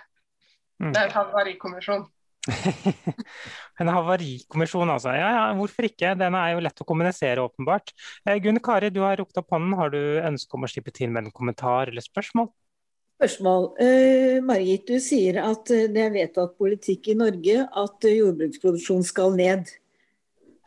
Mm. 0.83 0.91
Det 0.91 0.99
er 0.99 1.07
en 1.07 1.17
havarikommisjon. 1.17 2.09
en 3.81 3.91
havarikommisjon, 3.95 4.91
altså. 4.91 5.15
Ja, 5.15 5.29
ja, 5.37 5.45
hvorfor 5.57 5.87
ikke? 5.87 6.17
Den 6.19 6.37
er 6.39 6.57
jo 6.57 6.65
lett 6.67 6.83
å 6.83 6.89
kommunisere, 6.89 7.45
åpenbart. 7.47 7.95
Eh, 8.27 8.41
Gunn 8.43 8.61
Kari, 8.65 8.91
du 8.91 9.01
har 9.05 9.17
rukket 9.21 9.45
opp 9.45 9.55
hånden. 9.55 9.79
Har 9.79 9.95
du 9.95 10.01
ønske 10.21 10.59
om 10.59 10.67
å 10.67 10.71
slippe 10.71 10.95
til 10.95 11.13
med 11.15 11.27
en 11.29 11.35
kommentar 11.35 11.93
eller 11.93 12.05
spørsmål? 12.05 12.51
Spørsmål. 13.23 13.69
Eh, 13.79 14.43
Margit, 14.43 14.89
du 14.89 14.99
sier 14.99 15.37
at 15.45 15.71
eh, 15.71 15.87
det 15.95 16.01
er 16.03 16.15
vedtatt 16.17 16.57
politikk 16.59 17.13
i 17.13 17.15
Norge 17.21 17.61
at 17.63 18.07
eh, 18.09 18.17
jordbruksproduksjon 18.19 19.05
skal 19.07 19.37
ned. 19.39 19.71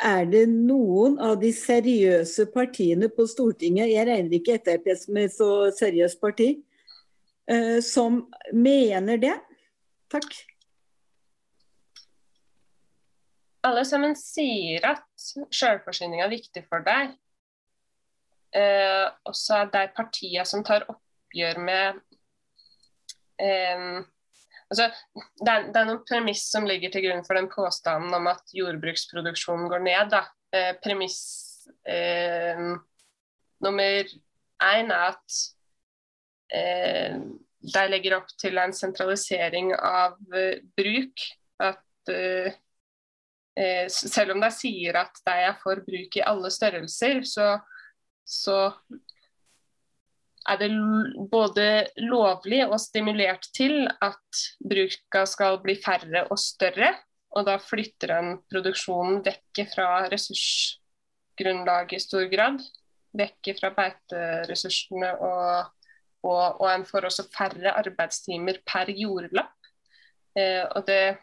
Er 0.03 0.25
det 0.27 0.43
noen 0.51 1.19
av 1.23 1.37
de 1.39 1.53
seriøse 1.55 2.49
partiene 2.51 3.07
på 3.07 3.27
Stortinget, 3.31 3.93
jeg 3.93 4.07
regner 4.09 4.35
ikke 4.39 4.59
Frp 4.65 4.89
som 4.99 5.21
et 5.21 5.35
så 5.35 5.51
seriøst 5.77 6.19
parti, 6.19 6.49
eh, 7.47 7.79
som 7.79 8.25
mener 8.51 9.21
det? 9.21 9.37
Takk. 10.11 10.35
alle 13.65 13.85
sammen 13.85 14.15
sier 14.17 14.85
at 14.85 15.05
selvforsyning 15.53 16.21
er 16.23 16.31
viktig 16.33 16.65
for 16.69 16.85
deg. 16.85 17.15
Eh, 18.55 19.07
og 19.27 19.35
så 19.35 19.63
er 19.63 19.71
de 19.73 19.85
partiene 19.95 20.45
som 20.47 20.63
tar 20.65 20.85
oppgjør 20.91 21.59
med 21.65 21.97
eh, 23.41 24.03
altså, 24.71 24.89
det, 25.15 25.49
er, 25.51 25.67
det, 25.69 25.79
er, 25.79 25.87
noen 25.89 26.03
premiss 26.07 26.45
som 26.51 26.67
ligger 26.67 26.93
til 26.93 27.07
grunn 27.07 27.23
for 27.27 27.37
den 27.39 27.49
påstanden 27.51 28.13
om 28.17 28.29
at 28.31 28.53
jordbruksproduksjonen 28.55 29.69
går 29.71 29.85
ned. 29.85 30.17
Eh, 30.55 30.71
premiss 30.83 31.19
eh, 31.87 32.61
nummer 33.65 34.13
én 34.63 34.93
er 34.93 35.09
at 35.11 35.39
eh, 36.53 37.17
de 37.65 37.87
legger 37.89 38.19
opp 38.19 38.29
til 38.39 38.59
en 38.61 38.73
sentralisering 38.75 39.73
av 39.75 40.17
eh, 40.35 40.61
bruk. 40.77 41.25
At 41.63 42.13
eh, 42.13 42.53
selv 43.89 44.35
om 44.35 44.43
de 44.43 44.51
sier 44.53 44.97
at 44.99 45.21
de 45.25 45.37
er 45.47 45.55
for 45.61 45.81
bruk 45.85 46.19
i 46.19 46.25
alle 46.25 46.51
størrelser, 46.51 47.23
så, 47.27 47.53
så 48.27 48.59
er 50.49 50.59
det 50.61 50.69
både 51.31 51.67
lovlig 52.05 52.61
og 52.67 52.77
stimulert 52.81 53.47
til 53.55 53.87
at 53.87 54.41
bruka 54.61 55.25
skal 55.29 55.59
bli 55.63 55.77
færre 55.81 56.25
og 56.29 56.39
større. 56.39 56.93
Og 57.35 57.47
da 57.47 57.57
flytter 57.59 58.13
en 58.15 58.31
produksjonen 58.51 59.21
vekk 59.25 59.65
fra 59.73 60.05
ressursgrunnlaget 60.11 61.97
i 61.97 62.03
stor 62.03 62.29
grad. 62.31 62.61
Vekk 63.15 63.51
fra 63.59 63.71
beiteressursene, 63.75 65.11
og, 65.23 65.71
og, 66.23 66.61
og 66.61 66.67
en 66.71 66.87
får 66.87 67.09
også 67.09 67.27
færre 67.33 67.75
arbeidstimer 67.79 68.61
per 68.67 68.91
jordlapp. 68.95 69.71
Eh, 70.35 70.63
og 70.75 70.83
det 70.87 71.17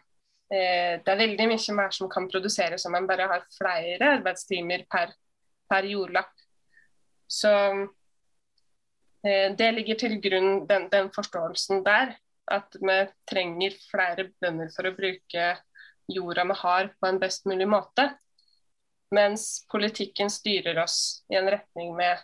Eh, 0.53 0.99
det 1.01 1.09
er 1.09 1.19
veldig 1.19 1.47
mye 1.49 1.75
mer 1.77 1.93
som 1.95 2.09
kan 2.11 2.27
produseres 2.29 2.85
om 2.85 2.93
man 2.93 3.07
bare 3.09 3.29
har 3.31 3.45
flere 3.55 4.17
arbeidstimer 4.19 4.85
per, 4.91 5.13
per 5.69 5.87
jordlapp. 5.89 6.33
Så 7.27 7.49
det 9.23 9.69
ligger 9.71 9.95
til 9.99 10.17
grunn 10.19 10.65
den, 10.67 10.89
den, 10.91 11.07
forståelsen 11.15 11.83
der. 11.85 12.17
At 12.51 12.75
vi 12.75 12.97
trenger 13.29 13.75
flere 13.87 14.25
bønder 14.43 14.71
for 14.75 14.89
å 14.89 14.95
bruke 14.97 15.45
jorda 16.11 16.43
vi 16.49 16.57
har 16.59 16.89
på 16.99 17.07
en 17.07 17.19
best 17.21 17.47
mulig 17.47 17.69
måte. 17.71 18.09
Mens 19.13 19.63
politikken 19.71 20.31
styrer 20.33 20.81
oss 20.83 21.23
i 21.31 21.37
en 21.39 21.47
retning 21.53 21.93
med 21.95 22.19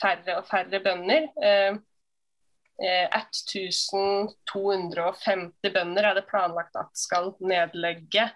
færre 0.00 0.38
og 0.40 0.46
færre 0.50 0.80
bønder. 0.84 1.28
Eh, 1.42 1.74
1250 2.82 5.52
eh, 5.62 5.72
bønder 5.72 6.08
er 6.08 6.14
det 6.18 6.26
planlagt 6.28 6.76
at 6.78 6.98
skal 6.98 7.32
nedlegge 7.40 8.30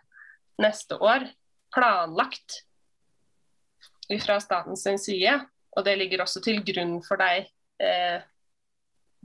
neste 0.63 0.99
år. 1.03 1.27
Planlagt 1.75 2.63
fra 4.23 4.41
statens 4.41 4.87
side. 5.05 5.41
Og 5.77 5.85
det 5.85 5.99
ligger 5.99 6.23
også 6.25 6.41
til 6.45 6.63
grunn 6.65 7.03
for 7.05 7.17
de, 7.21 7.45
eh, 7.83 8.19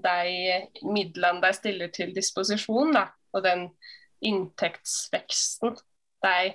de 0.02 0.88
midlene 0.88 1.43
de 1.43 1.54
stiller 1.54 1.91
til 1.93 2.14
disposisjon, 2.16 2.93
da, 2.95 3.08
og 3.36 3.45
den 3.45 3.68
inntektsveksten 4.22 5.76
de 6.26 6.54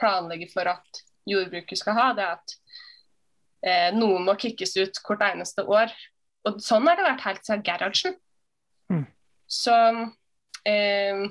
planlegger 0.00 0.50
for 0.52 0.70
at 0.72 1.02
jordbruket 1.28 1.78
skal 1.78 1.96
ha. 1.96 2.06
Det 2.16 2.24
er 2.24 2.38
at 2.38 2.56
eh, 3.66 3.90
noen 3.96 4.24
må 4.26 4.36
kickes 4.40 4.76
ut 4.80 5.02
hvert 5.06 5.28
eneste 5.32 5.66
år 5.68 5.92
og 6.48 6.60
sånn 6.64 6.88
har 6.88 6.98
det 6.98 7.06
vært 7.06 7.26
helt 7.26 7.46
siden 7.46 7.64
Gerhardsen. 7.66 8.16
Mm. 8.92 9.04
Så, 9.50 9.76
eh, 10.68 11.24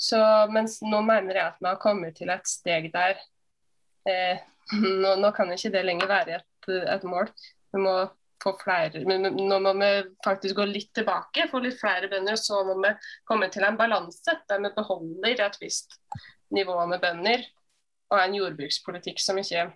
så 0.00 0.20
Mens 0.52 0.80
nå 0.82 1.02
mener 1.06 1.36
jeg 1.36 1.52
at 1.52 1.60
vi 1.60 1.68
har 1.68 1.82
kommet 1.82 2.18
til 2.18 2.32
et 2.32 2.50
steg 2.50 2.90
der 2.94 3.20
eh, 4.08 4.42
nå, 5.02 5.16
nå, 5.20 5.32
kan 5.36 5.52
ikke 5.54 5.72
det 5.74 5.84
lenger 5.86 6.10
være 6.10 6.40
et, 6.40 6.72
et 6.96 7.06
mål. 7.06 7.30
Vi 7.70 7.82
må 7.82 7.94
få 8.42 8.54
flere, 8.62 9.02
men 9.08 9.28
Nå 9.36 9.58
må 9.62 9.74
vi 9.78 9.90
faktisk 10.24 10.56
gå 10.58 10.66
litt 10.70 10.90
tilbake, 10.96 11.48
få 11.50 11.60
litt 11.64 11.78
flere 11.80 12.08
bønder. 12.12 12.38
Så 12.40 12.62
må 12.66 12.78
vi 12.80 12.94
komme 13.28 13.50
til 13.52 13.66
en 13.66 13.78
balanse 13.80 14.36
der 14.48 14.64
vi 14.64 14.72
beholder 14.76 15.46
et 15.46 15.60
visst 15.60 15.98
nivå 16.54 16.78
med 16.90 17.02
bønder. 17.04 17.46
Og 18.10 18.18
en 18.18 18.34
jordbrukspolitikk 18.40 19.22
som 19.22 19.38
ikke 19.38 19.68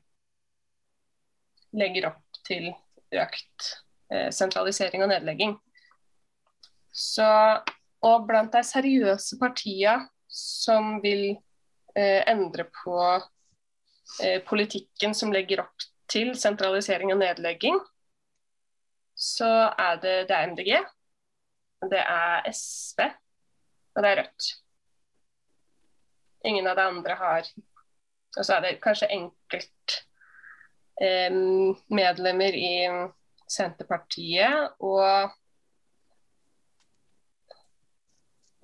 legger 1.79 2.11
opp 2.11 2.43
til 2.47 2.73
økt 3.15 3.75
Eh, 4.13 4.31
sentralisering 4.31 5.03
og 5.03 5.09
nedlegging. 5.11 5.55
Så, 6.93 7.27
og 8.05 8.27
blant 8.29 8.53
de 8.53 8.61
seriøse 8.67 9.39
partiene 9.41 10.05
som 10.29 10.99
vil 11.03 11.33
eh, 11.97 12.21
endre 12.29 12.67
på 12.83 12.99
eh, 14.21 14.39
politikken 14.47 15.17
som 15.17 15.33
legger 15.35 15.65
opp 15.65 15.89
til 16.11 16.35
sentralisering 16.39 17.15
og 17.15 17.23
nedlegging, 17.23 17.81
så 19.15 19.51
er 19.79 20.01
det, 20.03 20.15
det 20.29 20.37
er 20.37 20.51
MDG, 20.51 20.71
det 21.91 22.01
er 22.03 22.53
SV, 22.53 23.07
og 23.95 24.03
det 24.03 24.11
er 24.11 24.21
Rødt. 24.23 24.51
Ingen 26.45 26.67
av 26.69 26.77
de 26.77 26.83
andre 26.83 27.15
har 27.17 27.47
Og 28.37 28.45
så 28.45 28.57
er 28.57 28.65
det 28.65 28.81
kanskje 28.83 29.07
enkelt 29.15 29.95
eh, 31.01 31.31
medlemmer 31.95 32.57
i 32.59 32.75
Senterpartiet 33.47 34.75
og 34.83 35.31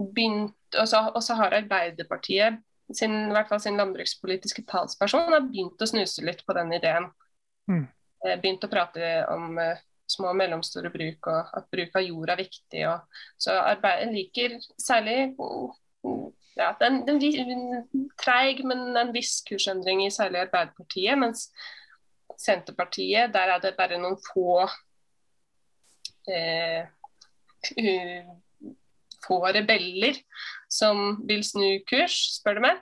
begynt, 0.00 0.74
og 0.74 1.22
så 1.22 1.36
har 1.38 1.54
Arbeiderpartiet 1.60 2.58
sin, 2.94 3.14
i 3.28 3.34
hvert 3.34 3.48
fall 3.48 3.60
sin 3.62 3.78
landbrukspolitiske 3.78 4.64
talsperson 4.66 5.30
har 5.30 5.44
begynt 5.46 5.82
å 5.82 5.88
snuse 5.88 6.24
litt 6.26 6.42
på 6.46 6.56
den 6.56 6.72
ideen. 6.74 7.06
Mm. 7.70 7.84
Eh, 8.26 8.36
begynt 8.40 8.66
å 8.66 8.70
prate 8.72 9.12
om 9.30 9.54
uh, 9.60 9.78
små 10.10 10.32
og 10.32 10.38
mellomstore 10.40 10.90
bruk, 10.92 11.30
og 11.30 11.52
at 11.58 11.68
bruk 11.72 11.96
av 11.98 12.06
jord 12.06 12.32
er 12.34 12.42
viktig. 12.42 12.84
Og, 12.90 13.22
så 13.40 13.56
arbeid, 13.60 14.12
liker 14.14 14.56
særlig 14.80 15.30
ja, 16.58 16.72
den, 16.80 17.02
den, 17.06 17.20
den 17.20 18.08
treig, 18.20 18.64
men 18.66 18.96
en 18.98 19.14
viss 19.16 19.40
kursendring 19.48 20.04
i 20.04 20.12
særlig 20.14 20.44
Arbeiderpartiet. 20.44 21.18
Mens 21.18 21.48
Senterpartiet, 22.40 23.34
der 23.34 23.54
er 23.54 23.62
det 23.62 23.76
bare 23.78 24.00
noen 24.00 24.18
få 24.24 24.64
eh, 26.30 26.86
få 29.26 29.40
rebeller 29.52 30.16
som 30.70 31.20
vil 31.28 31.42
snu 31.44 31.80
kurs, 31.88 32.16
spør 32.38 32.58
du 32.58 32.64
meg. 32.64 32.80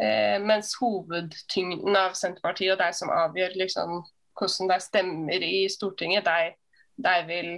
Eh, 0.00 0.38
mens 0.42 0.72
hovedtyngden 0.80 1.96
av 1.98 2.16
Senterpartiet 2.18 2.74
og 2.74 2.80
de 2.80 2.88
som 2.96 3.12
avgjør 3.12 3.56
liksom, 3.60 4.00
hvordan 4.38 4.70
de 4.70 4.80
stemmer 4.82 5.46
i 5.46 5.68
Stortinget, 5.72 6.26
de, 6.26 6.52
de, 7.04 7.14
vil, 7.28 7.50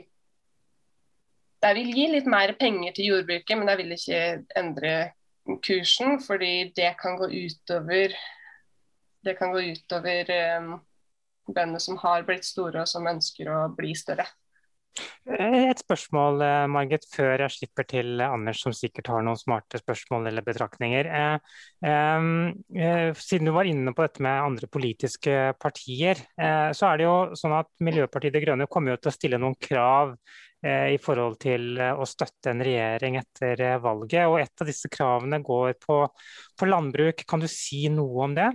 de 1.63 1.73
vil 1.79 1.91
gi 1.97 2.07
litt 2.15 2.31
mer 2.31 2.55
penger 2.61 2.95
til 2.97 3.13
jordbruket, 3.13 3.59
men 3.59 3.71
de 3.71 3.77
vil 3.81 3.97
ikke 3.97 4.23
endre 4.59 4.95
kursen, 5.67 6.21
fordi 6.23 6.71
det 6.77 6.95
kan 7.01 7.19
gå 7.19 7.27
utover 7.27 8.15
det 9.23 9.37
kan 9.39 9.53
gå 9.55 9.61
utover 9.73 10.31
um, 10.59 10.73
bøndene 11.47 11.81
som 11.81 11.99
har 12.03 12.25
blitt 12.27 12.47
store 12.47 12.83
og 12.83 12.91
som 12.91 13.07
ønsker 13.07 13.51
å 13.51 13.61
bli 13.77 13.95
større. 13.99 14.27
Eh, 15.25 15.71
et 15.71 15.81
spørsmål 15.81 16.43
eh, 16.45 16.67
Margit, 16.71 17.07
før 17.13 17.45
jeg 17.45 17.55
slipper 17.55 17.87
til 17.89 18.21
Anders, 18.25 18.61
som 18.65 18.75
sikkert 18.77 19.09
har 19.13 19.25
noen 19.25 19.39
smarte 19.41 19.81
spørsmål 19.81 20.29
eller 20.31 20.45
betraktninger. 20.47 21.09
Siden 21.83 23.49
du 23.49 23.53
var 23.55 23.69
inne 23.69 23.95
på 23.97 24.05
dette 24.05 24.25
med 24.25 24.47
andre 24.51 24.69
politiske 24.71 25.37
partier, 25.63 26.21
så 26.37 26.89
er 26.89 27.01
det 27.01 27.07
jo 27.07 27.17
sånn 27.39 27.57
at 27.57 27.71
Miljøpartiet 27.83 28.35
De 28.37 28.43
Grønne 28.45 28.69
kommer 28.71 28.95
jo 28.95 29.01
til 29.03 29.11
å 29.11 29.15
stille 29.17 29.41
noen 29.43 29.57
krav 29.59 30.15
i 30.63 30.99
forhold 31.03 31.41
til 31.43 31.81
å 31.83 32.07
støtte 32.07 32.53
en 32.53 32.63
regjering 32.63 33.19
etter 33.19 33.65
valget. 33.83 34.29
og 34.29 34.39
Et 34.45 34.63
av 34.63 34.71
disse 34.71 34.91
kravene 34.93 35.43
går 35.43 35.75
på, 35.83 36.05
på 36.59 36.69
landbruk. 36.71 37.25
Kan 37.27 37.43
du 37.43 37.49
si 37.51 37.89
noe 37.91 38.29
om 38.29 38.37
det? 38.39 38.53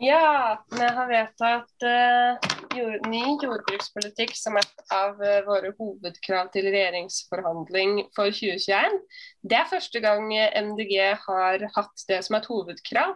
Ja, 0.00 0.64
vi 0.70 0.84
har 0.84 1.08
vedtatt 1.10 1.84
uh, 1.84 2.52
jord, 2.72 3.02
ny 3.12 3.18
jordbrukspolitikk 3.42 4.30
som 4.32 4.54
et 4.56 4.94
av 4.96 5.18
uh, 5.20 5.42
våre 5.44 5.74
hovedkrav 5.76 6.48
til 6.54 6.70
regjeringsforhandling 6.72 8.06
for 8.16 8.32
2021. 8.32 8.96
Det 9.44 9.58
er 9.58 9.68
første 9.68 10.00
gang 10.00 10.32
MDG 10.70 10.94
har 11.26 11.66
hatt 11.74 12.06
det 12.08 12.22
som 12.24 12.38
et 12.38 12.48
hovedkrav. 12.48 13.12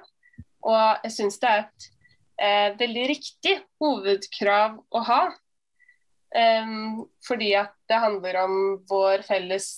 Og 0.68 1.07
jeg 1.07 1.14
syns 1.16 1.41
det 1.41 1.55
er 1.55 1.64
et 1.64 1.89
uh, 1.89 2.76
veldig 2.85 3.07
riktig 3.14 3.57
hovedkrav 3.80 4.76
å 4.76 5.05
ha. 5.09 5.22
Um, 6.37 7.09
fordi 7.24 7.55
at 7.64 7.72
det 7.89 8.05
handler 8.05 8.43
om 8.43 8.61
vår 8.91 9.24
felles 9.24 9.72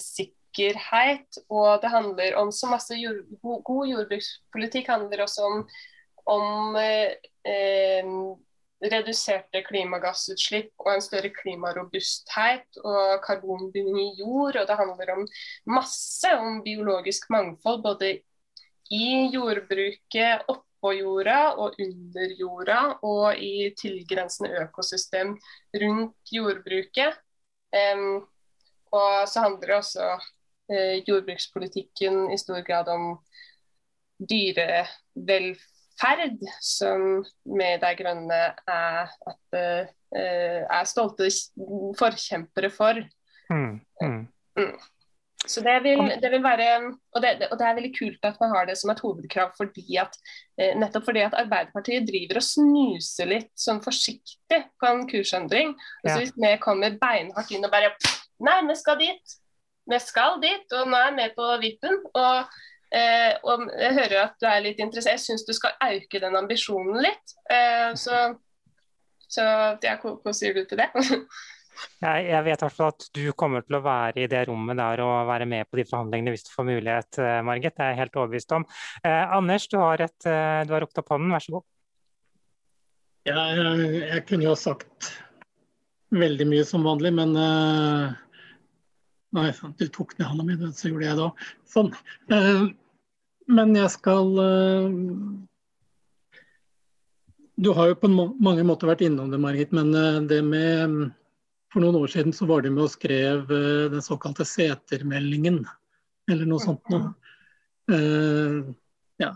sikkerhet 0.00 1.40
og 1.50 1.82
det 1.82 1.90
handler 1.92 2.36
om 2.40 2.52
så 2.54 2.70
masse 2.70 2.94
jord, 2.96 3.24
god 3.42 3.88
jordbrukspolitikk 3.90 4.94
handler 4.94 5.26
også 5.26 5.48
om 5.48 5.64
om 6.30 6.76
eh, 6.78 7.16
eh, 7.48 8.06
reduserte 8.80 9.60
klimagassutslipp 9.66 10.72
og 10.80 10.94
en 10.94 11.04
større 11.04 11.30
klimarobusthet 11.34 12.80
og 12.84 13.20
karbonbinding 13.26 13.98
i 14.00 14.22
jord. 14.22 14.56
Og 14.56 14.66
det 14.68 14.78
handler 14.78 15.14
om 15.16 15.26
masse 15.68 16.32
om 16.38 16.62
biologisk 16.64 17.28
mangfold, 17.32 17.82
både 17.84 18.14
i 18.90 19.28
jordbruket, 19.34 20.46
oppå 20.48 20.94
jorda 20.96 21.40
og 21.60 21.76
under 21.82 22.34
jorda, 22.38 22.80
og 23.06 23.38
i 23.38 23.70
tilgrensende 23.78 24.64
økosystem 24.64 25.36
rundt 25.82 26.32
jordbruket. 26.32 27.20
Um, 27.70 28.24
og 28.90 29.28
så 29.30 29.44
handler 29.44 29.66
det 29.68 29.76
også 29.76 30.06
uh, 30.72 30.96
jordbrukspolitikken 31.06 32.32
i 32.34 32.38
stor 32.40 32.64
grad 32.66 32.88
om 32.90 33.12
dyrevelferd 34.30 35.68
ferd 36.00 36.40
som 36.64 37.20
vi 37.44 37.70
De 37.82 37.90
Grønne 37.98 38.40
er, 38.50 39.10
at, 39.32 39.56
uh, 39.56 39.90
er 40.16 40.88
stolte 40.88 41.28
forkjempere 41.98 42.72
for. 42.74 43.02
Mm, 43.50 43.80
mm. 44.02 44.22
Mm. 44.58 44.74
Så 45.46 45.62
det 45.64 45.78
vil, 45.82 46.02
det 46.20 46.30
vil, 46.30 46.42
være, 46.44 46.66
og 47.14 47.22
det, 47.22 47.30
og 47.48 47.58
det, 47.58 47.66
er 47.66 47.76
veldig 47.78 47.92
kult 47.96 48.26
at 48.28 48.36
man 48.42 48.52
har 48.52 48.66
det 48.68 48.76
som 48.76 48.92
et 48.92 49.00
hovedkrav, 49.00 49.54
fordi 49.56 49.96
at, 49.96 50.18
eh, 50.60 50.74
nettopp 50.76 51.06
fordi 51.08 51.22
at 51.24 51.36
Arbeiderpartiet 51.40 52.04
driver 52.08 52.42
og 52.42 52.44
snuser 52.44 53.30
litt 53.30 53.48
sånn 53.58 53.80
forsiktig 53.80 54.58
på 54.76 54.90
en 54.90 55.06
kursendring. 55.08 55.72
Og 56.04 56.10
så 56.10 56.18
Hvis 56.20 56.34
vi 56.36 56.50
kommer 56.60 56.98
beinhardt 57.00 57.54
inn 57.56 57.64
og 57.64 57.72
bare 57.72 57.94
Nei, 58.40 58.56
vi 58.68 58.76
skal 58.76 58.96
dit. 59.00 59.32
Vi 59.90 59.98
skal 60.00 60.38
dit, 60.40 60.76
og 60.76 60.88
nå 60.88 60.96
er 60.96 61.16
vi 61.16 61.26
på 61.36 61.48
vippen. 61.60 61.98
Og 62.16 62.60
Eh, 62.90 63.36
og 63.46 63.68
jeg 63.78 63.94
hører 63.94 64.16
at 64.24 64.36
du 64.42 64.48
er 64.50 64.64
litt 64.64 64.80
interessert. 64.82 65.14
Jeg 65.18 65.22
syns 65.22 65.46
du 65.46 65.54
skal 65.54 65.76
øke 65.86 66.20
den 66.22 66.36
ambisjonen 66.38 66.98
litt. 67.04 67.36
Eh, 67.50 67.92
så, 67.98 68.22
så 69.30 69.46
ja, 69.78 69.96
hva, 70.02 70.34
sier 70.34 70.56
du 70.56 70.64
til 70.66 70.82
det? 70.82 70.90
jeg, 72.04 72.26
jeg 72.32 72.46
vet 72.48 72.64
i 72.66 72.70
at 72.88 73.08
du 73.16 73.22
kommer 73.38 73.66
til 73.66 73.78
å 73.78 73.84
være 73.84 74.24
i 74.24 74.30
det 74.30 74.42
rommet 74.50 74.80
der 74.80 75.04
og 75.06 75.30
være 75.30 75.46
med 75.50 75.70
på 75.70 75.80
de 75.80 75.86
forhandlingene 75.88 76.34
hvis 76.34 76.48
du 76.48 76.54
får 76.56 76.68
mulighet, 76.72 77.20
eh, 77.22 77.40
Margit. 77.46 77.76
Det 77.76 77.86
er 77.86 77.94
jeg 77.94 78.02
helt 78.02 78.18
overbevist 78.18 78.56
om. 78.58 78.66
Eh, 79.04 79.36
Anders, 79.38 79.68
du 79.70 79.78
har, 79.82 80.02
et, 80.02 80.18
eh, 80.26 80.62
du 80.66 80.74
har 80.74 80.86
opp 80.86 81.14
hånden, 81.14 81.30
vær 81.36 81.46
så 81.46 81.58
god. 81.58 81.68
Ja, 83.28 83.50
jeg, 83.52 84.00
jeg, 84.00 84.26
kunne 84.26 84.48
jo 84.48 84.56
sagt 84.56 85.12
veldig 86.10 86.46
mye 86.48 86.66
som 86.66 86.86
vanlig, 86.88 87.12
men 87.14 87.36
uh, 87.36 88.16
Nei, 89.36 89.50
du 89.78 89.84
tok 89.92 90.16
ned 90.18 90.26
hånda 90.26 90.46
mi, 90.48 90.56
så 90.74 90.90
gjorde 90.90 91.06
jeg 91.06 91.18
det 91.18 91.26
òg. 91.28 91.42
Sånn. 91.70 91.92
Men 93.50 93.74
jeg 93.74 93.90
skal 93.92 94.28
Du 97.60 97.70
har 97.76 97.90
jo 97.90 97.96
på 98.00 98.08
mange 98.10 98.64
måter 98.66 98.86
vært 98.90 99.02
innom 99.04 99.30
det, 99.32 99.40
Margit. 99.42 99.72
Men 99.76 99.90
det 100.30 100.40
med 100.46 101.10
For 101.72 101.82
noen 101.82 101.98
år 102.00 102.08
siden 102.12 102.32
så 102.34 102.46
var 102.50 102.62
du 102.62 102.70
med 102.72 102.84
og 102.86 102.94
skrev 102.94 103.46
den 103.92 104.02
såkalte 104.02 104.44
setermeldingen, 104.48 105.66
eller 106.30 106.46
noe 106.48 106.62
sånt 106.62 106.82
noe. 106.90 107.12
Ja, 109.22 109.30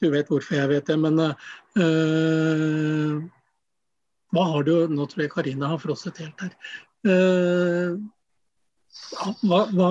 du 0.00 0.06
vet 0.12 0.28
hvorfor 0.32 0.56
jeg 0.56 0.70
vet 0.72 0.88
det, 0.88 0.96
men 1.00 1.20
hva 4.32 4.44
har 4.52 4.62
du 4.64 4.88
Nå 4.92 5.04
tror 5.08 5.22
jeg 5.26 5.32
Karina 5.34 5.68
har 5.74 5.80
frosset 5.84 6.16
helt 6.24 6.38
her. 6.46 6.52
hva, 9.44 9.60
hva 9.76 9.90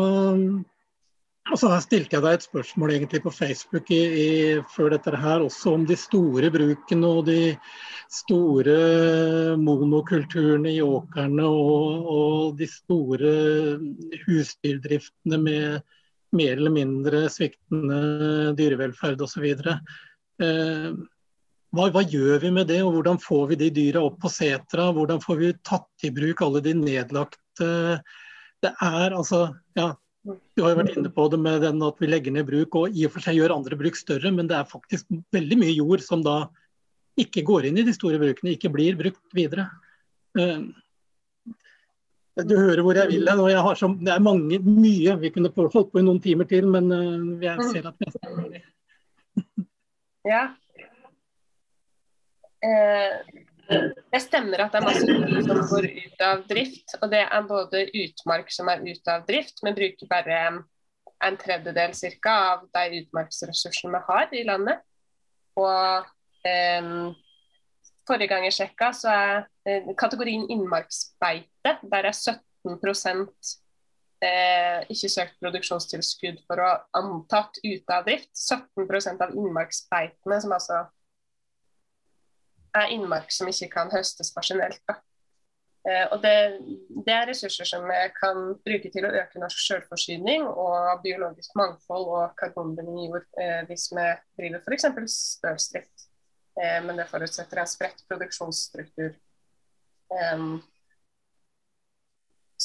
Altså, 1.45 1.69
her 1.69 1.81
stilte 1.83 2.15
jeg 2.15 2.23
deg 2.25 2.35
et 2.39 2.45
spørsmål 2.47 2.91
egentlig 2.95 3.19
på 3.21 3.31
Facebook 3.33 3.91
i, 3.93 4.01
i, 4.01 4.29
før 4.73 4.95
dette 4.95 5.11
her, 5.13 5.43
også 5.45 5.75
om 5.77 5.83
de 5.85 5.97
store 5.99 6.49
brukene 6.53 7.09
og 7.19 7.27
de 7.27 7.41
store 8.11 8.77
monokulturene 9.61 10.71
i 10.73 10.79
åkrene 10.81 11.45
og, 11.45 12.07
og, 12.15 12.55
de 12.57 12.65
store 12.69 13.33
husdyrdriftene 14.23 15.39
med 15.41 15.83
mer 16.35 16.55
eller 16.57 16.73
mindre 16.73 17.27
sviktende 17.29 18.55
dyrevelferd 18.57 19.21
osv. 19.21 19.45
Eh, 19.45 20.87
hva, 21.75 21.85
hva 21.93 22.03
gjør 22.09 22.41
vi 22.41 22.51
med 22.55 22.71
det, 22.71 22.79
og 22.81 22.97
hvordan 22.97 23.21
får 23.21 23.45
vi 23.51 23.59
de 23.59 23.69
dyra 23.75 24.01
opp 24.07 24.17
på 24.23 24.31
setra? 24.33 24.89
Hvordan 24.97 25.21
får 25.21 25.39
vi 25.43 25.51
tatt 25.61 26.07
i 26.07 26.11
bruk 26.15 26.41
alle 26.41 26.63
de 26.65 26.73
nedlagte 26.79 27.69
Det 28.63 28.71
er 28.81 29.13
altså, 29.13 29.45
ja, 29.77 29.91
du 30.25 30.63
har 30.63 30.71
jo 30.73 30.77
vært 30.79 30.95
inne 30.97 31.11
på 31.13 31.25
det 31.29 31.37
med 31.41 31.61
den 31.61 31.83
at 31.85 31.99
vi 32.01 32.09
legger 32.09 32.33
ned 32.33 32.47
bruk 32.47 32.77
og 32.79 32.95
i 32.97 33.05
og 33.05 33.13
for 33.13 33.25
seg 33.25 33.37
gjør 33.37 33.53
andre 33.53 33.77
bruk 33.77 33.97
større, 33.99 34.31
men 34.33 34.49
det 34.49 34.57
er 34.57 34.69
faktisk 34.69 35.09
veldig 35.35 35.57
mye 35.61 35.75
jord 35.75 36.01
som 36.05 36.23
da 36.25 36.47
ikke 37.21 37.45
går 37.47 37.69
inn 37.69 37.77
i 37.79 37.85
de 37.87 37.93
store 37.95 38.17
brukene, 38.19 38.55
ikke 38.55 38.71
blir 38.73 38.97
brukt 38.99 39.37
videre. 39.37 39.67
Eh, 40.39 40.65
du 42.43 42.55
hører 42.57 42.81
hvor 42.83 42.97
jeg 42.97 43.13
vil 43.13 43.29
hen. 43.29 43.39
og 43.39 43.51
jeg 43.51 43.61
har 43.63 43.77
så, 43.79 43.87
Det 43.95 44.11
er 44.11 44.23
mange, 44.23 44.59
mye. 44.59 45.15
Vi 45.21 45.31
kunne 45.31 45.53
holdt 45.55 45.93
på 45.93 46.01
i 46.01 46.03
noen 46.03 46.19
timer 46.19 46.49
til, 46.49 46.67
men 46.67 46.91
eh, 46.91 47.45
jeg 47.45 47.69
ser 47.71 47.87
at 47.87 48.01
vi 48.01 48.09
er 48.09 48.15
ferdig. 48.19 48.63
Ja. 50.25 50.45
Eh, 52.65 53.11
det 53.67 54.21
stemmer 54.23 54.65
at 54.65 54.73
det 54.73 54.79
er 54.79 54.85
masse 54.85 55.05
dyr 55.07 55.41
som 55.45 55.61
går 55.69 55.87
ut 55.89 56.23
av 56.25 56.45
drift. 56.49 56.95
Og 57.01 57.11
det 57.11 57.23
er 57.25 57.49
både 57.49 57.83
utmark 58.03 58.53
som 58.53 58.69
er 58.71 58.83
ute 58.85 59.13
av 59.13 59.25
drift, 59.27 59.61
men 59.65 59.77
bruker 59.77 60.09
bare 60.11 60.39
en 61.25 61.37
tredjedel 61.39 61.95
cirka, 61.97 62.33
av 62.55 62.65
de 62.75 63.01
utmarksressursene 63.03 63.93
vi 63.95 64.03
har 64.09 64.35
i 64.35 64.43
landet. 64.47 64.83
Og 65.59 66.47
eh, 66.47 66.89
forrige 68.07 68.31
gang 68.31 68.47
jeg 68.47 68.57
sjekka, 68.59 68.91
så 68.93 69.13
er 69.13 69.35
eh, 69.67 69.93
kategorien 69.97 70.45
innmarksbeite, 70.51 71.77
der 71.81 72.09
er 72.11 72.13
17 72.13 72.75
eh, 74.25 74.81
ikke 74.91 75.11
søkt 75.11 75.39
produksjonstilskudd 75.41 76.43
for 76.45 76.61
å 76.61 76.67
ha 76.69 76.75
antatt 77.01 77.57
ute 77.63 77.95
av 77.97 78.05
drift. 78.07 78.33
17% 78.35 79.25
av 79.25 79.33
innmarksbeitene, 79.33 80.41
som 80.43 80.55
altså 80.55 80.83
er 82.75 82.93
innmark 82.95 83.31
som 83.33 83.49
ikke 83.51 83.69
kan 83.73 83.91
høstes 83.93 84.33
maskinelt. 84.35 84.81
Eh, 85.85 86.05
og 86.11 86.21
det, 86.23 86.33
det, 87.05 87.13
er 87.13 87.27
ressurser 87.29 87.67
som 87.69 87.83
vi 87.85 87.97
kan 88.17 88.39
bruke 88.65 88.89
til 88.89 89.05
å 89.05 89.13
øke 89.21 89.41
norsk 89.41 89.59
selvforsyning 89.67 90.47
og 90.49 91.03
biologisk 91.03 91.53
mangfold 91.59 92.07
og 92.09 92.31
karbonbinding 92.39 93.03
i 93.03 93.09
jord 93.11 93.27
eh, 93.41 93.61
hvis 93.69 93.91
vi 93.93 94.05
driver 94.39 94.63
f.eks. 94.65 94.87
stølsdrift. 95.13 96.07
Eh, 96.57 96.79
men 96.87 96.97
det 96.97 97.05
forutsetter 97.11 97.61
en 97.61 97.69
spredt 97.69 98.01
produksjonsstruktur. 98.09 99.13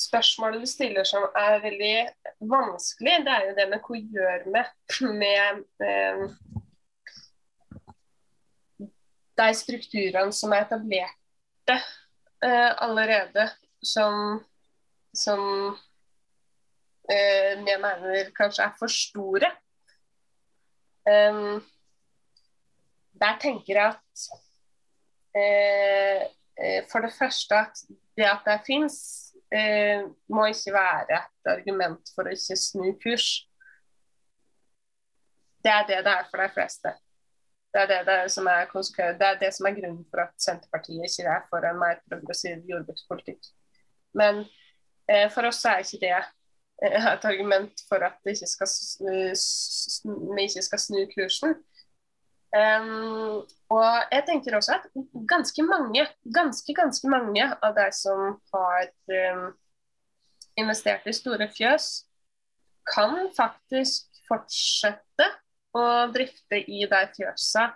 Spørsmålet 0.00 0.62
du 0.62 0.68
stiller 0.70 1.04
som 1.08 1.26
er 1.36 1.58
veldig 1.60 1.94
vanskelig, 2.48 3.14
det 3.26 3.32
er 3.34 3.46
jo 3.48 3.54
det 3.58 3.66
med 3.72 3.84
hva 3.84 4.00
gjør 4.16 4.44
vi 4.46 5.12
med 5.20 5.64
de 9.40 9.48
strukturene 9.56 10.34
som 10.36 10.52
er 10.54 10.66
etablerte 10.66 11.76
eh, 12.44 12.70
allerede, 12.84 13.48
som, 13.82 14.38
som 15.16 15.42
eh, 17.10 17.56
jeg 17.56 17.80
mener 17.82 18.32
kanskje 18.36 18.68
er 18.68 18.76
for 18.78 18.92
store. 18.92 19.50
Um, 21.08 21.62
der 23.20 23.38
tenker 23.40 23.76
jeg 23.76 23.88
at 23.88 24.24
eh, 25.36 26.22
eh, 26.60 26.82
for 26.92 27.04
det 27.04 27.12
første 27.16 27.56
at 27.56 27.82
det 28.16 28.26
at 28.28 28.44
det 28.46 28.60
fins, 28.66 28.96
eh, 29.52 30.04
må 30.28 30.46
ikke 30.46 30.72
være 30.72 31.20
et 31.20 31.52
argument 31.52 32.12
for 32.14 32.28
å 32.28 32.34
ikke 32.36 32.56
snu 32.58 32.90
kurs. 33.02 33.28
Det 35.64 35.72
er 35.72 35.86
det 35.88 36.02
det 36.04 36.12
er 36.12 36.28
for 36.30 36.42
de 36.42 36.48
fleste. 36.52 36.92
Det 37.70 37.82
er 37.82 37.86
det, 37.86 38.00
det, 38.08 38.18
som 38.34 38.48
er 38.50 38.66
det 38.66 39.26
er 39.26 39.38
det 39.38 39.52
som 39.54 39.66
er 39.66 39.76
grunnen 39.76 40.04
for 40.10 40.24
at 40.24 40.34
Senterpartiet 40.42 41.06
ikke 41.06 41.28
er 41.30 41.44
for 41.50 41.66
en 41.66 41.78
mer 41.78 42.00
progressiv 42.10 42.64
jordbrukspolitikk. 42.66 43.46
Men 44.18 44.44
eh, 45.06 45.28
for 45.30 45.46
oss 45.46 45.64
er 45.64 45.84
ikke 45.84 46.00
det 46.02 46.16
eh, 46.16 47.06
et 47.12 47.24
argument 47.30 47.84
for 47.88 48.02
at 48.02 48.18
vi 48.24 48.34
ikke 48.34 48.50
skal 48.50 48.70
snu, 48.70 50.34
vi 50.34 50.48
ikke 50.48 50.66
skal 50.66 50.82
snu 50.82 51.04
kursen. 51.14 51.54
Um, 52.50 53.46
og 53.70 53.90
jeg 54.10 54.24
tenker 54.26 54.56
også 54.56 54.74
at 54.74 54.86
ganske 55.30 55.62
mange, 55.62 56.02
ganske, 56.34 56.74
ganske 56.74 57.08
mange 57.08 57.44
av 57.46 57.76
de 57.76 57.84
som 57.94 58.40
har 58.54 58.88
um, 59.14 59.44
investert 60.58 61.06
i 61.06 61.14
store 61.14 61.46
fjøs, 61.54 61.86
kan 62.90 63.28
faktisk 63.36 64.10
fortsette 64.26 65.28
og 65.76 66.14
drifte 66.14 66.60
i 66.60 66.84
det 66.90 67.02
fjøsa. 67.16 67.66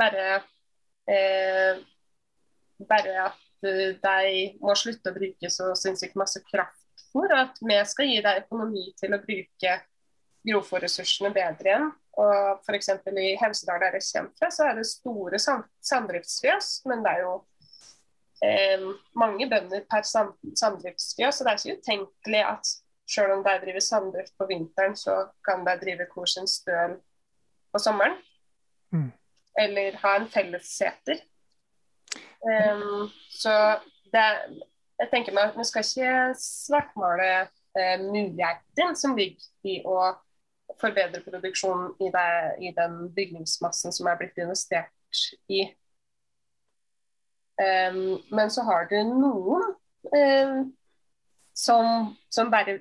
Bare, 0.00 0.42
eh, 1.10 1.80
bare 2.88 3.14
at 3.26 3.66
eh, 3.66 3.96
de 4.02 4.42
må 4.62 4.76
slutte 4.78 5.10
å 5.12 5.16
bruke 5.16 5.50
så 5.50 5.72
sinnssykt 5.78 6.18
masse 6.20 6.42
kraftfôr. 6.50 7.32
At 7.36 7.60
vi 7.62 7.78
skal 7.88 8.10
gi 8.10 8.20
dem 8.24 8.44
økonomi 8.44 8.90
til 9.00 9.16
å 9.16 9.22
bruke 9.22 9.78
grovfòrressursene 10.46 11.32
bedre 11.34 11.72
igjen. 11.72 11.90
Og 12.20 12.64
F.eks. 12.66 12.90
i 13.08 13.36
Hemsedal, 13.40 13.80
der 13.80 13.96
jeg 13.96 14.08
kommer 14.10 14.36
fra, 14.38 14.50
så 14.52 14.66
er 14.68 14.76
det 14.76 14.88
store 14.88 15.40
samdriftsfjøs. 15.40 16.72
Men 16.90 17.04
det 17.04 17.14
er 17.16 17.24
jo 17.24 17.34
eh, 18.44 18.86
mange 19.16 19.48
bønder 19.48 19.86
per 19.90 20.06
sam 20.08 20.34
samdriftsfjøs, 20.44 21.38
så 21.38 21.46
det 21.46 21.52
er 21.52 21.60
ikke 21.60 21.80
utenkelig 21.80 22.44
at 22.44 22.72
selv 23.10 23.34
om 23.34 23.44
de 23.44 23.54
driver 23.64 23.82
samdrift 23.82 24.36
på 24.38 24.46
vinteren, 24.46 24.96
så 24.96 25.24
kan 25.46 25.64
de 25.66 25.74
drive 25.80 26.06
hvor 26.12 26.28
sin 26.30 26.46
støl 26.46 27.00
på 27.72 27.78
sommeren. 27.82 28.16
Mm. 28.92 29.10
Eller 29.60 29.98
ha 30.02 30.16
en 30.16 30.28
fellesseter. 30.30 31.22
Um, 32.40 33.10
så 33.28 33.52
det, 34.12 34.24
jeg 34.98 35.10
tenker 35.12 35.34
meg 35.36 35.50
at 35.50 35.58
vi 35.58 35.66
skal 35.68 35.84
ikke 35.84 36.14
svartmale 36.40 37.30
uh, 37.76 37.98
muligheten 38.06 38.96
som 38.96 39.16
ligger 39.18 39.44
i 39.68 39.80
å 39.84 40.14
forbedre 40.80 41.22
produksjonen 41.24 41.92
i, 42.00 42.08
det, 42.14 42.30
i, 42.64 42.72
den 42.76 43.10
bygningsmassen 43.14 43.92
som 43.92 44.08
er 44.08 44.18
blitt 44.20 44.38
investert 44.40 45.24
i. 45.50 45.66
Um, 47.60 48.20
men 48.32 48.52
så 48.52 48.64
har 48.64 48.88
du 48.88 48.96
noen 49.04 49.66
um, 50.14 50.70
som, 51.52 52.14
som 52.32 52.52
bare 52.52 52.78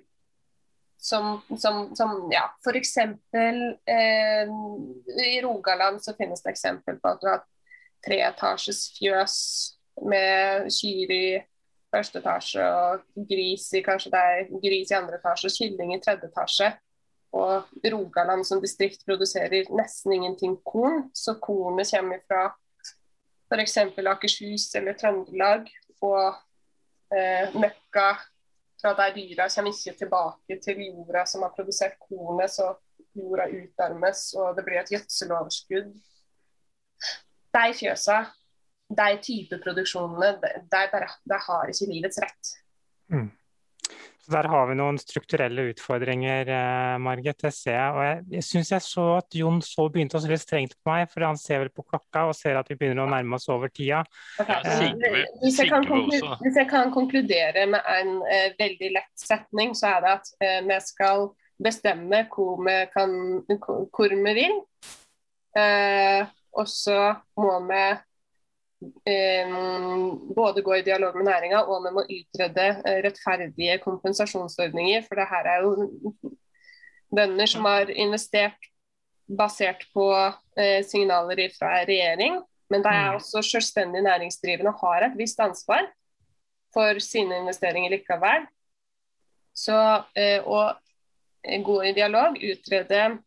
som, 0.99 1.41
som, 1.57 1.95
som 1.95 2.29
ja, 2.31 2.45
f.eks. 2.65 2.97
Eh, 2.97 4.49
i 5.25 5.41
Rogaland 5.41 6.03
så 6.03 6.13
finnes 6.17 6.43
det 6.43 6.53
eksempel 6.53 6.99
på 6.99 7.13
at 7.13 7.21
du 7.21 7.29
har 7.31 7.45
treetasjes 8.05 8.81
fjøs 8.97 9.37
med 10.09 10.67
kyr 10.71 11.13
i 11.15 11.23
første 11.89 12.19
etasje 12.21 12.63
og 12.63 13.25
gris 13.29 13.65
i 13.75 13.81
kanskje 13.83 14.11
det 14.13 14.21
er 14.31 14.51
gris 14.61 14.91
i 14.91 14.97
andre 14.97 15.17
etasje, 15.17 15.49
og 15.49 15.55
kylling 15.57 15.95
i 15.95 16.01
tredje 16.03 16.29
etasje. 16.29 16.69
Og 17.39 17.69
Rogaland 17.93 18.45
som 18.47 18.61
distrikt 18.61 19.05
produserer 19.05 19.69
nesten 19.75 20.15
ingenting 20.15 20.57
korn, 20.65 21.07
så 21.13 21.35
kornet 21.41 21.91
kommer 21.93 22.23
fra 22.27 22.47
f.eks. 23.49 23.77
Akershus 23.77 24.69
eller 24.75 24.97
Trøndelag. 24.97 25.69
Og 26.05 26.33
eh, 27.13 27.53
møkka 27.53 28.11
fra 28.81 28.93
der 28.97 29.15
dyra 29.15 29.47
kommer 29.51 29.73
ikke 29.73 29.97
tilbake 29.99 30.59
til 30.63 30.83
jorda 30.85 31.25
som 31.27 31.43
har 31.43 31.55
produsert 31.55 31.97
kornet, 31.99 32.51
så 32.53 32.73
jorda 33.15 33.49
utarmes 33.51 34.29
og 34.39 34.55
det 34.57 34.65
blir 34.67 34.81
et 34.81 34.93
gjødseloverskudd. 34.93 35.91
De 37.55 37.73
fjøsa, 37.73 38.19
de 38.99 39.09
type 39.23 39.59
produksjonene, 39.63 40.35
de, 40.41 40.53
de, 40.71 41.03
de 41.31 41.41
har 41.47 41.71
ikke 41.71 41.89
livets 41.91 42.21
rett. 42.23 42.53
Mm. 43.09 43.29
Der 44.29 44.47
har 44.51 44.67
vi 44.69 44.75
noen 44.77 44.99
strukturelle 45.01 45.69
utfordringer, 45.71 46.49
eh, 46.53 46.95
Margit. 47.01 47.39
Det 47.41 47.51
ser 47.55 47.75
jeg. 47.75 47.95
Og 47.95 48.03
jeg, 48.05 48.21
jeg 48.35 48.45
syns 48.45 48.71
jeg 48.75 48.85
så 48.85 49.05
at 49.17 49.37
Jon 49.39 49.59
så 49.65 49.87
begynte 49.89 50.19
å 50.19 50.23
se 50.23 50.29
litt 50.31 50.43
strengt 50.43 50.75
på 50.77 50.91
meg, 50.91 51.09
for 51.09 51.25
han 51.25 51.39
ser 51.39 51.63
vel 51.63 51.71
på 51.73 51.85
klokka 51.87 52.27
og 52.29 52.37
ser 52.37 52.59
at 52.59 52.69
vi 52.69 52.77
begynner 52.79 53.05
å 53.05 53.09
nærme 53.09 53.39
oss 53.39 53.49
over 53.49 53.71
tida. 53.73 54.03
Okay. 54.41 54.61
Ja, 54.63 54.77
Hvis, 55.41 55.59
jeg 55.59 55.69
hvis 56.43 56.59
jeg 56.61 56.69
kan 56.69 56.93
konkludere 56.93 57.65
med 57.73 57.93
en 57.97 58.15
eh, 58.29 58.49
veldig 58.59 58.91
lett 58.99 59.13
setning, 59.19 59.73
så 59.77 59.95
er 59.95 60.05
det 60.05 60.17
at 60.19 60.33
eh, 60.45 60.59
vi 60.67 60.81
skal 60.85 61.29
bestemme 61.59 62.25
hvor 62.31 62.59
vi, 62.63 62.75
kan, 62.93 63.15
hvor 63.57 64.13
vi 64.13 64.35
vil. 64.37 64.59
Eh, 65.57 66.21
og 66.59 66.69
så 66.69 66.99
må 67.39 67.55
vi 67.69 67.79
eh, 67.79 68.05
både 70.35 70.61
gå 70.63 70.75
i 70.77 70.83
dialog 70.87 71.15
med 71.17 71.25
næringa 71.27 71.61
og 71.67 71.83
vi 71.83 71.91
må 71.95 72.03
utrede 72.05 72.67
eh, 72.87 72.99
rettferdige 73.03 73.77
kompensasjonsordninger. 73.83 75.03
For 75.07 75.19
det 75.19 75.27
her 75.27 75.49
er 75.53 75.65
jo 75.65 76.13
bønder 77.15 77.49
som 77.49 77.65
har 77.67 77.91
investert 77.91 78.69
basert 79.37 79.83
på 79.93 80.07
eh, 80.57 80.85
signaler 80.85 81.49
fra 81.57 81.81
regjering. 81.83 82.39
Men 82.69 82.83
de 82.83 82.89
er 82.89 83.09
Mm. 83.09 83.15
også 83.15 83.41
selvstendig 83.41 84.01
næringsdrivende 84.03 84.71
og 84.71 84.79
har 84.79 85.07
et 85.07 85.17
visst 85.17 85.39
ansvar 85.39 85.89
for 86.73 86.99
sine 86.99 87.37
investeringer 87.41 87.89
likevel. 87.89 88.45
Så 89.55 90.03
eh, 90.15 90.39
å 90.45 90.71
gå 91.65 91.81
i 91.83 91.93
dialog, 91.93 92.37
utrede 92.37 93.19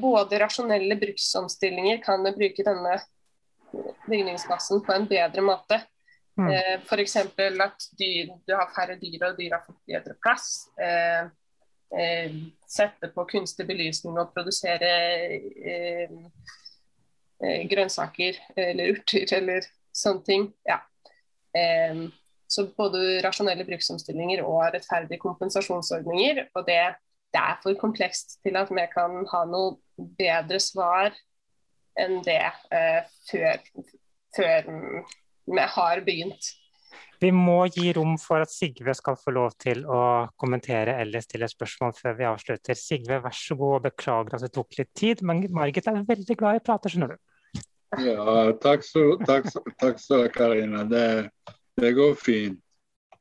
både 0.00 0.38
rasjonelle 0.40 0.96
bruksomstillinger, 1.00 1.98
kan 2.04 2.22
bruke 2.24 2.64
denne 2.64 3.00
bygningsmassen 4.10 4.82
på 4.86 4.94
en 4.94 5.06
bedre 5.10 5.44
måte. 5.44 5.80
Mm. 6.36 6.50
Eh, 6.52 6.74
F.eks. 6.82 7.16
at 7.16 7.88
dyr, 7.98 8.32
du 8.46 8.54
har 8.54 8.72
færre 8.76 8.98
dyr 9.00 9.24
og 9.30 9.38
dyr 9.38 9.56
har 9.56 9.64
fått 9.64 9.80
bedre 9.88 10.16
plass. 10.22 10.68
Eh, 10.80 11.28
eh, 12.00 12.36
sette 12.68 13.10
på 13.14 13.24
kunstig 13.30 13.66
belysning 13.68 14.18
og 14.20 14.34
produsere 14.34 14.92
eh, 15.72 16.12
eh, 17.40 17.64
grønnsaker 17.70 18.42
eller 18.56 18.96
urter 18.96 19.32
eller 19.38 19.68
sånne 19.96 20.28
ting. 20.28 20.50
Ja. 20.68 20.82
Eh, 21.56 22.06
så 22.46 22.68
både 22.76 23.22
rasjonelle 23.24 23.64
bruksomstillinger 23.66 24.44
og 24.46 24.68
rettferdige 24.74 25.22
kompensasjonsordninger. 25.24 26.44
Og 26.54 26.68
det, 26.68 26.82
det 27.34 27.42
er 27.42 27.56
for 27.62 27.80
komplekst 27.80 28.38
til 28.44 28.60
at 28.60 28.70
vi 28.70 28.84
kan 28.92 29.24
ha 29.32 29.42
noe 29.48 29.78
bedre 30.20 30.60
svar 30.62 31.16
enn 31.98 32.20
det 32.26 32.40
eh, 32.74 33.02
før, 33.30 33.60
før 34.36 34.70
vi 35.46 35.66
har 35.76 36.02
begynt. 36.06 36.52
Vi 37.20 37.30
må 37.32 37.62
gi 37.72 37.92
rom 37.96 38.18
for 38.20 38.44
at 38.44 38.52
Sigve 38.52 38.92
skal 38.96 39.16
få 39.16 39.32
lov 39.32 39.54
til 39.62 39.84
å 39.88 40.00
kommentere 40.36 40.98
eller 41.00 41.24
stille 41.24 41.48
spørsmål 41.48 41.94
før 41.96 42.18
vi 42.18 42.26
avslutter. 42.28 42.76
Sigve, 42.76 43.22
vær 43.24 43.36
så 43.36 43.56
god. 43.56 43.78
og 43.78 43.86
Beklager 43.86 44.36
at 44.36 44.44
det 44.44 44.52
tok 44.52 44.76
litt 44.78 44.92
tid, 44.96 45.22
men 45.24 45.46
Margit 45.56 45.88
er 45.88 46.02
veldig 46.08 46.36
glad 46.36 46.58
i 46.58 46.60
å 46.60 46.66
prate, 46.66 46.92
skjønner 46.92 47.14
du. 47.14 47.62
Ja, 48.04 48.52
takk 48.60 48.84
så, 48.84 49.06
takk, 49.24 49.48
så- 49.48 49.64
takk 49.80 50.02
så, 50.02 50.20
Karina. 50.34 50.84
Det, 50.84 51.30
det 51.80 51.94
går 51.96 52.14
fint. 52.20 52.60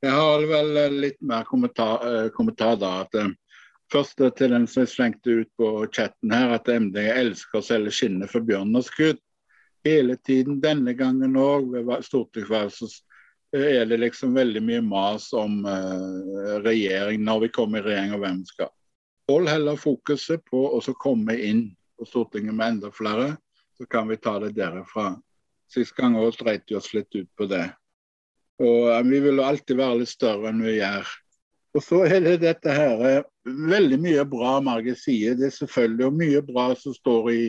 Jeg 0.03 0.11
har 0.11 0.43
vel 0.49 0.99
litt 0.99 1.21
mer 1.23 1.45
kommentar, 1.47 2.03
eh, 2.03 2.29
kommentar 2.35 2.75
da. 2.77 2.91
At, 3.05 3.15
eh, 3.15 3.31
først 3.91 4.21
til 4.37 4.53
den 4.53 4.67
som 4.67 4.87
slengte 4.89 5.41
ut 5.41 5.49
på 5.57 5.69
chatten 5.93 6.33
her, 6.33 6.55
at 6.57 6.69
MD 6.69 6.97
elsker 7.03 7.59
å 7.59 7.65
selge 7.65 7.93
skinnet 7.93 8.31
for 8.31 8.45
bjørn 8.45 8.75
og 8.77 8.85
skudd. 8.87 9.21
Hele 9.85 10.17
tiden, 10.17 10.61
denne 10.63 10.95
gangen 10.97 11.37
òg, 11.37 11.69
ved 11.75 12.05
stortingsvalget 12.05 12.95
eh, 13.53 13.81
er 13.81 13.85
det 13.85 14.01
liksom 14.01 14.33
veldig 14.33 14.63
mye 14.65 14.81
mas 14.81 15.29
om 15.37 15.61
uh, 15.67 16.57
regjering, 16.65 17.21
når 17.21 17.45
vi 17.45 17.51
kommer 17.53 17.83
i 17.83 17.91
regjering 17.91 18.15
og 18.17 18.23
hvem 18.25 18.41
skal. 18.49 18.71
Hold 19.29 19.49
heller 19.49 19.77
fokuset 19.77 20.41
på 20.49 20.63
å 20.73 20.81
komme 21.01 21.37
inn 21.37 21.67
på 21.97 22.05
Stortinget 22.09 22.57
med 22.57 22.75
enda 22.75 22.91
flere 22.93 23.35
så 23.77 23.85
kan 23.89 24.07
vi 24.07 24.17
ta 24.17 24.39
det 24.39 24.53
derifra. 24.55 25.15
Sist 25.71 25.95
gang 25.97 26.15
òg 26.17 26.35
dreit 26.39 26.65
vi 26.69 26.77
oss 26.77 26.91
litt 26.93 27.13
ut 27.15 27.29
på 27.37 27.47
det. 27.49 27.67
Og 28.63 28.89
uh, 28.89 29.01
Vi 29.05 29.21
vil 29.21 29.43
alltid 29.43 29.77
være 29.77 30.01
litt 30.01 30.13
større 30.13 30.49
enn 30.49 30.63
vi 30.65 30.77
gjør. 30.79 31.13
Og 31.75 31.83
så 31.83 32.03
er 32.07 32.21
det 32.23 32.37
dette 32.45 32.71
her 32.71 33.25
Veldig 33.45 33.99
mye 34.01 34.23
bra 34.25 34.55
Margit 34.65 34.97
sier. 34.97 35.35
Det 35.37 35.49
er 35.49 35.53
selvfølgelig 35.53 36.13
mye 36.17 36.41
bra 36.45 36.71
som 36.79 36.95
står 36.95 37.29
i, 37.33 37.43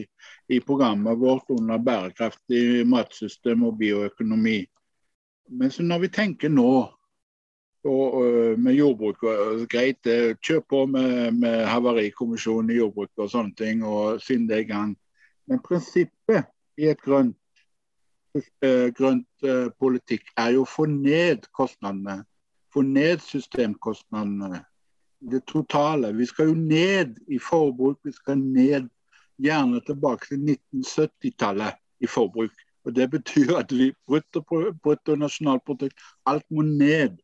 i 0.53 0.59
programmet 0.61 1.17
vårt 1.21 1.49
under 1.55 1.81
bærekraftig 1.81 2.85
matsystem 2.89 3.65
og 3.65 3.79
bioøkonomi. 3.81 4.59
Men 5.57 5.73
når 5.79 6.05
vi 6.05 6.13
tenker 6.13 6.53
nå 6.53 6.69
og, 7.87 8.15
og 8.19 8.59
med 8.59 8.75
jordbruk 8.75 9.23
og 9.23 9.65
Greit, 9.71 10.09
kjør 10.43 10.63
på 10.69 10.85
med, 10.91 11.33
med 11.39 11.65
havarikommisjonen 11.71 12.75
i 12.75 12.79
jordbruket 12.81 13.25
og 13.25 13.33
sånne 13.33 13.55
ting, 13.57 13.85
og 13.87 14.21
siden 14.21 14.49
det 14.51 14.59
er 14.59 14.65
i 14.65 14.71
gang. 14.71 14.95
Men 15.47 15.63
prinsippet 15.63 16.51
i 16.77 16.91
et 16.91 17.03
grønt, 17.03 17.39
eh, 18.37 18.89
grønt 18.93 19.47
eh, 19.47 19.69
politikk 19.81 20.33
er 20.37 20.57
jo 20.57 20.65
å 20.67 20.71
få 20.71 20.89
ned 20.91 21.47
kostnadene. 21.57 22.25
Få 22.75 22.83
ned 22.85 23.23
systemkostnadene. 23.25 24.65
Det 25.21 25.47
totale. 25.47 26.13
Vi 26.13 26.27
skal 26.27 26.49
jo 26.49 26.55
ned 26.55 27.17
i 27.29 27.39
forbruk. 27.39 27.99
Vi 28.05 28.13
skal 28.13 28.39
ned 28.39 28.89
gjerne 29.43 29.81
tilbake 29.87 30.29
til 30.29 30.57
1970-tallet 30.57 31.77
i 32.01 32.07
forbruk. 32.07 32.53
Og 32.85 32.95
Det 32.95 33.11
betyr 33.11 33.57
at 33.59 33.73
vi 33.73 33.93
brutto, 34.07 34.43
bruttonasjonalprodukt, 34.83 35.99
alt 36.27 36.45
må 36.51 36.63
ned. 36.63 37.19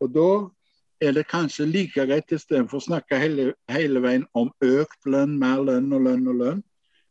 Og 0.00 0.14
Da 0.14 0.30
er 1.00 1.12
det 1.12 1.26
kanskje 1.28 1.66
like 1.66 2.06
greit 2.06 2.32
istedenfor 2.32 2.78
å 2.78 2.84
snakke 2.84 3.18
hele, 3.18 3.54
hele 3.72 4.02
veien 4.04 4.26
om 4.36 4.52
økt 4.60 5.06
lønn, 5.08 5.38
mer 5.40 5.62
lønn 5.64 5.92
og 5.96 6.04
lønn 6.06 6.28
og 6.28 6.40
lønn, 6.42 6.62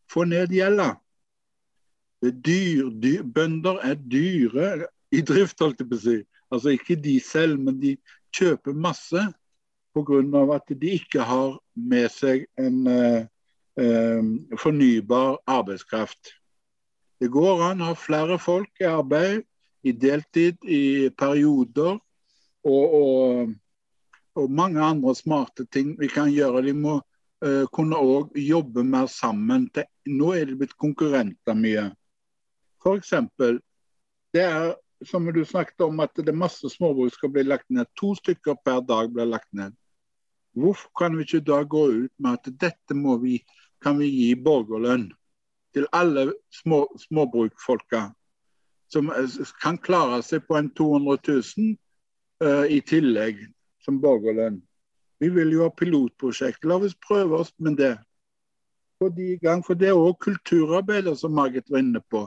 få 0.09 0.23
ned 0.29 0.53
gjelda. 0.53 0.93
Er 2.21 3.23
bønder 3.23 3.79
er 3.83 3.95
dyre 3.95 4.87
i 5.11 5.21
drift, 5.21 5.59
holdt 5.59 5.81
jeg 5.81 5.89
på 5.89 5.97
å 5.97 6.03
si. 6.03 6.17
Altså 6.53 6.73
ikke 6.75 6.95
de 6.95 7.19
selv, 7.23 7.59
men 7.59 7.79
de 7.81 7.95
kjøper 8.35 8.73
masse 8.77 9.25
pga. 9.93 10.55
at 10.55 10.67
de 10.67 10.91
ikke 10.97 11.21
har 11.25 11.59
med 11.75 12.09
seg 12.11 12.45
en 12.57 12.87
eh, 12.87 13.25
eh, 13.79 14.23
fornybar 14.57 15.39
arbeidskraft. 15.47 16.35
Det 17.19 17.27
går 17.27 17.63
an 17.71 17.81
å 17.81 17.91
ha 17.91 17.95
flere 17.99 18.37
folk 18.39 18.79
i 18.79 18.87
arbeid, 18.87 19.43
i 19.83 19.91
deltid, 19.91 20.57
i 20.63 21.09
perioder. 21.09 21.99
Og, 22.67 22.93
og, 22.95 23.53
og 24.39 24.51
mange 24.51 24.83
andre 24.83 25.15
smarte 25.15 25.65
ting 25.71 25.95
vi 25.99 26.07
kan 26.11 26.31
gjøre. 26.31 26.63
De 26.63 26.73
må 26.75 26.99
uh, 26.99 27.65
kunne 27.75 27.99
òg 27.99 28.35
jobbe 28.39 28.83
mer 28.87 29.07
sammen. 29.11 29.67
Til, 29.75 29.87
nå 30.07 30.31
er 30.35 30.47
det 30.47 30.59
blitt 30.59 30.77
konkurrenter 30.79 31.59
mye. 31.59 31.89
F.eks. 32.79 33.13
det 34.35 34.43
er 34.45 34.73
som 35.05 35.25
du 35.33 35.45
snakket 35.45 35.81
om 35.81 35.99
at 36.03 36.15
det 36.15 36.27
er 36.31 36.37
masse 36.37 36.69
småbruk 36.69 37.13
skal 37.13 37.31
bli 37.33 37.45
lagt 37.47 37.69
ned. 37.69 37.87
To 37.99 38.13
stykker 38.17 38.57
per 38.65 38.81
dag 38.81 39.13
blir 39.13 39.29
lagt 39.29 39.51
ned. 39.55 39.75
Hvorfor 40.57 40.89
kan 40.97 41.15
vi 41.17 41.23
ikke 41.23 41.45
da 41.45 41.61
gå 41.63 41.85
ut 41.91 42.13
med 42.17 42.39
at 42.39 42.51
dette 42.59 42.95
må 42.97 43.17
vi, 43.21 43.39
kan 43.83 43.99
vi 43.99 44.09
gi 44.09 44.33
borgerlønn 44.35 45.09
til 45.73 45.85
alle 45.95 46.31
små, 46.51 46.87
småbrukfolka 46.97 48.09
som 48.91 49.11
eh, 49.13 49.29
kan 49.61 49.77
klare 49.77 50.21
seg 50.25 50.47
på 50.47 50.57
en 50.57 50.71
200 50.73 51.17
000 51.27 51.75
uh, 52.43 52.65
i 52.65 52.81
tillegg 52.81 53.45
som 53.85 54.01
borgerlønn. 54.01 54.59
Vi 55.19 55.29
vil 55.35 55.53
jo 55.53 55.65
ha 55.67 55.71
pilotprosjekt. 55.75 56.65
La 56.65 56.79
oss 56.79 56.95
prøve 57.07 57.43
oss 57.43 57.53
med 57.59 57.77
det. 57.77 57.95
Få 58.99 59.11
for 59.63 59.75
Det 59.75 59.87
er 59.87 59.95
òg 59.95 60.17
kulturarbeider, 60.19 61.15
som 61.15 61.31
Margit 61.35 61.69
var 61.69 61.79
inne 61.79 62.01
på. 62.11 62.25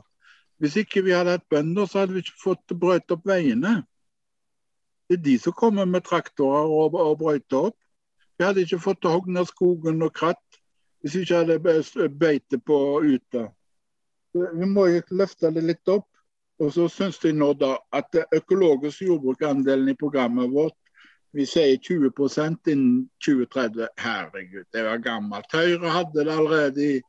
Hvis 0.62 0.76
ikke 0.78 1.02
vi 1.02 1.10
hadde 1.10 1.34
hatt 1.34 1.48
bønder, 1.50 1.86
så 1.90 2.02
hadde 2.02 2.14
vi 2.14 2.20
ikke 2.22 2.38
fått 2.38 2.72
brøyt 2.78 3.10
opp 3.10 3.24
veiene. 3.26 3.80
Det 5.10 5.16
er 5.18 5.22
de 5.24 5.38
som 5.42 5.54
kommer 5.58 5.88
med 5.90 6.04
traktorer 6.06 6.70
og, 6.70 6.94
og 6.94 7.16
brøyter 7.18 7.72
opp. 7.72 7.78
Vi 8.38 8.46
hadde 8.46 8.62
ikke 8.62 8.78
fått 8.84 9.08
hogd 9.10 9.26
ned 9.34 9.50
skogen 9.50 10.04
og 10.06 10.14
kratt 10.14 10.60
hvis 11.02 11.16
vi 11.16 11.24
ikke 11.26 11.40
hadde 11.40 12.10
beite 12.14 12.60
på 12.62 12.76
ute. 13.02 13.42
Vi 14.32 14.68
må 14.70 14.86
jo 14.86 15.00
løfte 15.10 15.50
det 15.50 15.64
litt 15.66 15.90
opp. 15.90 16.06
Og 16.62 16.70
så 16.70 16.86
syns 16.86 17.18
de 17.18 17.32
nå 17.34 17.48
da 17.58 17.72
at 17.90 18.12
det 18.14 18.28
økologiske 18.36 19.08
jordbrukandelen 19.08 19.90
i 19.90 19.98
programmet 19.98 20.52
vårt 20.52 20.78
vi 21.34 21.46
sier 21.48 21.74
20% 21.80 22.70
innen 22.70 23.08
2030. 23.24 23.88
Herregud, 23.98 24.68
det 24.70 24.84
var 24.86 25.02
gammelt. 25.02 25.50
Høyre 25.50 25.90
hadde 25.90 26.22
det 26.22 26.36
allerede 26.36 26.86
i 26.86 27.00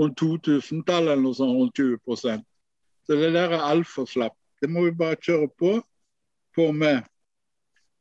rundt 0.00 0.16
2000-tallet 0.22 1.12
eller 1.12 1.24
noe 1.26 1.36
sånt, 1.36 1.58
rundt 1.58 1.76
20 1.76 1.98
Så 3.06 3.18
det 3.18 3.32
der 3.34 3.56
er 3.56 3.64
altfor 3.66 4.06
slapt. 4.06 4.38
Det 4.62 4.70
må 4.70 4.84
vi 4.86 4.94
bare 4.94 5.18
kjøre 5.18 5.48
på. 5.58 5.80
På 6.54 6.68
med. 6.72 7.02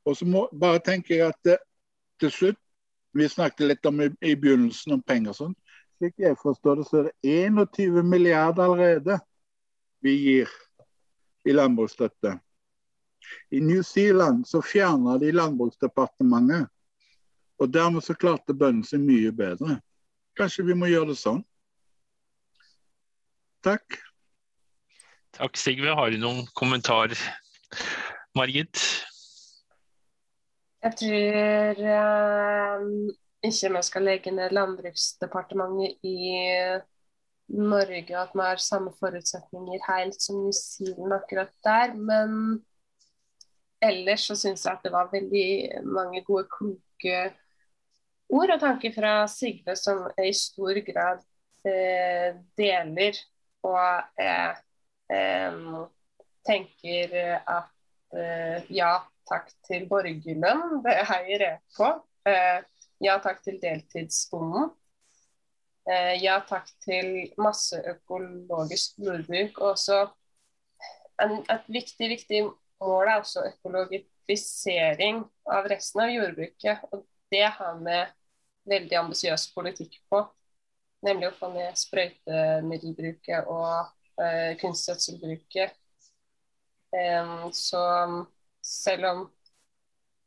Og 0.06 0.18
så 0.18 0.26
må, 0.26 0.48
bare 0.60 0.82
tenker 0.84 1.16
jeg 1.16 1.28
at 1.32 1.40
det, 1.46 1.58
til 2.20 2.32
slutt 2.32 2.60
Vi 3.14 3.28
snakket 3.28 3.68
litt 3.68 3.86
om 3.86 3.98
i, 4.00 4.06
i 4.24 4.38
begynnelsen 4.40 4.94
om 4.96 5.02
penger 5.04 5.34
og 5.34 5.36
sånn. 5.36 5.56
Slik 6.00 6.22
jeg 6.24 6.38
forstår 6.40 6.78
det, 6.80 6.86
så 6.88 7.02
er 7.02 7.10
det 7.10 7.34
21 7.68 8.06
milliarder 8.08 8.64
allerede 8.64 9.18
vi 10.00 10.14
gir 10.16 10.54
i 11.44 11.52
landbruksstøtte. 11.52 12.38
I 13.52 13.60
New 13.60 13.84
Zealand 13.84 14.48
så 14.48 14.62
fjerna 14.62 15.18
de 15.18 15.32
Landbruksdepartementet. 15.32 16.70
Og 17.60 17.70
dermed 17.70 18.02
så 18.04 18.16
klarte 18.18 18.56
bøndene 18.58 18.88
seg 18.88 19.04
mye 19.04 19.32
bedre. 19.36 19.78
Kanskje 20.40 20.66
vi 20.66 20.78
må 20.78 20.90
gjøre 20.90 21.12
det 21.12 21.20
sånn? 21.22 21.44
Takk. 23.62 24.00
Sigve. 25.58 25.96
Har 25.98 26.12
du 26.12 26.20
noen 26.22 26.46
kommentar, 26.58 27.14
Margit? 28.38 28.78
Jeg 30.82 30.98
tror 30.98 31.82
eh, 31.94 32.86
ikke 33.46 33.74
vi 33.76 33.82
skal 33.86 34.06
legge 34.06 34.34
ned 34.34 34.54
Landbruksdepartementet 34.54 35.98
i 36.06 36.32
Norge, 37.52 38.16
og 38.16 38.22
at 38.22 38.34
vi 38.34 38.46
har 38.46 38.62
samme 38.62 38.94
forutsetninger 39.00 39.82
helt 39.90 40.18
som 40.22 40.42
New 40.42 40.54
Zealand 40.56 41.14
akkurat 41.18 41.54
der. 41.66 41.94
Men 41.98 42.64
ellers 43.82 44.26
så 44.30 44.38
syns 44.38 44.66
jeg 44.66 44.74
at 44.74 44.86
det 44.86 44.94
var 44.94 45.12
veldig 45.12 45.84
mange 45.86 46.24
gode, 46.24 46.48
kloke 46.54 47.22
ord 48.32 48.56
og 48.56 48.60
tanker 48.62 48.94
fra 48.96 49.14
Sigve 49.28 49.76
som 49.76 50.06
jeg 50.18 50.32
i 50.32 50.38
stor 50.38 50.82
grad 50.88 51.24
eh, 51.68 52.38
deler. 52.58 53.18
Og 53.68 53.80
er 54.18 54.54
eh, 54.56 54.62
tenker 56.48 57.16
at 57.46 57.72
eh, 58.18 58.64
ja 58.74 58.94
takk 59.30 59.50
til 59.68 59.88
borgerlønn, 59.90 60.82
det 60.86 60.98
heier 61.10 61.46
jeg 61.46 61.60
på. 61.78 61.90
Eh, 62.28 62.62
ja 63.02 63.18
takk 63.24 63.42
til 63.46 63.60
deltidsbonden. 63.62 64.72
Eh, 65.90 66.16
ja 66.22 66.40
takk 66.48 66.70
til 66.86 67.32
masse 67.42 67.80
økologisk 67.94 69.00
jordbruk. 69.02 69.62
Og 69.62 69.76
også 69.76 70.02
et 71.22 71.70
viktig, 71.70 72.10
viktig 72.16 72.44
mål 72.82 73.08
er 73.08 73.22
også 73.22 73.46
økologifisering 73.52 75.24
av 75.50 75.70
resten 75.70 76.06
av 76.06 76.14
jordbruket. 76.14 76.86
Og 76.92 77.06
det 77.32 77.48
har 77.58 77.80
vi 77.82 77.98
veldig 78.72 79.00
ambisiøs 79.06 79.50
politikk 79.56 79.98
på. 80.12 80.26
Nemlig 81.06 81.32
å 81.32 81.38
få 81.40 81.50
ned 81.56 81.78
sprøytemiddelbruket 81.82 83.48
og 83.50 83.90
uh, 84.20 84.52
kunstgjødselbruket. 84.62 85.78
Eh, 86.92 87.52
så 87.52 87.82
selv 88.64 89.06
om 89.06 89.32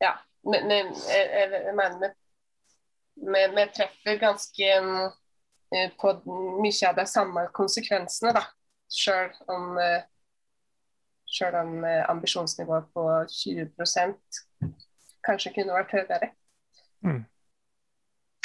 Ja, 0.00 0.12
jeg 0.44 1.74
mener 1.74 2.14
vi 3.54 3.66
treffer 3.76 4.18
ganske 4.20 4.70
uh, 4.80 5.90
på 6.00 6.12
mye 6.62 6.88
av 6.88 6.96
de 6.96 7.06
samme 7.06 7.46
konsekvensene, 7.52 8.32
da. 8.36 8.44
Sjøl 8.94 9.30
om, 9.50 9.78
selv 11.26 11.56
om 11.56 11.84
ambisjonsnivået 11.84 12.84
på 12.94 13.06
20% 13.32 14.42
kanskje 15.24 15.54
kunne 15.56 15.74
vært 15.74 15.94
høyere. 15.96 16.28
Mm. 17.02 17.24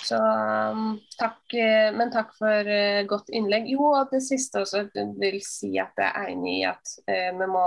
Så 0.10 0.18
um, 0.18 0.96
takk, 1.20 1.54
eh, 1.54 1.90
men 1.94 2.10
takk 2.14 2.32
for 2.38 2.70
uh, 2.70 3.06
godt 3.10 3.30
innlegg. 3.36 3.68
Jo, 3.70 3.92
og 3.94 4.14
det 4.14 4.24
siste 4.26 4.64
også 4.64 4.88
vil 5.20 5.38
si 5.46 5.76
at 5.82 6.00
jeg 6.00 6.10
er 6.10 6.32
enig 6.34 6.56
i 6.62 6.68
at 6.70 6.94
uh, 7.10 7.32
vi 7.38 7.50
må 7.50 7.66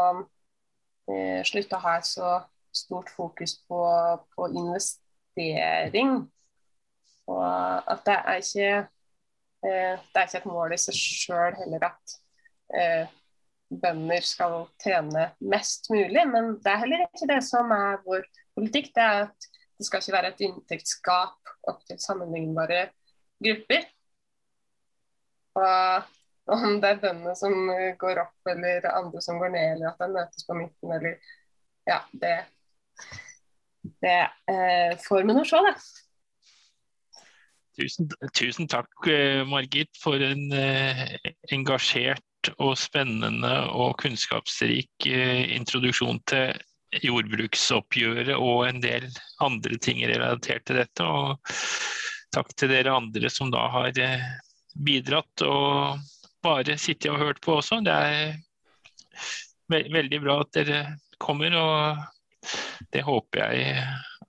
slutte 1.44 1.74
å 1.76 1.82
ha 1.82 1.96
et 1.98 2.06
så 2.06 2.28
stort 2.72 3.08
fokus 3.10 3.56
på, 3.66 3.80
på, 4.32 4.46
investering. 4.54 6.12
Og 7.26 7.42
at 7.42 8.04
det 8.06 8.14
er 8.16 8.38
ikke 8.38 8.68
det 9.62 10.20
er 10.20 10.28
ikke 10.28 10.38
et 10.40 10.46
mål 10.48 10.74
i 10.74 10.78
seg 10.80 10.96
sjøl 10.96 11.58
heller 11.58 11.88
at 11.90 12.14
bønder 13.82 14.24
skal 14.26 14.56
tjene 14.82 15.26
mest 15.52 15.90
mulig, 15.92 16.22
men 16.30 16.54
det 16.62 16.70
er 16.70 16.80
heller 16.84 17.04
ikke 17.08 17.28
det 17.34 17.42
som 17.46 17.74
er 17.74 18.00
vår 18.06 18.24
politikk. 18.56 18.92
Det 18.94 19.04
er 19.04 19.26
at 19.26 19.50
det 19.76 19.90
skal 19.90 20.02
ikke 20.02 20.16
være 20.16 20.32
et 20.32 20.46
inntektsgap 20.46 21.41
opp 21.70 21.84
til 21.88 22.00
sammenlignbare 22.02 22.86
grupper. 23.42 23.86
Og 25.58 26.56
om 26.56 26.78
det 26.82 26.90
er 26.90 27.02
bøndene 27.02 27.34
som 27.38 27.54
går 28.00 28.22
opp, 28.24 28.38
eller 28.50 28.88
andre 28.92 29.22
som 29.24 29.38
går 29.42 29.52
ned, 29.54 29.68
eller 29.76 29.92
at 29.92 30.00
de 30.00 30.10
møtes 30.16 30.48
på 30.48 30.58
midten, 30.58 30.96
eller 30.98 31.18
Ja, 31.82 31.98
det, 32.14 32.36
det 34.04 34.18
eh, 34.46 34.92
får 35.02 35.24
vi 35.26 35.34
nå 35.34 35.42
se, 35.42 35.58
da. 35.66 35.72
Tusen, 37.72 38.10
tusen, 38.36 38.68
takk, 38.68 38.90
eh, 39.08 39.42
Margit, 39.48 39.90
for 39.98 40.22
en 40.22 40.52
eh, 40.54 41.16
engasjert 41.50 42.52
og 42.58 42.76
spennende 42.78 43.52
og 43.72 43.96
kunnskapsrik 44.02 45.06
eh, 45.08 45.54
introduksjon 45.56 46.20
til 46.28 46.52
jordbruksoppgjøret 47.00 48.34
og 48.36 48.66
en 48.68 48.80
del 48.82 49.06
andre 49.44 49.78
ting 49.80 50.02
relatert 50.08 50.66
til 50.68 50.80
dette. 50.82 51.06
Og 51.06 51.38
takk 52.34 52.52
til 52.56 52.72
dere 52.72 52.96
andre 52.96 53.30
som 53.32 53.52
da 53.52 53.64
har 53.72 53.98
eh, 54.00 54.26
bidratt 54.74 55.44
og 55.46 56.02
bare 56.42 56.76
sittet 56.80 57.12
og 57.12 57.20
hørt 57.22 57.40
på 57.44 57.58
også. 57.60 57.80
Det 57.84 57.94
er 57.94 58.36
veldig 59.72 60.20
bra 60.24 60.40
at 60.42 60.52
dere 60.56 60.82
kommer, 61.22 61.54
og 61.56 62.86
det 62.92 63.04
håper 63.06 63.54
jeg 63.54 63.82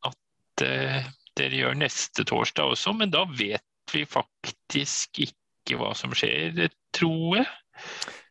at 0.10 0.66
eh, 0.68 1.12
dere 1.38 1.62
gjør 1.64 1.80
neste 1.80 2.26
torsdag 2.30 2.76
også. 2.76 2.94
Men 2.98 3.14
da 3.14 3.26
vet 3.30 3.66
vi 3.94 4.06
faktisk 4.08 5.24
ikke 5.26 5.80
hva 5.80 5.94
som 5.98 6.14
skjer, 6.16 6.68
tror 6.96 7.40
jeg. 7.42 7.50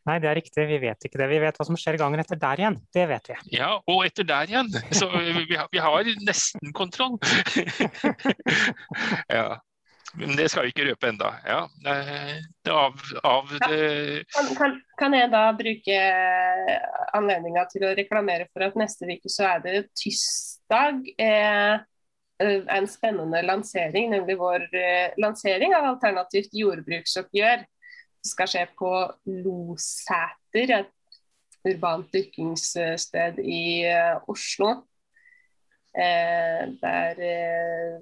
Nei, 0.03 0.17
det 0.19 0.29
er 0.29 0.35
riktig. 0.35 0.63
Vi 0.67 0.79
vet 0.83 1.05
ikke 1.07 1.19
det. 1.21 1.29
Vi 1.31 1.39
vet 1.39 1.59
hva 1.59 1.65
som 1.67 1.77
skjer 1.79 1.97
gangen 2.01 2.19
etter 2.19 2.39
der 2.39 2.59
igjen. 2.59 2.79
Det 2.95 3.05
vet 3.07 3.29
vi. 3.31 3.37
Ja, 3.55 3.69
og 3.79 4.01
etter 4.03 4.27
der 4.27 4.49
igjen. 4.51 4.71
Så 4.91 5.07
vi 5.13 5.55
har, 5.55 5.69
vi 5.71 5.83
har 5.83 6.09
nesten 6.27 6.73
kontroll. 6.75 7.15
ja. 9.37 9.61
Men 10.13 10.35
det 10.37 10.49
skal 10.51 10.67
vi 10.67 10.73
ikke 10.73 10.89
røpe 10.89 11.09
enda. 11.09 11.31
Ja. 11.47 11.61
Av, 12.69 12.99
av 13.25 13.53
det... 13.69 14.25
kan, 14.35 14.51
kan, 14.59 14.75
kan, 14.99 15.15
jeg 15.17 15.31
da 15.33 15.45
bruke 15.57 16.01
anledninga 17.17 17.65
til 17.71 17.87
å 17.87 17.95
reklamere 17.97 18.45
for 18.51 18.67
at 18.67 18.77
neste 18.77 19.09
uke 19.09 19.31
så 19.31 19.47
er 19.55 19.63
det 19.63 19.79
tirsdag. 19.97 21.01
Eh, 21.17 21.75
en 22.43 22.87
spennende 22.89 23.39
lansering, 23.45 24.09
nemlig 24.11 24.35
vår 24.39 24.65
eh, 24.75 25.13
lansering 25.21 25.75
av 25.77 25.85
alternativt 25.93 26.51
jordbruksoppgjør 26.57 27.63
skal 28.23 28.49
skje 28.49 28.65
på 28.79 28.91
Losæter, 29.43 30.79
et 30.79 31.69
urbant 31.69 32.09
dyrkingssted 32.13 33.39
i 33.43 33.85
uh, 33.87 34.23
Oslo. 34.31 34.81
Eh, 35.93 36.67
der 36.81 37.19
eh, 37.21 37.99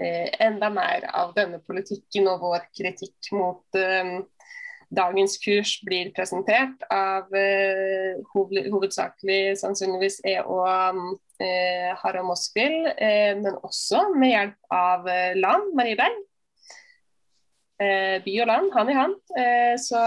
eh, 0.00 0.28
enda 0.40 0.70
mer 0.72 1.04
av 1.12 1.34
denne 1.36 1.58
politikken 1.60 2.30
og 2.32 2.40
vår 2.40 2.64
kritikk 2.72 3.28
mot 3.36 3.76
eh, 3.76 4.22
dagens 4.88 5.36
kurs 5.42 5.74
blir 5.84 6.14
presentert 6.16 6.86
av 6.88 7.28
eh, 7.36 8.16
hovedsakelig 8.32 9.58
sannsynligvis 9.60 10.22
E 10.24 10.38
eh, 10.38 11.90
Harald 12.00 12.30
Moskvild, 12.30 12.88
men 13.42 13.60
også 13.60 14.06
med 14.16 14.32
hjelp 14.32 14.72
av 14.72 15.12
Land 15.36 15.76
Marieberg 15.76 16.16
eh, 16.16 16.24
by 17.78 18.34
og 18.40 18.48
land, 18.48 18.70
hand 18.72 18.90
i 18.90 18.96
hand. 18.96 19.16
Eh, 19.36 19.74
så 19.80 20.00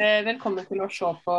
eh, 0.00 0.20
velkommen 0.26 0.66
til 0.66 0.82
å 0.82 0.88
se 0.90 1.12
på 1.24 1.36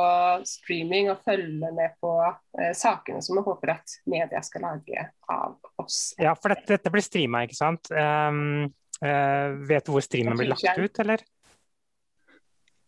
streaming 0.47 1.11
og 1.11 1.23
følge 1.25 1.71
med 1.75 1.97
på 2.03 2.13
eh, 2.23 2.71
sakene 2.77 3.21
som 3.23 3.39
vi 3.39 3.45
håper 3.45 3.73
at 3.75 3.97
media 4.09 4.41
skal 4.45 4.67
lage 4.69 5.05
av 5.31 5.57
oss. 5.83 6.13
Ja, 6.21 6.35
for 6.39 6.55
dette, 6.55 6.77
dette 6.77 6.93
blir 6.93 7.05
streama, 7.05 7.43
ikke 7.47 7.59
sant. 7.59 7.91
Um, 7.91 8.71
vet 9.03 9.83
du 9.83 9.91
hvor 9.91 10.03
streamen 10.05 10.37
blir 10.39 10.53
lagt 10.53 10.79
ut, 10.79 10.99
eller? 11.03 11.25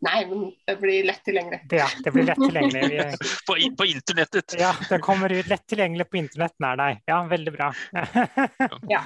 Nei, 0.06 0.22
men 0.30 0.48
det 0.68 0.76
blir 0.80 1.06
lett 1.08 1.24
tilgjengelig. 1.26 1.60
Ja, 1.74 1.88
det 2.04 2.12
blir 2.14 2.28
lett 2.28 2.40
tilgjengelig. 2.40 3.06
på, 3.48 3.58
på, 3.80 3.88
internettet. 3.90 4.56
Ja, 4.60 4.72
det 4.90 5.00
kommer 5.04 5.34
ut 5.34 5.50
lett 5.50 5.66
tilgjengelig 5.68 6.08
på 6.12 6.20
internett 6.22 6.56
nær 6.64 6.80
deg. 6.80 7.04
Ja, 7.10 7.20
veldig 7.32 7.54
bra. 7.56 7.72
ja. 8.92 9.02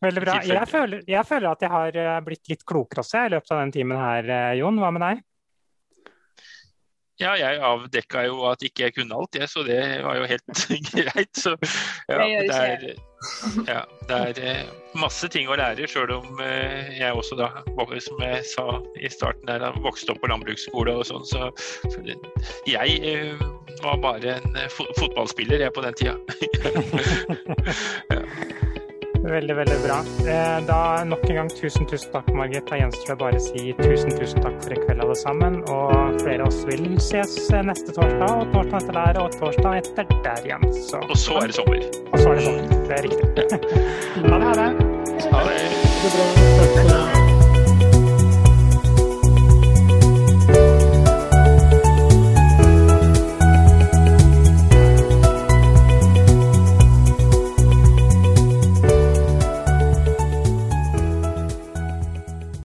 Veldig 0.00 0.20
bra. 0.24 0.38
Jeg 0.48 0.68
føler, 0.68 1.02
jeg 1.08 1.28
føler, 1.28 1.50
at 1.50 1.64
jeg 1.64 1.72
har 1.72 1.96
eh, 2.02 2.20
blitt 2.24 2.48
litt 2.48 2.62
klokere 2.64 3.04
også 3.04 3.26
i 3.26 3.34
løpet 3.34 3.52
av 3.52 3.66
den 3.66 3.74
timen 3.74 4.00
her, 4.00 4.30
eh, 4.32 4.54
Jon. 4.60 4.80
Hva 4.80 4.94
med 4.96 5.04
deg? 5.04 5.26
Ja, 7.20 7.34
jeg 7.36 7.58
avdekka 7.60 8.22
jo 8.24 8.46
at 8.48 8.62
ikke 8.64 8.86
jeg 8.86 8.94
kunne 8.96 9.18
alt, 9.18 9.36
jeg, 9.36 9.44
så 9.52 9.60
det 9.66 9.76
var 10.06 10.16
jo 10.16 10.28
helt 10.30 10.62
greit. 10.94 11.32
Så 11.36 11.52
ja, 12.08 12.16
det 12.16 12.56
er, 12.56 12.86
ja, 13.68 13.82
det 14.08 14.20
er 14.22 14.40
eh, 14.40 14.70
masse 14.96 15.28
ting 15.28 15.52
å 15.52 15.58
lære, 15.60 15.84
sjøl 15.84 16.14
om 16.16 16.40
jeg 16.40 17.12
også 17.12 17.36
da, 17.36 17.50
som 18.00 18.24
jeg 18.24 18.40
sa 18.54 18.64
i 18.96 19.12
starten 19.12 19.52
der, 19.52 19.68
vokste 19.84 20.14
opp 20.14 20.24
på 20.24 20.32
landbruksskole 20.32 20.96
og 20.96 21.04
sånn. 21.10 21.28
Så 21.28 21.52
jeg 22.64 23.36
var 23.84 24.00
bare 24.00 24.40
en 24.40 24.58
fotballspiller 24.72 25.68
jeg 25.68 25.76
på 25.76 25.84
den 25.84 26.00
tida. 26.00 26.16
ja. 28.16 28.24
Veldig, 29.20 29.54
veldig 29.56 29.76
bra. 29.84 29.98
Eh, 30.24 30.66
da 30.66 31.04
nok 31.04 31.24
en 31.28 31.36
gang 31.36 31.50
tusen, 31.52 31.86
tusen 31.86 32.12
takk, 32.14 32.30
Margit. 32.34 32.64
Da 32.70 32.78
gjenstår 32.80 33.12
det 33.12 33.18
bare 33.20 33.40
å 33.40 33.44
si 33.44 33.74
tusen, 33.80 34.14
tusen 34.16 34.40
takk 34.44 34.56
for 34.64 34.72
i 34.72 34.80
kveld, 34.80 35.04
alle 35.04 35.16
sammen. 35.18 35.60
Og 35.68 36.16
flere 36.22 36.46
av 36.46 36.48
oss 36.48 36.62
vil 36.68 36.86
ses 36.96 37.36
neste 37.68 37.92
torsdag, 37.92 38.32
og 38.32 38.52
torsdag 38.54 38.80
etter 38.80 39.00
der, 39.00 39.22
og 39.22 39.36
torsdag 39.36 39.80
etter 39.82 40.12
der 40.24 40.48
igjen. 40.48 40.68
Så. 40.88 41.04
Og 41.04 41.16
så 41.20 41.40
er 41.42 41.52
det 41.52 41.60
sommer. 41.60 41.88
Og 42.10 42.18
så 42.18 42.32
er 42.32 42.40
det 42.40 42.48
sommer. 42.48 42.84
Det 42.88 42.98
er 42.98 43.08
riktig. 43.08 43.48
ha 44.30 44.36
det, 44.36 44.44
ha 44.48 44.54
det. 44.64 44.70
Ha 45.30 45.48
det. 45.50 47.19